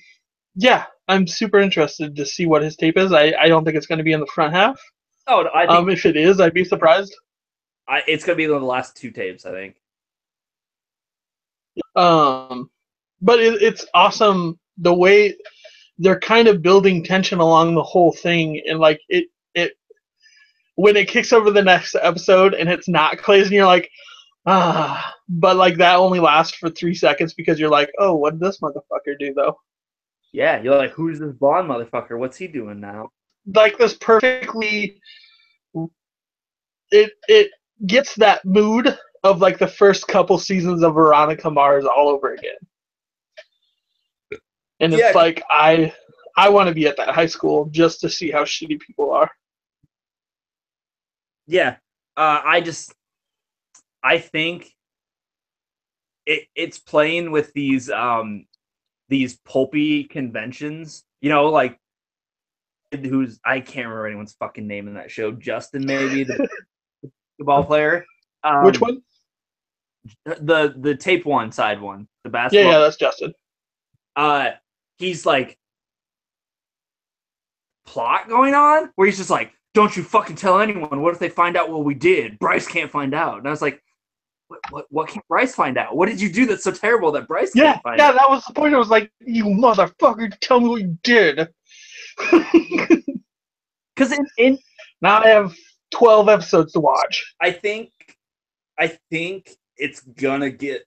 yeah, 0.57 0.87
I'm 1.09 1.27
super 1.27 1.61
interested 1.61 2.17
to 2.17 2.27
see 2.27 2.47
what 2.47 2.63
his 2.63 2.77
tape 2.77 2.97
is. 2.99 3.13
I 3.13 3.33
I 3.41 3.49
don't 3.49 3.65
think 3.65 3.77
it's 3.77 3.87
going 3.87 3.99
to 3.99 4.05
be 4.05 4.13
in 4.13 4.21
the 4.21 4.27
front 4.27 4.55
half. 4.55 4.81
oh, 5.29 5.49
I 5.55 5.67
think 5.67 5.79
Um, 5.79 5.89
if 5.91 6.05
it 6.07 6.17
is, 6.17 6.41
I'd 6.41 6.55
be 6.55 6.65
surprised. 6.65 7.15
I, 7.89 8.03
it's 8.07 8.25
gonna 8.25 8.37
be 8.37 8.47
the 8.47 8.59
last 8.59 8.97
two 8.97 9.11
tapes. 9.11 9.47
I 9.47 9.51
think. 9.53 9.77
Um, 11.95 12.71
but 13.21 13.41
it, 13.41 13.63
it's 13.63 13.87
awesome 13.95 14.59
the 14.79 14.95
way 14.95 15.37
they're 15.99 16.21
kind 16.21 16.49
of 16.49 16.63
building 16.63 17.03
tension 17.03 17.39
along 17.39 17.75
the 17.75 17.83
whole 17.83 18.13
thing, 18.13 18.63
and 18.69 18.79
like 18.79 19.01
it 19.09 19.27
it 19.55 19.73
when 20.75 20.97
it 20.97 21.09
kicks 21.09 21.33
over 21.33 21.51
the 21.51 21.63
next 21.63 21.95
episode 22.01 22.55
and 22.55 22.69
it's 22.69 22.89
not 22.89 23.19
Clay's, 23.19 23.47
and 23.47 23.55
you're 23.55 23.67
like, 23.67 23.91
ah, 24.47 25.15
but 25.29 25.57
like 25.57 25.77
that 25.77 25.97
only 25.97 26.21
lasts 26.21 26.57
for 26.57 26.71
three 26.71 26.95
seconds 26.95 27.35
because 27.35 27.59
you're 27.59 27.71
like, 27.71 27.91
oh, 27.99 28.15
what 28.15 28.33
did 28.33 28.41
this 28.41 28.61
motherfucker 28.61 29.19
do 29.19 29.35
though? 29.35 29.59
Yeah, 30.33 30.61
you're 30.61 30.77
like, 30.77 30.93
who's 30.93 31.19
this 31.19 31.33
Bond 31.33 31.71
motherfucker? 31.71 32.19
What's 32.19 32.37
he 32.37 32.47
doing 32.47 32.81
now? 32.81 33.11
Like 33.55 33.79
this 33.79 33.95
perfectly, 33.95 35.01
it 36.91 37.13
it 37.29 37.51
gets 37.85 38.15
that 38.17 38.45
mood 38.45 38.97
of 39.23 39.41
like 39.41 39.59
the 39.59 39.67
first 39.67 40.07
couple 40.09 40.39
seasons 40.39 40.83
of 40.83 40.95
Veronica 40.95 41.51
Mars 41.51 41.85
all 41.85 42.09
over 42.09 42.33
again. 42.33 42.57
And 44.81 44.95
it's 44.95 45.03
Yeah. 45.03 45.13
like 45.15 45.43
I 45.51 45.93
I 46.37 46.49
want 46.51 46.69
to 46.69 46.75
be 46.75 46.87
at 46.87 46.97
that 46.99 47.15
high 47.15 47.27
school 47.27 47.67
just 47.67 48.01
to 48.01 48.11
see 48.11 48.31
how 48.31 48.45
shitty 48.45 48.79
people 48.81 49.11
are. 49.11 49.31
Yeah, 51.47 51.77
uh, 52.17 52.41
I 52.45 52.61
just, 52.61 52.93
I 54.03 54.19
think 54.19 54.75
it 56.27 56.49
it's 56.55 56.79
playing 56.79 57.31
with 57.31 57.53
these 57.55 57.89
um 57.91 58.47
these 59.09 59.39
pulpy 59.39 60.05
conventions. 60.05 61.05
You 61.21 61.31
know, 61.31 61.47
like 61.47 61.79
who's 62.93 63.41
I 63.45 63.61
can't 63.61 63.87
remember 63.87 64.07
anyone's 64.07 64.35
fucking 64.35 64.67
name 64.67 64.89
in 64.89 64.95
that 64.95 65.11
show. 65.11 65.33
Justin, 65.33 65.87
maybe 65.87 66.25
the, 66.25 66.39
the 67.39 67.45
ball 67.45 67.65
player. 67.65 68.05
Um, 68.45 68.65
Which 68.65 68.81
one? 68.81 69.03
The 70.25 70.75
the 70.77 70.95
tape 70.97 71.25
one, 71.27 71.51
side 71.53 71.81
one, 71.81 72.09
the 72.25 72.31
Yeah, 72.31 72.33
basketball. 72.33 72.71
yeah, 72.71 72.73
yeah, 72.73 72.79
that's 72.79 72.97
Justin. 72.97 73.35
uh 74.17 74.51
he's 74.99 75.27
like 75.27 75.59
plot 77.87 78.29
going 78.29 78.55
on 78.55 78.91
where 78.97 79.07
he's 79.07 79.17
just 79.19 79.31
like 79.31 79.53
don't 79.75 79.97
you 79.97 80.03
fucking 80.03 80.37
tell 80.37 80.61
anyone 80.61 81.03
what 81.03 81.13
if 81.13 81.19
they 81.21 81.29
find 81.29 81.57
out 81.57 81.71
what 81.71 81.85
we 81.85 81.95
did 81.95 82.39
bryce 82.39 82.67
can't 82.67 82.91
find 82.91 83.15
out 83.15 83.39
and 83.39 83.47
i 83.47 83.51
was 83.51 83.63
like 83.63 83.83
what 84.49 84.61
what, 84.71 84.87
what 84.91 85.09
can't 85.09 85.27
bryce 85.29 85.55
find 85.55 85.79
out 85.79 85.97
what 85.97 86.09
did 86.09 86.21
you 86.21 86.31
do 86.33 86.47
that's 86.47 86.65
so 86.65 86.71
terrible 86.73 87.13
that 87.13 87.29
bryce 87.29 87.55
Yeah, 87.55 87.73
can't 87.73 87.83
find 87.83 88.01
yeah, 88.01 88.09
out 88.09 88.15
that 88.15 88.29
was 88.29 88.45
the 88.45 88.53
point. 88.55 88.75
I 88.75 88.79
was 88.79 88.89
like, 88.91 89.11
you 89.21 89.45
motherfucker, 89.45 90.37
tell 90.41 90.61
me 90.61 90.69
what 90.69 90.81
you 90.83 90.99
did. 91.03 91.49
because 93.95 94.13
in, 94.13 94.27
in 94.39 94.59
now 95.01 95.23
I 95.23 95.29
have 95.29 95.55
twelve 95.97 96.29
episodes 96.29 96.73
to 96.73 96.81
watch. 96.81 97.35
i 97.41 97.51
think 97.51 97.91
i 98.79 98.87
think 99.11 99.51
it's 99.77 100.01
gonna 100.01 100.51
get 100.51 100.83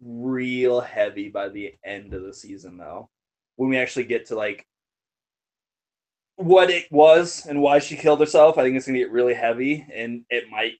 real 0.00 0.80
heavy 0.80 1.28
by 1.28 1.48
the 1.48 1.74
end 1.84 2.14
of 2.14 2.22
the 2.22 2.32
season 2.32 2.76
though 2.76 3.08
when 3.56 3.68
we 3.70 3.78
actually 3.78 4.04
get 4.04 4.26
to 4.26 4.34
like 4.34 4.66
what 6.36 6.68
it 6.70 6.84
was 6.90 7.46
and 7.46 7.60
why 7.60 7.78
she 7.78 7.96
killed 7.96 8.20
herself 8.20 8.58
i 8.58 8.62
think 8.62 8.76
it's 8.76 8.86
gonna 8.86 8.98
get 8.98 9.10
really 9.10 9.34
heavy 9.34 9.86
and 9.94 10.22
it 10.28 10.44
might 10.50 10.74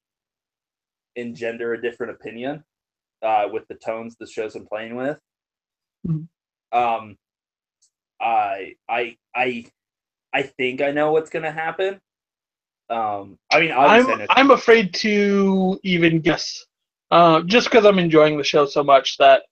engender 1.17 1.73
a 1.73 1.81
different 1.81 2.13
opinion 2.13 2.63
uh, 3.23 3.49
with 3.51 3.67
the 3.69 3.75
tones 3.75 4.15
the 4.21 4.27
show's 4.27 4.53
been 4.53 4.67
playing 4.67 4.95
with 4.97 5.19
Mhm. 6.07 6.29
um 6.73 7.17
i 8.21 8.75
i 8.89 9.17
i 9.35 9.65
i 10.35 10.43
think 10.43 10.81
i 10.83 10.91
know 10.91 11.11
what's 11.13 11.31
gonna 11.31 11.51
happen 11.51 12.01
um 12.89 13.37
i 13.53 13.61
mean 13.61 13.73
I'm 13.73 14.27
I'm 14.31 14.51
afraid 14.53 14.95
to 14.95 15.79
even 15.83 16.21
guess, 16.21 16.67
uh, 17.11 17.43
just 17.43 17.69
because 17.69 17.85
I'm 17.85 17.99
enjoying 17.99 18.37
the 18.37 18.45
show 18.45 18.67
so 18.67 18.85
much 18.85 19.17
that 19.19 19.43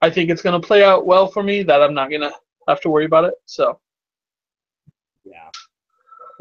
I 0.00 0.10
think 0.10 0.30
it's 0.30 0.42
gonna 0.42 0.60
play 0.60 0.84
out 0.84 1.06
well 1.06 1.26
for 1.28 1.42
me. 1.42 1.62
That 1.62 1.82
I'm 1.82 1.94
not 1.94 2.10
gonna 2.10 2.32
have 2.68 2.80
to 2.82 2.90
worry 2.90 3.04
about 3.04 3.24
it. 3.24 3.34
So 3.46 3.78
yeah. 5.24 5.50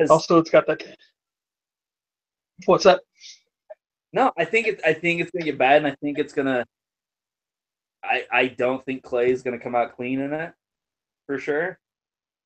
also, 0.09 0.39
it's 0.39 0.49
got 0.49 0.67
that. 0.67 0.83
What's 2.65 2.83
that? 2.83 3.01
No, 4.11 4.31
I 4.37 4.45
think 4.45 4.67
it's 4.67 4.83
I 4.83 4.93
think 4.93 5.21
it's 5.21 5.31
gonna 5.31 5.45
get 5.45 5.57
bad, 5.57 5.77
and 5.77 5.87
I 5.87 5.95
think 6.01 6.19
it's 6.19 6.33
gonna. 6.33 6.65
I 8.03 8.25
I 8.31 8.47
don't 8.47 8.83
think 8.85 9.03
Clay 9.03 9.31
is 9.31 9.43
gonna 9.43 9.59
come 9.59 9.75
out 9.75 9.95
clean 9.95 10.19
in 10.19 10.33
it, 10.33 10.53
for 11.25 11.37
sure. 11.39 11.79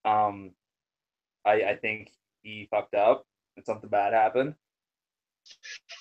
Um, 0.06 0.52
I 1.46 1.64
I 1.64 1.76
think 1.76 2.12
he 2.44 2.68
fucked 2.70 2.96
up 2.96 3.26
something 3.66 3.90
bad 3.90 4.14
happened. 4.14 4.56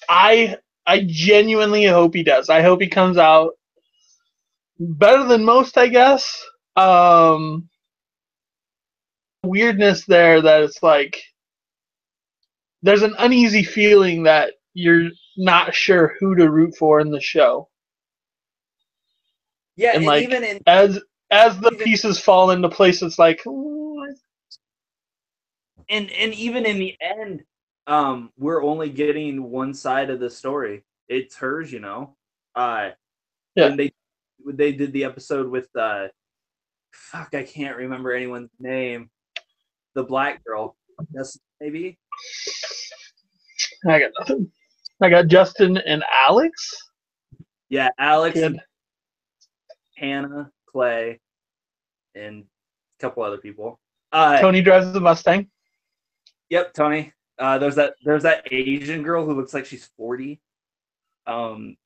I 0.08 0.56
I 0.86 1.04
genuinely 1.06 1.84
hope 1.86 2.14
he 2.14 2.22
does. 2.22 2.48
I 2.48 2.62
hope 2.62 2.80
he 2.80 2.88
comes 2.88 3.16
out 3.18 3.52
better 4.78 5.24
than 5.24 5.44
most, 5.44 5.78
I 5.78 5.88
guess. 5.88 6.44
Um 6.76 7.68
weirdness 9.44 10.04
there 10.06 10.42
that 10.42 10.62
it's 10.62 10.82
like 10.82 11.22
there's 12.82 13.02
an 13.02 13.14
uneasy 13.18 13.62
feeling 13.62 14.24
that 14.24 14.54
you're 14.74 15.10
not 15.36 15.74
sure 15.74 16.14
who 16.20 16.34
to 16.34 16.50
root 16.50 16.74
for 16.76 17.00
in 17.00 17.10
the 17.10 17.20
show. 17.20 17.68
Yeah, 19.76 19.88
And, 19.90 19.98
and, 19.98 20.06
like, 20.06 20.22
even 20.24 20.44
in 20.44 20.60
As 20.66 21.00
as 21.30 21.58
the 21.58 21.70
Even- 21.72 21.84
pieces 21.84 22.18
fall 22.20 22.50
into 22.50 22.68
place, 22.68 23.02
it's 23.02 23.18
like 23.18 23.44
"Ooh, 23.46 24.06
and 25.90 26.10
and 26.10 26.34
even 26.34 26.66
in 26.66 26.78
the 26.78 26.96
end, 27.00 27.42
um, 27.86 28.30
we're 28.36 28.62
only 28.62 28.88
getting 28.90 29.50
one 29.50 29.72
side 29.74 30.10
of 30.10 30.20
the 30.20 30.30
story. 30.30 30.84
It's 31.08 31.36
hers, 31.36 31.72
you 31.72 31.80
know. 31.80 32.16
Uh, 32.54 32.90
Yeah. 33.54 33.68
When 33.68 33.76
they 33.76 33.92
when 34.38 34.56
they 34.56 34.72
did 34.72 34.92
the 34.92 35.04
episode 35.04 35.48
with 35.48 35.68
uh, 35.76 36.08
fuck, 36.92 37.34
I 37.34 37.42
can't 37.42 37.76
remember 37.76 38.12
anyone's 38.12 38.50
name. 38.58 39.10
The 39.94 40.02
black 40.04 40.44
girl, 40.44 40.76
yes, 41.12 41.38
maybe. 41.60 41.98
I 43.88 43.98
got 44.00 44.10
nothing. 44.20 44.50
I 45.00 45.08
got 45.08 45.26
Justin 45.28 45.76
and 45.78 46.04
Alex. 46.28 46.74
Yeah, 47.68 47.88
Alex, 47.98 48.38
and 48.38 48.60
Hannah, 49.96 50.50
Clay, 50.66 51.20
and 52.14 52.44
a 52.44 53.02
couple 53.02 53.22
other 53.22 53.38
people. 53.38 53.80
Uh, 54.12 54.38
Tony 54.40 54.62
drives 54.62 54.92
the 54.92 55.00
Mustang. 55.00 55.48
Yep, 56.50 56.74
Tony. 56.74 57.12
Uh, 57.38 57.58
there's 57.58 57.74
that. 57.76 57.94
There's 58.04 58.22
that 58.22 58.46
Asian 58.50 59.02
girl 59.02 59.24
who 59.24 59.34
looks 59.34 59.52
like 59.54 59.66
she's 59.66 59.86
forty. 59.96 60.40
Um, 61.26 61.76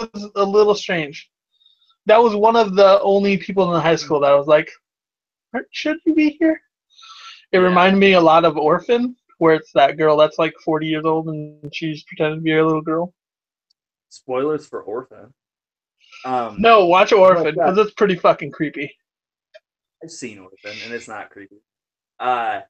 It 0.00 0.10
was 0.12 0.30
a 0.34 0.44
little 0.44 0.74
strange. 0.74 1.30
That 2.06 2.18
was 2.22 2.34
one 2.34 2.56
of 2.56 2.74
the 2.74 3.00
only 3.00 3.38
people 3.38 3.64
in 3.68 3.72
the 3.72 3.80
high 3.80 3.96
school 3.96 4.20
that 4.20 4.30
I 4.32 4.34
was 4.34 4.46
like, 4.48 4.68
should 5.70 5.98
you 6.04 6.14
be 6.14 6.36
here? 6.40 6.60
It 7.52 7.58
Yeah. 7.58 7.64
reminded 7.64 7.98
me 7.98 8.12
a 8.14 8.20
lot 8.20 8.44
of 8.44 8.56
Orphan, 8.58 9.16
where 9.38 9.54
it's 9.54 9.70
that 9.72 9.96
girl 9.96 10.16
that's 10.16 10.38
like 10.38 10.52
40 10.64 10.86
years 10.86 11.04
old 11.04 11.28
and 11.28 11.72
she's 11.74 12.02
pretending 12.02 12.40
to 12.40 12.42
be 12.42 12.52
a 12.56 12.66
little 12.66 12.82
girl. 12.82 13.14
spoilers 14.10 14.66
for 14.66 14.82
Orphan. 14.82 15.32
Um, 16.24 16.56
No, 16.60 16.86
watch 16.86 17.12
Orphan 17.12 17.54
because 17.54 17.78
it's 17.78 17.92
pretty 17.94 18.14
fucking 18.16 18.50
creepy. 18.52 18.94
I've 20.02 20.10
seen 20.10 20.38
Orphan, 20.38 20.76
and 20.84 20.92
it's 20.92 21.08
not 21.08 21.30
creepy. 21.30 21.56
Uh, 22.20 22.60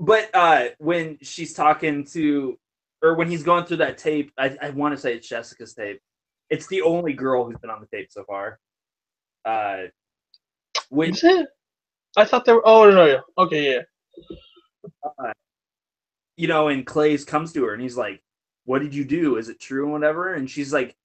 but 0.00 0.30
uh, 0.34 0.68
when 0.78 1.18
she's 1.20 1.52
talking 1.52 2.04
to, 2.06 2.58
or 3.02 3.14
when 3.14 3.30
he's 3.30 3.42
going 3.42 3.66
through 3.66 3.78
that 3.78 3.98
tape, 3.98 4.32
I, 4.38 4.56
I 4.60 4.70
want 4.70 4.94
to 4.94 5.00
say 5.00 5.14
it's 5.14 5.28
Jessica's 5.28 5.74
tape. 5.74 6.00
It's 6.48 6.66
the 6.66 6.82
only 6.82 7.12
girl 7.12 7.44
who's 7.44 7.58
been 7.58 7.70
on 7.70 7.80
the 7.80 7.96
tape 7.96 8.08
so 8.10 8.24
far. 8.24 8.58
Uh, 9.44 9.84
when 10.88 11.10
Is 11.10 11.22
it? 11.22 11.48
I 12.16 12.24
thought 12.24 12.44
they 12.46 12.52
were. 12.52 12.66
Oh 12.66 12.88
no, 12.88 12.96
no, 12.96 13.06
yeah. 13.06 13.20
Okay, 13.38 13.74
yeah. 13.74 15.32
you 16.36 16.48
know, 16.48 16.68
and 16.68 16.86
Clay's 16.86 17.24
comes 17.24 17.52
to 17.52 17.64
her 17.64 17.74
and 17.74 17.82
he's 17.82 17.96
like, 17.96 18.22
"What 18.64 18.80
did 18.80 18.94
you 18.94 19.04
do? 19.04 19.36
Is 19.36 19.48
it 19.48 19.60
true 19.60 19.84
and 19.84 19.92
whatever?" 19.92 20.34
And 20.34 20.50
she's 20.50 20.72
like, 20.72 20.96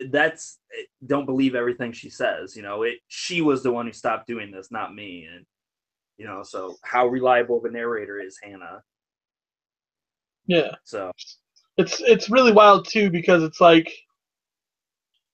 "That's 0.00 0.58
don't 1.06 1.26
believe 1.26 1.54
everything 1.54 1.92
she 1.92 2.10
says. 2.10 2.56
You 2.56 2.62
know, 2.62 2.82
it. 2.82 2.96
She 3.08 3.42
was 3.42 3.62
the 3.62 3.70
one 3.70 3.86
who 3.86 3.92
stopped 3.92 4.26
doing 4.26 4.50
this, 4.50 4.70
not 4.70 4.94
me." 4.94 5.28
And 5.32 5.44
you 6.16 6.26
know, 6.26 6.42
so 6.42 6.76
how 6.82 7.06
reliable 7.06 7.58
of 7.58 7.64
a 7.64 7.70
narrator 7.70 8.20
is 8.20 8.38
Hannah? 8.42 8.82
Yeah. 10.46 10.72
So 10.84 11.12
It's 11.76 12.00
it's 12.02 12.30
really 12.30 12.52
wild 12.52 12.88
too 12.88 13.10
because 13.10 13.42
it's 13.42 13.60
like 13.60 13.92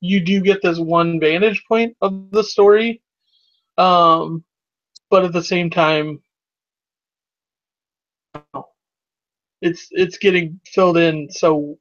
you 0.01 0.21
do 0.21 0.41
get 0.41 0.63
this 0.63 0.79
one 0.79 1.21
vantage 1.21 1.65
point 1.69 1.97
of 2.01 2.31
the 2.31 2.43
story, 2.43 3.03
um, 3.79 4.45
but 5.11 5.25
at 5.25 5.33
the 5.33 5.43
same 5.45 5.71
time, 5.71 6.21
it's 9.61 9.89
it's 9.91 10.19
getting 10.19 10.61
filled 10.67 10.97
in 10.97 11.29
so 11.31 11.79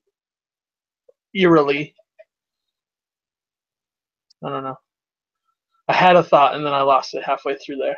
eerily. 1.34 1.96
I 4.44 4.50
don't 4.50 4.64
know. 4.64 4.78
I 5.88 5.94
had 5.94 6.16
a 6.16 6.24
thought 6.24 6.56
and 6.56 6.66
then 6.66 6.74
I 6.74 6.82
lost 6.82 7.14
it 7.16 7.24
halfway 7.24 7.56
through 7.58 7.78
there. 7.78 7.98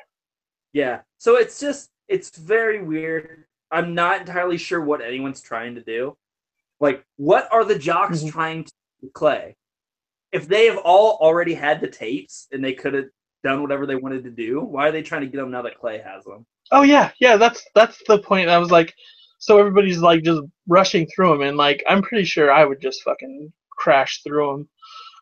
Yeah, 0.73 1.01
so 1.17 1.35
it's 1.37 1.59
just 1.59 1.89
it's 2.07 2.37
very 2.37 2.81
weird. 2.81 3.45
I'm 3.71 3.93
not 3.95 4.21
entirely 4.21 4.57
sure 4.57 4.81
what 4.81 5.01
anyone's 5.01 5.41
trying 5.41 5.75
to 5.75 5.81
do. 5.81 6.17
Like, 6.79 7.03
what 7.17 7.47
are 7.51 7.63
the 7.63 7.77
jocks 7.79 8.21
Mhm. 8.23 8.31
trying 8.31 8.63
to 8.65 8.71
do 8.71 9.05
with 9.07 9.13
Clay? 9.13 9.55
If 10.31 10.47
they 10.47 10.65
have 10.65 10.77
all 10.79 11.17
already 11.21 11.53
had 11.53 11.79
the 11.81 11.87
tapes 11.87 12.47
and 12.51 12.63
they 12.63 12.73
could 12.73 12.93
have 12.93 13.05
done 13.43 13.61
whatever 13.61 13.85
they 13.85 13.95
wanted 13.95 14.23
to 14.23 14.29
do, 14.29 14.61
why 14.61 14.87
are 14.87 14.91
they 14.91 15.01
trying 15.01 15.21
to 15.21 15.27
get 15.27 15.37
them 15.37 15.51
now 15.51 15.61
that 15.61 15.77
Clay 15.79 15.99
has 15.99 16.23
them? 16.25 16.45
Oh 16.71 16.83
yeah, 16.83 17.11
yeah. 17.19 17.37
That's 17.37 17.65
that's 17.75 18.01
the 18.07 18.19
point. 18.19 18.49
I 18.49 18.57
was 18.57 18.71
like, 18.71 18.93
so 19.39 19.57
everybody's 19.57 19.99
like 19.99 20.23
just 20.23 20.41
rushing 20.67 21.07
through 21.07 21.31
them, 21.31 21.41
and 21.41 21.57
like 21.57 21.83
I'm 21.87 22.01
pretty 22.01 22.25
sure 22.25 22.51
I 22.51 22.65
would 22.65 22.81
just 22.81 23.03
fucking 23.03 23.51
crash 23.71 24.21
through 24.23 24.47
them. 24.51 24.69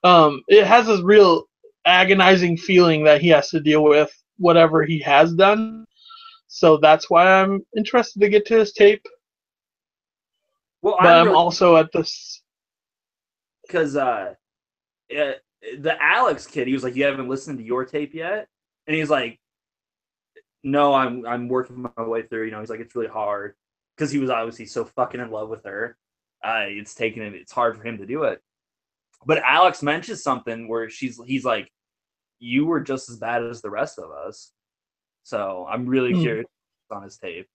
Um, 0.03 0.43
it 0.47 0.65
has 0.65 0.87
this 0.87 1.01
real 1.01 1.45
agonizing 1.85 2.57
feeling 2.57 3.03
that 3.05 3.21
he 3.21 3.29
has 3.29 3.49
to 3.49 3.59
deal 3.59 3.83
with 3.83 4.11
whatever 4.39 4.83
he 4.83 4.99
has 4.99 5.33
done. 5.33 5.85
So 6.47 6.77
that's 6.77 7.09
why 7.09 7.41
I'm 7.41 7.61
interested 7.77 8.19
to 8.21 8.29
get 8.29 8.45
to 8.47 8.57
his 8.57 8.73
tape. 8.73 9.05
Well, 10.81 10.97
But 10.99 11.07
I'm 11.13 11.25
really- 11.27 11.37
also 11.37 11.75
at 11.77 11.91
this. 11.91 12.41
because 13.67 13.95
uh, 13.95 14.33
uh, 15.15 15.31
the 15.77 15.97
Alex 16.01 16.47
kid, 16.47 16.67
he 16.67 16.73
was 16.73 16.83
like, 16.83 16.95
"You 16.95 17.03
haven't 17.03 17.27
listened 17.29 17.59
to 17.59 17.63
your 17.63 17.85
tape 17.85 18.13
yet," 18.15 18.47
and 18.87 18.95
he's 18.95 19.09
like, 19.09 19.39
"No, 20.63 20.93
I'm 20.93 21.25
I'm 21.25 21.47
working 21.49 21.81
my 21.95 22.03
way 22.03 22.23
through." 22.23 22.45
You 22.45 22.51
know, 22.51 22.61
he's 22.61 22.69
like, 22.69 22.79
"It's 22.79 22.95
really 22.95 23.09
hard," 23.09 23.55
because 23.95 24.09
he 24.11 24.19
was 24.19 24.29
obviously 24.29 24.65
so 24.65 24.85
fucking 24.85 25.19
in 25.21 25.29
love 25.31 25.49
with 25.49 25.65
her. 25.65 25.97
Uh, 26.43 26.63
it's 26.67 26.95
taken 26.95 27.21
it. 27.23 27.33
It's 27.35 27.51
hard 27.51 27.77
for 27.77 27.83
him 27.83 27.97
to 27.97 28.05
do 28.05 28.23
it. 28.23 28.41
But 29.25 29.39
Alex 29.39 29.83
mentions 29.83 30.23
something 30.23 30.67
where 30.69 30.89
she's 30.89 31.19
he's 31.25 31.43
like, 31.43 31.69
"You 32.39 32.65
were 32.65 32.79
just 32.79 33.09
as 33.09 33.17
bad 33.17 33.43
as 33.43 33.61
the 33.61 33.69
rest 33.69 33.99
of 33.99 34.11
us." 34.11 34.51
So 35.23 35.67
I'm 35.69 35.85
really 35.85 36.13
Hmm. 36.13 36.21
curious 36.21 36.47
on 36.91 37.03
his 37.03 37.17
tape. 37.17 37.47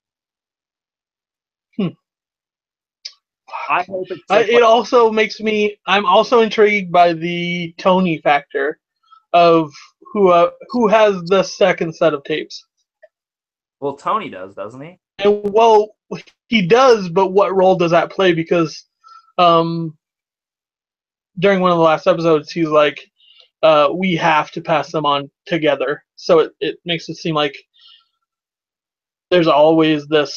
Hmm. 1.76 1.89
I 3.68 3.82
hope 3.82 4.07
it's 4.11 4.22
I, 4.30 4.39
like 4.39 4.49
it 4.49 4.62
also 4.62 5.11
makes 5.11 5.41
me. 5.41 5.78
I'm 5.87 6.07
also 6.07 6.41
intrigued 6.41 6.93
by 6.93 7.12
the 7.12 7.74
Tony 7.78 8.18
factor 8.18 8.78
of 9.32 9.72
who 10.12 10.28
uh, 10.28 10.51
who 10.70 10.89
has 10.89 11.20
the 11.24 11.43
second 11.43 11.95
set 11.95 12.14
of 12.14 12.22
tapes. 12.24 12.64
well, 13.80 13.97
Tony 13.97 14.30
does, 14.30 14.55
doesn't 14.55 14.80
he? 14.80 14.99
And 15.18 15.43
well, 15.53 15.97
he 16.49 16.66
does, 16.66 17.09
but 17.09 17.28
what 17.28 17.55
role 17.55 17.76
does 17.76 17.91
that 17.91 18.11
play? 18.11 18.32
Because 18.32 18.85
um, 19.39 19.97
during 21.39 21.61
one 21.61 21.70
of 21.70 21.76
the 21.78 21.85
last 21.85 22.07
episodes, 22.07 22.51
he's 22.51 22.68
like, 22.68 23.01
uh, 23.65 23.89
"We 23.93 24.15
have 24.15 24.53
to 24.53 24.61
pass 24.61 24.93
them 24.93 25.05
on 25.07 25.31
together." 25.47 26.05
So 26.17 26.39
it, 26.41 26.53
it 26.61 26.79
makes 26.85 27.09
it 27.09 27.17
seem 27.17 27.35
like 27.35 27.57
there's 29.31 29.49
always 29.49 30.07
this 30.07 30.33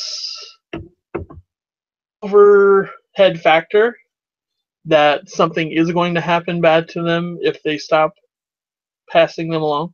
overhead 2.24 3.40
factor 3.42 3.96
that 4.86 5.30
something 5.30 5.72
is 5.72 5.92
going 5.92 6.16
to 6.16 6.22
happen 6.22 6.62
bad 6.62 6.88
to 6.90 7.04
them 7.04 7.38
if 7.42 7.62
they 7.64 7.78
stop 7.78 8.14
passing 9.10 9.50
them 9.50 9.62
along. 9.62 9.94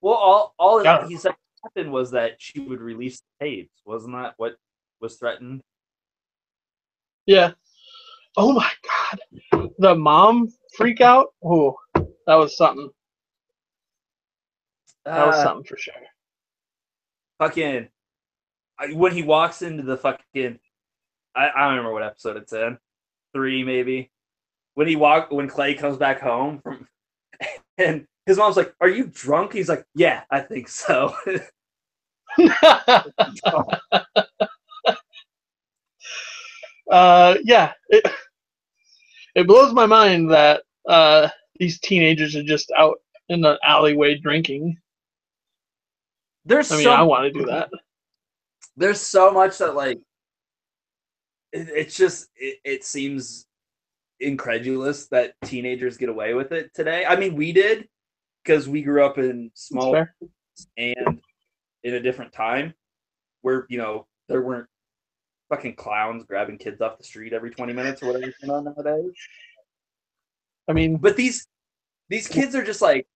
Well, 0.00 0.14
all 0.14 0.54
all 0.58 0.84
Yeah. 0.84 1.06
he 1.08 1.16
said 1.16 1.34
happened 1.64 1.92
was 1.92 2.10
that 2.10 2.32
she 2.38 2.60
would 2.60 2.80
release 2.80 3.20
the 3.20 3.46
tapes. 3.46 3.80
Wasn't 3.86 4.12
that 4.14 4.34
what 4.36 4.56
was 5.00 5.16
threatened? 5.16 5.60
Yeah. 7.26 7.52
Oh 8.36 8.52
my 8.52 8.70
god. 9.52 9.68
The 9.78 9.94
mom 9.94 10.48
freak 10.76 11.00
out? 11.00 11.28
Oh, 11.44 11.76
that 11.94 12.34
was 12.34 12.56
something. 12.56 12.90
That 15.04 15.26
was 15.26 15.36
Uh, 15.36 15.42
something 15.44 15.64
for 15.64 15.76
sure. 15.76 15.94
fucking 17.38 17.88
when 18.92 19.12
he 19.12 19.22
walks 19.22 19.62
into 19.62 19.82
the 19.82 19.96
fucking 19.96 20.58
I, 21.34 21.48
I 21.50 21.60
don't 21.60 21.70
remember 21.76 21.92
what 21.92 22.02
episode 22.02 22.36
it's 22.36 22.52
in. 22.52 22.78
Three 23.32 23.64
maybe. 23.64 24.10
When 24.74 24.86
he 24.86 24.96
walk 24.96 25.30
when 25.30 25.48
Clay 25.48 25.74
comes 25.74 25.96
back 25.96 26.20
home 26.20 26.60
from 26.62 26.86
and 27.78 28.06
his 28.26 28.38
mom's 28.38 28.56
like, 28.56 28.74
Are 28.80 28.88
you 28.88 29.06
drunk? 29.12 29.52
He's 29.52 29.68
like, 29.68 29.84
Yeah, 29.94 30.22
I 30.30 30.40
think 30.40 30.68
so. 30.68 31.14
uh, 36.90 37.36
yeah. 37.44 37.72
It, 37.88 38.04
it 39.34 39.46
blows 39.46 39.72
my 39.72 39.86
mind 39.86 40.30
that 40.30 40.62
uh, 40.88 41.28
these 41.56 41.80
teenagers 41.80 42.36
are 42.36 42.42
just 42.42 42.70
out 42.76 42.98
in 43.28 43.40
the 43.40 43.58
alleyway 43.64 44.16
drinking. 44.16 44.76
There's 46.44 46.70
I 46.72 46.76
mean, 46.76 46.84
so 46.84 46.92
I 46.92 47.02
want 47.02 47.32
to 47.32 47.38
do 47.38 47.46
that. 47.46 47.70
there's 48.76 49.00
so 49.00 49.30
much 49.30 49.58
that 49.58 49.74
like 49.74 49.98
it, 51.52 51.68
it's 51.68 51.96
just 51.96 52.28
it, 52.36 52.58
it 52.64 52.84
seems 52.84 53.46
incredulous 54.20 55.08
that 55.08 55.34
teenagers 55.44 55.96
get 55.96 56.08
away 56.08 56.32
with 56.32 56.52
it 56.52 56.72
today 56.74 57.04
i 57.04 57.16
mean 57.16 57.34
we 57.34 57.52
did 57.52 57.88
because 58.44 58.68
we 58.68 58.80
grew 58.80 59.04
up 59.04 59.18
in 59.18 59.50
small 59.54 59.96
and 60.76 61.20
in 61.82 61.94
a 61.94 62.00
different 62.00 62.32
time 62.32 62.72
where 63.40 63.66
you 63.68 63.78
know 63.78 64.06
there 64.28 64.42
weren't 64.42 64.68
fucking 65.52 65.74
clowns 65.74 66.24
grabbing 66.24 66.56
kids 66.56 66.80
off 66.80 66.96
the 66.96 67.04
street 67.04 67.32
every 67.32 67.50
20 67.50 67.72
minutes 67.72 68.02
or 68.02 68.06
whatever's 68.06 68.34
going 68.40 68.50
on 68.50 68.64
nowadays 68.64 69.12
I 70.68 70.72
mean, 70.72 70.96
but 70.96 71.16
these 71.16 71.48
these 72.08 72.28
kids 72.28 72.54
are 72.54 72.64
just 72.64 72.80
like 72.80 73.06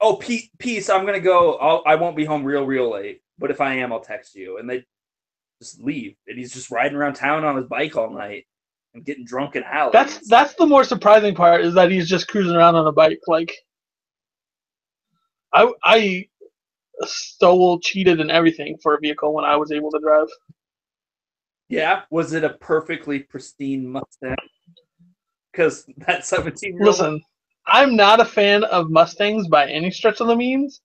oh 0.00 0.16
pe- 0.16 0.48
peace 0.58 0.88
i'm 0.88 1.04
gonna 1.06 1.20
go 1.20 1.54
I'll, 1.54 1.82
i 1.86 1.94
won't 1.94 2.16
be 2.16 2.24
home 2.24 2.44
real 2.44 2.64
real 2.64 2.90
late 2.90 3.22
but 3.38 3.50
if 3.50 3.60
i 3.60 3.74
am 3.74 3.92
i'll 3.92 4.00
text 4.00 4.34
you 4.34 4.58
and 4.58 4.68
they 4.68 4.84
just 5.60 5.80
leave 5.82 6.16
and 6.26 6.38
he's 6.38 6.52
just 6.52 6.70
riding 6.70 6.96
around 6.96 7.14
town 7.14 7.44
on 7.44 7.56
his 7.56 7.66
bike 7.66 7.96
all 7.96 8.10
night 8.10 8.46
and 8.94 9.04
getting 9.04 9.24
drunk 9.24 9.54
and 9.54 9.64
alleys 9.64 9.92
that's 9.92 10.28
that's 10.28 10.54
the 10.54 10.66
more 10.66 10.84
surprising 10.84 11.34
part 11.34 11.62
is 11.62 11.74
that 11.74 11.90
he's 11.90 12.08
just 12.08 12.28
cruising 12.28 12.56
around 12.56 12.74
on 12.74 12.86
a 12.86 12.92
bike. 12.92 13.20
Like, 13.26 13.54
I 15.52 15.72
I 15.82 16.28
stole, 17.02 17.80
cheated, 17.80 18.20
and 18.20 18.30
everything 18.30 18.78
for 18.82 18.94
a 18.94 19.00
vehicle 19.00 19.32
when 19.32 19.44
I 19.44 19.56
was 19.56 19.72
able 19.72 19.90
to 19.92 20.00
drive. 20.00 20.28
Yeah 21.70 22.02
was 22.10 22.32
it 22.34 22.44
a 22.44 22.50
perfectly 22.50 23.20
pristine 23.20 23.86
mustang 23.88 24.36
because 25.52 25.86
that 25.98 26.26
17 26.26 26.74
year 26.74 26.80
old 26.82 26.86
Listen, 26.88 27.22
I'm 27.66 27.96
not 27.96 28.20
a 28.20 28.24
fan 28.24 28.64
of 28.64 28.90
Mustangs 28.90 29.48
by 29.48 29.68
any 29.70 29.90
stretch 29.90 30.20
of 30.20 30.26
the 30.26 30.36
means, 30.36 30.80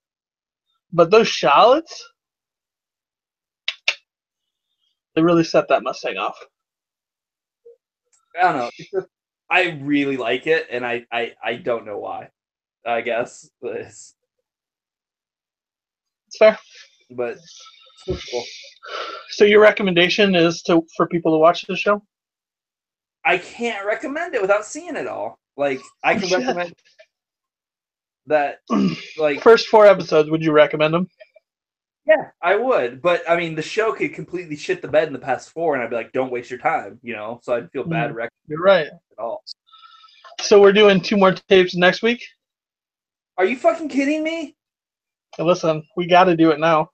but 0.93 1.09
those 1.11 1.27
Charlottes, 1.27 1.99
they 5.15 5.21
really 5.21 5.43
set 5.43 5.67
that 5.69 5.83
Mustang 5.83 6.17
off. 6.17 6.38
i 8.38 8.43
don't 8.43 8.57
know 8.57 8.69
just, 8.93 9.07
i 9.49 9.79
really 9.81 10.17
like 10.17 10.45
it 10.47 10.67
and 10.69 10.86
I, 10.86 11.05
I 11.11 11.33
i 11.43 11.55
don't 11.55 11.86
know 11.86 11.97
why 11.99 12.29
i 12.86 13.01
guess 13.01 13.49
but 13.61 13.77
it's, 13.77 14.15
It's 16.27 16.38
fair. 16.38 16.57
but 17.11 17.38
So 19.30 19.43
your 19.45 19.62
recommendation 19.62 20.36
is 20.36 20.62
to 20.64 20.84
for 20.95 21.08
people 21.08 21.34
to 21.34 21.39
watch 21.39 21.66
the 21.68 21.76
show? 21.76 22.03
I 23.26 23.38
can't 23.39 23.86
recommend 23.86 24.36
it 24.36 24.41
without 24.41 24.66
seeing 24.66 24.95
it 24.95 25.08
all. 25.08 25.39
Like 25.58 25.82
I 26.03 26.16
can 26.16 26.30
recommend 26.30 26.74
that. 28.28 28.60
Like 29.18 29.41
First 29.41 29.68
four 29.68 29.86
episodes, 29.86 30.30
would 30.30 30.43
you 30.43 30.51
recommend 30.51 30.93
them? 30.93 31.08
yeah, 32.06 32.32
I 32.41 32.56
would. 32.58 33.01
But 33.01 33.24
I 33.30 33.38
mean, 33.38 33.56
the 33.56 33.62
show 33.62 33.93
could 33.93 34.14
completely 34.14 34.58
shit 34.58 34.82
the 34.82 34.89
bed 34.89 35.08
in 35.08 35.14
the 35.14 35.20
past 35.20 35.51
four, 35.51 35.74
and 35.74 35.82
I'd 35.82 35.89
be 35.89 35.95
like, 35.95 36.12
don't 36.12 36.32
waste 36.32 36.49
your 36.49 36.60
time. 36.60 36.99
You 37.01 37.16
know, 37.16 37.39
so 37.43 37.56
I'd 37.56 37.72
feel 37.72 37.86
bad 37.86 38.12
Mm. 38.12 38.16
recommending 38.16 38.32
You're 38.47 38.62
right. 38.62 38.88
it 38.88 39.20
all. 39.20 39.41
So 40.41 40.62
we're 40.62 40.74
doing 40.74 40.99
two 40.99 41.16
more 41.18 41.34
tapes 41.49 41.76
next 41.76 42.01
week. 42.03 42.24
Are 43.38 43.45
you 43.45 43.56
fucking 43.56 43.88
kidding 43.89 44.22
me? 44.24 44.56
Listen, 45.39 45.84
we 45.95 46.06
got 46.08 46.26
to 46.26 46.36
do 46.36 46.51
it 46.51 46.60
now. 46.60 46.89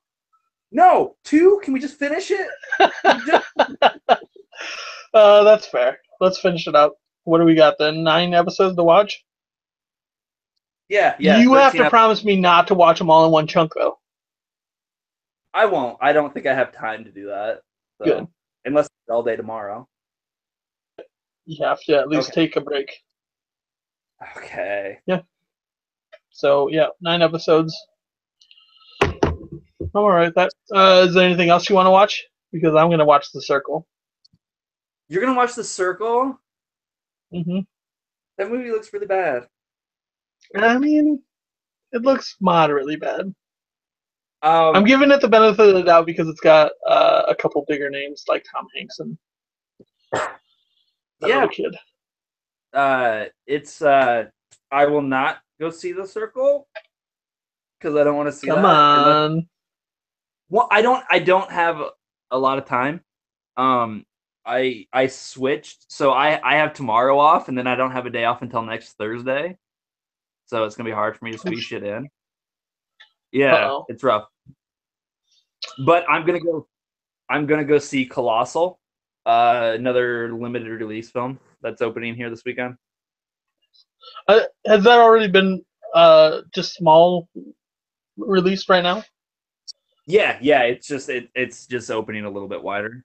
No, 0.72 1.16
two. 1.24 1.60
Can 1.64 1.74
we 1.74 1.80
just 1.80 1.98
finish 2.00 2.32
it? 2.32 2.48
uh, 5.14 5.44
that's 5.44 5.66
fair. 5.68 6.00
Let's 6.20 6.40
finish 6.40 6.68
it 6.68 6.76
up. 6.76 6.96
What 7.24 7.40
do 7.40 7.46
we 7.46 7.56
got 7.56 7.76
then? 7.78 8.04
Nine 8.04 8.34
episodes 8.34 8.76
to 8.76 8.84
watch. 8.84 9.24
Yeah, 10.90 11.16
yeah. 11.20 11.40
you 11.40 11.54
have 11.54 11.74
to 11.74 11.86
ep- 11.86 11.90
promise 11.90 12.24
me 12.24 12.36
not 12.40 12.68
to 12.68 12.74
watch 12.76 13.00
them 13.00 13.10
all 13.10 13.26
in 13.26 13.32
one 13.32 13.48
chunk, 13.48 13.74
though. 13.76 13.98
I 15.54 15.66
won't. 15.66 15.98
I 16.02 16.14
don't 16.14 16.34
think 16.34 16.46
I 16.48 16.54
have 16.54 16.74
time 16.74 17.04
to 17.06 17.12
do 17.12 17.28
that. 17.28 17.62
So, 17.98 18.06
Good. 18.06 18.28
Unless 18.66 18.86
it's 18.86 19.10
all 19.10 19.24
day 19.24 19.36
tomorrow. 19.36 19.88
You 21.46 21.66
have 21.66 21.82
to 21.84 21.98
at 21.98 22.10
least 22.10 22.30
Okay. 22.32 22.46
take 22.48 22.56
a 22.56 22.62
break. 22.62 22.90
Okay. 24.38 25.00
Yeah. 25.08 25.22
So 26.30 26.70
yeah, 26.70 26.88
nine 27.02 27.22
episodes. 27.22 27.76
I'm 29.94 30.02
alright 30.04 30.28
with 30.28 30.36
that. 30.36 30.52
Uh, 30.74 31.06
is 31.08 31.14
there 31.14 31.26
anything 31.26 31.50
else 31.50 31.70
you 31.70 31.76
want 31.76 31.86
to 31.88 31.92
watch? 31.92 32.24
Because 32.52 32.76
I'm 32.76 32.90
gonna 32.90 33.06
watch 33.06 33.32
The 33.34 33.42
Circle. 33.42 33.88
You're 35.10 35.22
gonna 35.24 35.38
watch 35.38 35.56
The 35.56 35.64
Circle? 35.64 36.40
Mm-hmm. 37.34 37.60
That 38.38 38.50
movie 38.50 38.72
looks 38.72 38.92
really 38.94 39.08
bad. 39.08 39.48
I 40.56 40.78
mean, 40.78 41.22
it 41.92 42.02
looks 42.02 42.36
moderately 42.42 42.96
bad. 42.96 43.34
Um, 44.44 44.76
I'm 44.76 44.86
giving 44.86 45.12
it 45.12 45.22
the 45.22 45.28
benefit 45.28 45.70
of 45.70 45.76
the 45.76 45.84
doubt 45.84 46.06
because 46.06 46.28
it's 46.28 46.40
got 46.42 46.72
uh, 46.88 47.24
a 47.28 47.36
couple 47.36 47.64
bigger 47.68 47.90
names 47.90 48.24
like 48.28 48.44
Tom 48.52 48.68
Hanks 48.76 49.00
and 49.00 49.18
Yeah. 51.22 51.48
kid. 51.48 51.76
uh, 52.74 53.26
it's 53.46 53.82
uh, 53.82 54.26
I 54.72 54.86
will 54.88 55.02
not 55.04 55.42
go 55.60 55.70
see 55.70 55.92
The 55.92 56.08
Circle 56.08 56.68
because 57.80 57.96
I 57.96 58.04
don't 58.04 58.16
want 58.18 58.28
to 58.28 58.32
see 58.34 58.48
Come 58.48 58.64
that. 58.64 58.66
on. 58.66 59.50
Well, 60.52 60.68
I 60.70 60.82
don't. 60.82 61.04
I 61.10 61.20
don't 61.20 61.50
have 61.50 61.82
a 62.30 62.38
lot 62.38 62.58
of 62.58 62.66
time. 62.66 63.00
Um, 63.56 64.06
I 64.46 64.86
I 64.92 65.08
switched, 65.08 65.90
so 65.90 66.12
I 66.12 66.42
I 66.44 66.58
have 66.58 66.74
tomorrow 66.74 67.18
off, 67.18 67.48
and 67.48 67.58
then 67.58 67.68
I 67.68 67.76
don't 67.76 67.92
have 67.92 68.06
a 68.06 68.10
day 68.10 68.26
off 68.26 68.42
until 68.42 68.62
next 68.62 68.98
Thursday. 68.98 69.58
So 70.46 70.66
it's 70.66 70.76
gonna 70.76 70.90
be 70.90 70.94
hard 70.94 71.18
for 71.18 71.24
me 71.24 71.32
to 71.32 71.38
squeeze 71.38 71.64
shit 71.64 71.84
in. 71.84 72.10
Yeah, 73.32 73.56
Uh-oh. 73.56 73.86
it's 73.88 74.04
rough. 74.04 74.26
But 75.86 76.04
I'm 76.10 76.26
gonna 76.26 76.42
go. 76.42 76.68
I'm 77.30 77.46
gonna 77.46 77.64
go 77.64 77.78
see 77.78 78.06
Colossal, 78.06 78.78
uh, 79.26 79.72
another 79.76 80.34
limited 80.34 80.68
release 80.82 81.10
film 81.10 81.40
that's 81.62 81.82
opening 81.82 82.14
here 82.14 82.30
this 82.30 82.44
weekend. 82.46 82.76
Uh, 84.28 84.42
has 84.68 84.84
that 84.84 85.00
already 85.00 85.30
been 85.30 85.64
uh, 85.96 86.42
just 86.54 86.74
small 86.74 87.30
released 88.18 88.68
right 88.68 88.84
now? 88.84 89.02
Yeah, 90.08 90.38
yeah, 90.42 90.64
it's 90.64 90.88
just 90.88 91.10
it, 91.10 91.30
it's 91.36 91.68
just 91.68 91.92
opening 91.92 92.26
a 92.26 92.30
little 92.30 92.50
bit 92.50 92.64
wider. 92.64 93.04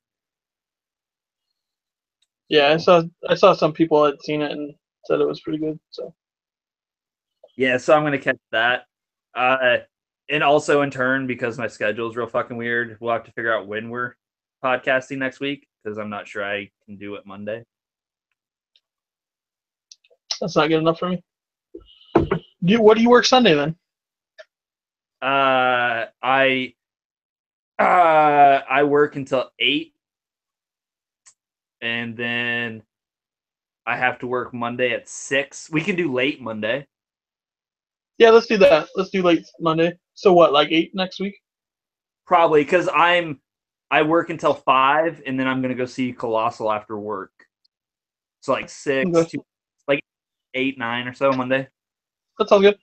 Yeah, 2.48 2.72
I 2.72 2.76
saw 2.78 3.02
I 3.28 3.34
saw 3.34 3.54
some 3.54 3.72
people 3.72 4.04
had 4.04 4.20
seen 4.22 4.42
it 4.42 4.52
and 4.52 4.74
said 5.06 5.20
it 5.20 5.26
was 5.26 5.40
pretty 5.40 5.58
good. 5.58 5.78
So 5.90 6.14
Yeah, 7.56 7.76
so 7.78 7.94
I'm 7.96 8.04
gonna 8.04 8.18
catch 8.18 8.38
that. 8.52 8.84
Uh, 9.34 9.78
and 10.30 10.42
also 10.42 10.82
in 10.82 10.90
turn, 10.90 11.26
because 11.26 11.58
my 11.58 11.66
schedule 11.68 12.08
is 12.10 12.16
real 12.16 12.26
fucking 12.26 12.56
weird, 12.56 12.96
we'll 13.00 13.12
have 13.12 13.24
to 13.24 13.32
figure 13.32 13.54
out 13.54 13.66
when 13.66 13.90
we're 13.90 14.14
podcasting 14.64 15.18
next 15.18 15.40
week 15.40 15.66
because 15.84 15.98
I'm 15.98 16.10
not 16.10 16.28
sure 16.28 16.44
I 16.44 16.70
can 16.86 16.96
do 16.96 17.14
it 17.16 17.26
Monday. 17.26 17.64
that's 20.40 20.56
not 20.56 20.68
good 20.68 20.78
enough 20.78 20.98
for 20.98 21.08
me. 21.08 21.22
Do 22.64 22.72
you, 22.72 22.82
what 22.82 22.96
do 22.96 23.02
you 23.02 23.10
work 23.10 23.24
Sunday 23.24 23.54
then? 23.54 23.76
Uh, 25.22 26.06
I 26.22 26.74
uh 27.78 28.60
I 28.68 28.82
work 28.84 29.16
until 29.16 29.50
eight, 29.58 29.94
and 31.80 32.16
then 32.16 32.82
I 33.86 33.96
have 33.96 34.18
to 34.20 34.26
work 34.26 34.52
Monday 34.52 34.92
at 34.92 35.08
six. 35.08 35.70
We 35.70 35.80
can 35.80 35.96
do 35.96 36.12
late 36.12 36.40
Monday. 36.40 36.86
Yeah, 38.18 38.30
let's 38.30 38.46
do 38.46 38.56
that. 38.58 38.88
Let's 38.96 39.10
do 39.10 39.22
late 39.22 39.44
Monday. 39.60 39.92
So 40.14 40.32
what, 40.32 40.52
like 40.52 40.70
eight 40.72 40.92
next 40.94 41.20
week? 41.20 41.36
Probably 42.26 42.64
because 42.64 42.88
I'm 42.92 43.40
I 43.90 44.02
work 44.02 44.30
until 44.30 44.54
five, 44.54 45.22
and 45.26 45.38
then 45.38 45.46
I'm 45.46 45.62
gonna 45.62 45.74
go 45.74 45.86
see 45.86 46.12
Colossal 46.12 46.72
after 46.72 46.98
work. 46.98 47.32
So 48.40 48.52
like 48.52 48.68
six, 48.68 49.08
Okay. 49.08 49.28
to, 49.28 49.44
like 49.86 50.00
eight, 50.54 50.78
nine 50.78 51.06
or 51.06 51.14
so 51.14 51.30
Monday. 51.32 51.68
That's 52.38 52.50
all 52.52 52.60
good. 52.60 52.78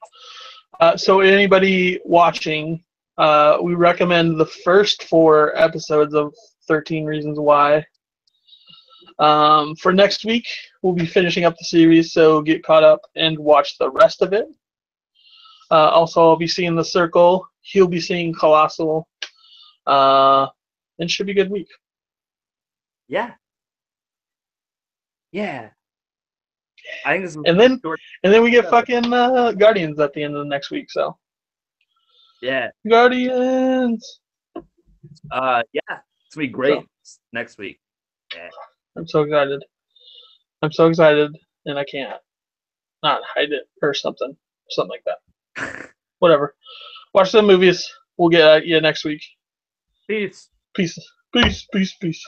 Uh, 0.80 0.98
so 0.98 1.20
anybody 1.22 2.00
watching, 2.06 2.84
uh, 3.18 3.58
we 3.62 3.76
recommend 3.76 4.40
the 4.40 4.46
first 4.46 5.04
four 5.04 5.56
episodes 5.58 6.14
of 6.14 6.34
13 6.68 7.06
Reasons 7.06 7.40
Why. 7.40 7.86
Um, 9.20 9.76
for 9.76 9.94
next 9.94 10.26
week, 10.26 10.48
we'll 10.82 10.94
be 10.94 11.06
finishing 11.06 11.46
up 11.46 11.56
the 11.58 11.66
series, 11.66 12.14
so 12.14 12.42
get 12.42 12.64
caught 12.64 12.84
up 12.84 13.02
and 13.16 13.38
watch 13.38 13.78
the 13.78 13.92
rest 13.92 14.22
of 14.22 14.34
it. 14.34 14.48
Uh, 15.70 15.90
also, 15.90 16.22
I'll 16.22 16.36
be 16.36 16.48
seeing 16.48 16.76
The 16.76 16.84
Circle. 16.84 17.48
He'll 17.62 17.88
be 17.88 18.02
seeing 18.02 18.34
Colossal. 18.34 19.08
Uh, 19.86 20.48
and 21.00 21.10
should 21.10 21.26
be 21.26 21.32
a 21.34 21.36
good 21.36 21.52
week. 21.52 21.68
Yeah. 23.08 23.32
Yeah. 25.32 25.70
I 27.06 27.14
think 27.14 27.26
this 27.26 27.36
is 27.36 27.42
And 27.46 27.60
then, 27.60 27.80
Short. 27.82 28.00
and 28.24 28.34
then 28.34 28.44
we 28.44 28.52
get 28.52 28.70
fucking 28.70 29.12
uh, 29.12 29.52
Guardians 29.54 30.00
at 30.00 30.14
the 30.14 30.24
end 30.24 30.36
of 30.36 30.44
the 30.44 30.50
next 30.50 30.70
week. 30.72 30.92
So 30.92 31.18
yeah. 32.44 32.70
Guardians. 32.88 34.20
Uh 35.32 35.64
yeah. 35.72 35.82
It's 36.28 36.36
gonna 36.36 36.48
be 36.48 36.52
great 36.52 36.84
next 37.32 37.58
week. 37.58 37.80
I'm 38.98 39.08
so 39.08 39.24
excited. 39.24 39.64
I'm 40.62 40.72
so 40.72 40.88
excited, 40.88 41.36
and 41.66 41.80
I 41.80 41.86
can't 41.86 42.14
not 43.02 43.22
hide 43.34 43.52
it 43.52 43.64
or 43.82 43.94
something, 43.94 44.36
something 44.70 44.90
like 44.90 45.06
that. 45.06 45.90
Whatever. 46.20 46.56
Watch 47.14 47.32
the 47.32 47.42
movies. 47.42 47.90
We'll 48.18 48.30
get 48.30 48.48
at 48.48 48.66
you 48.66 48.80
next 48.82 49.06
week. 49.06 49.22
Peace. 50.10 50.50
Peace. 50.76 50.98
Peace. 51.34 51.68
Peace. 51.74 51.96
Peace. 52.00 52.26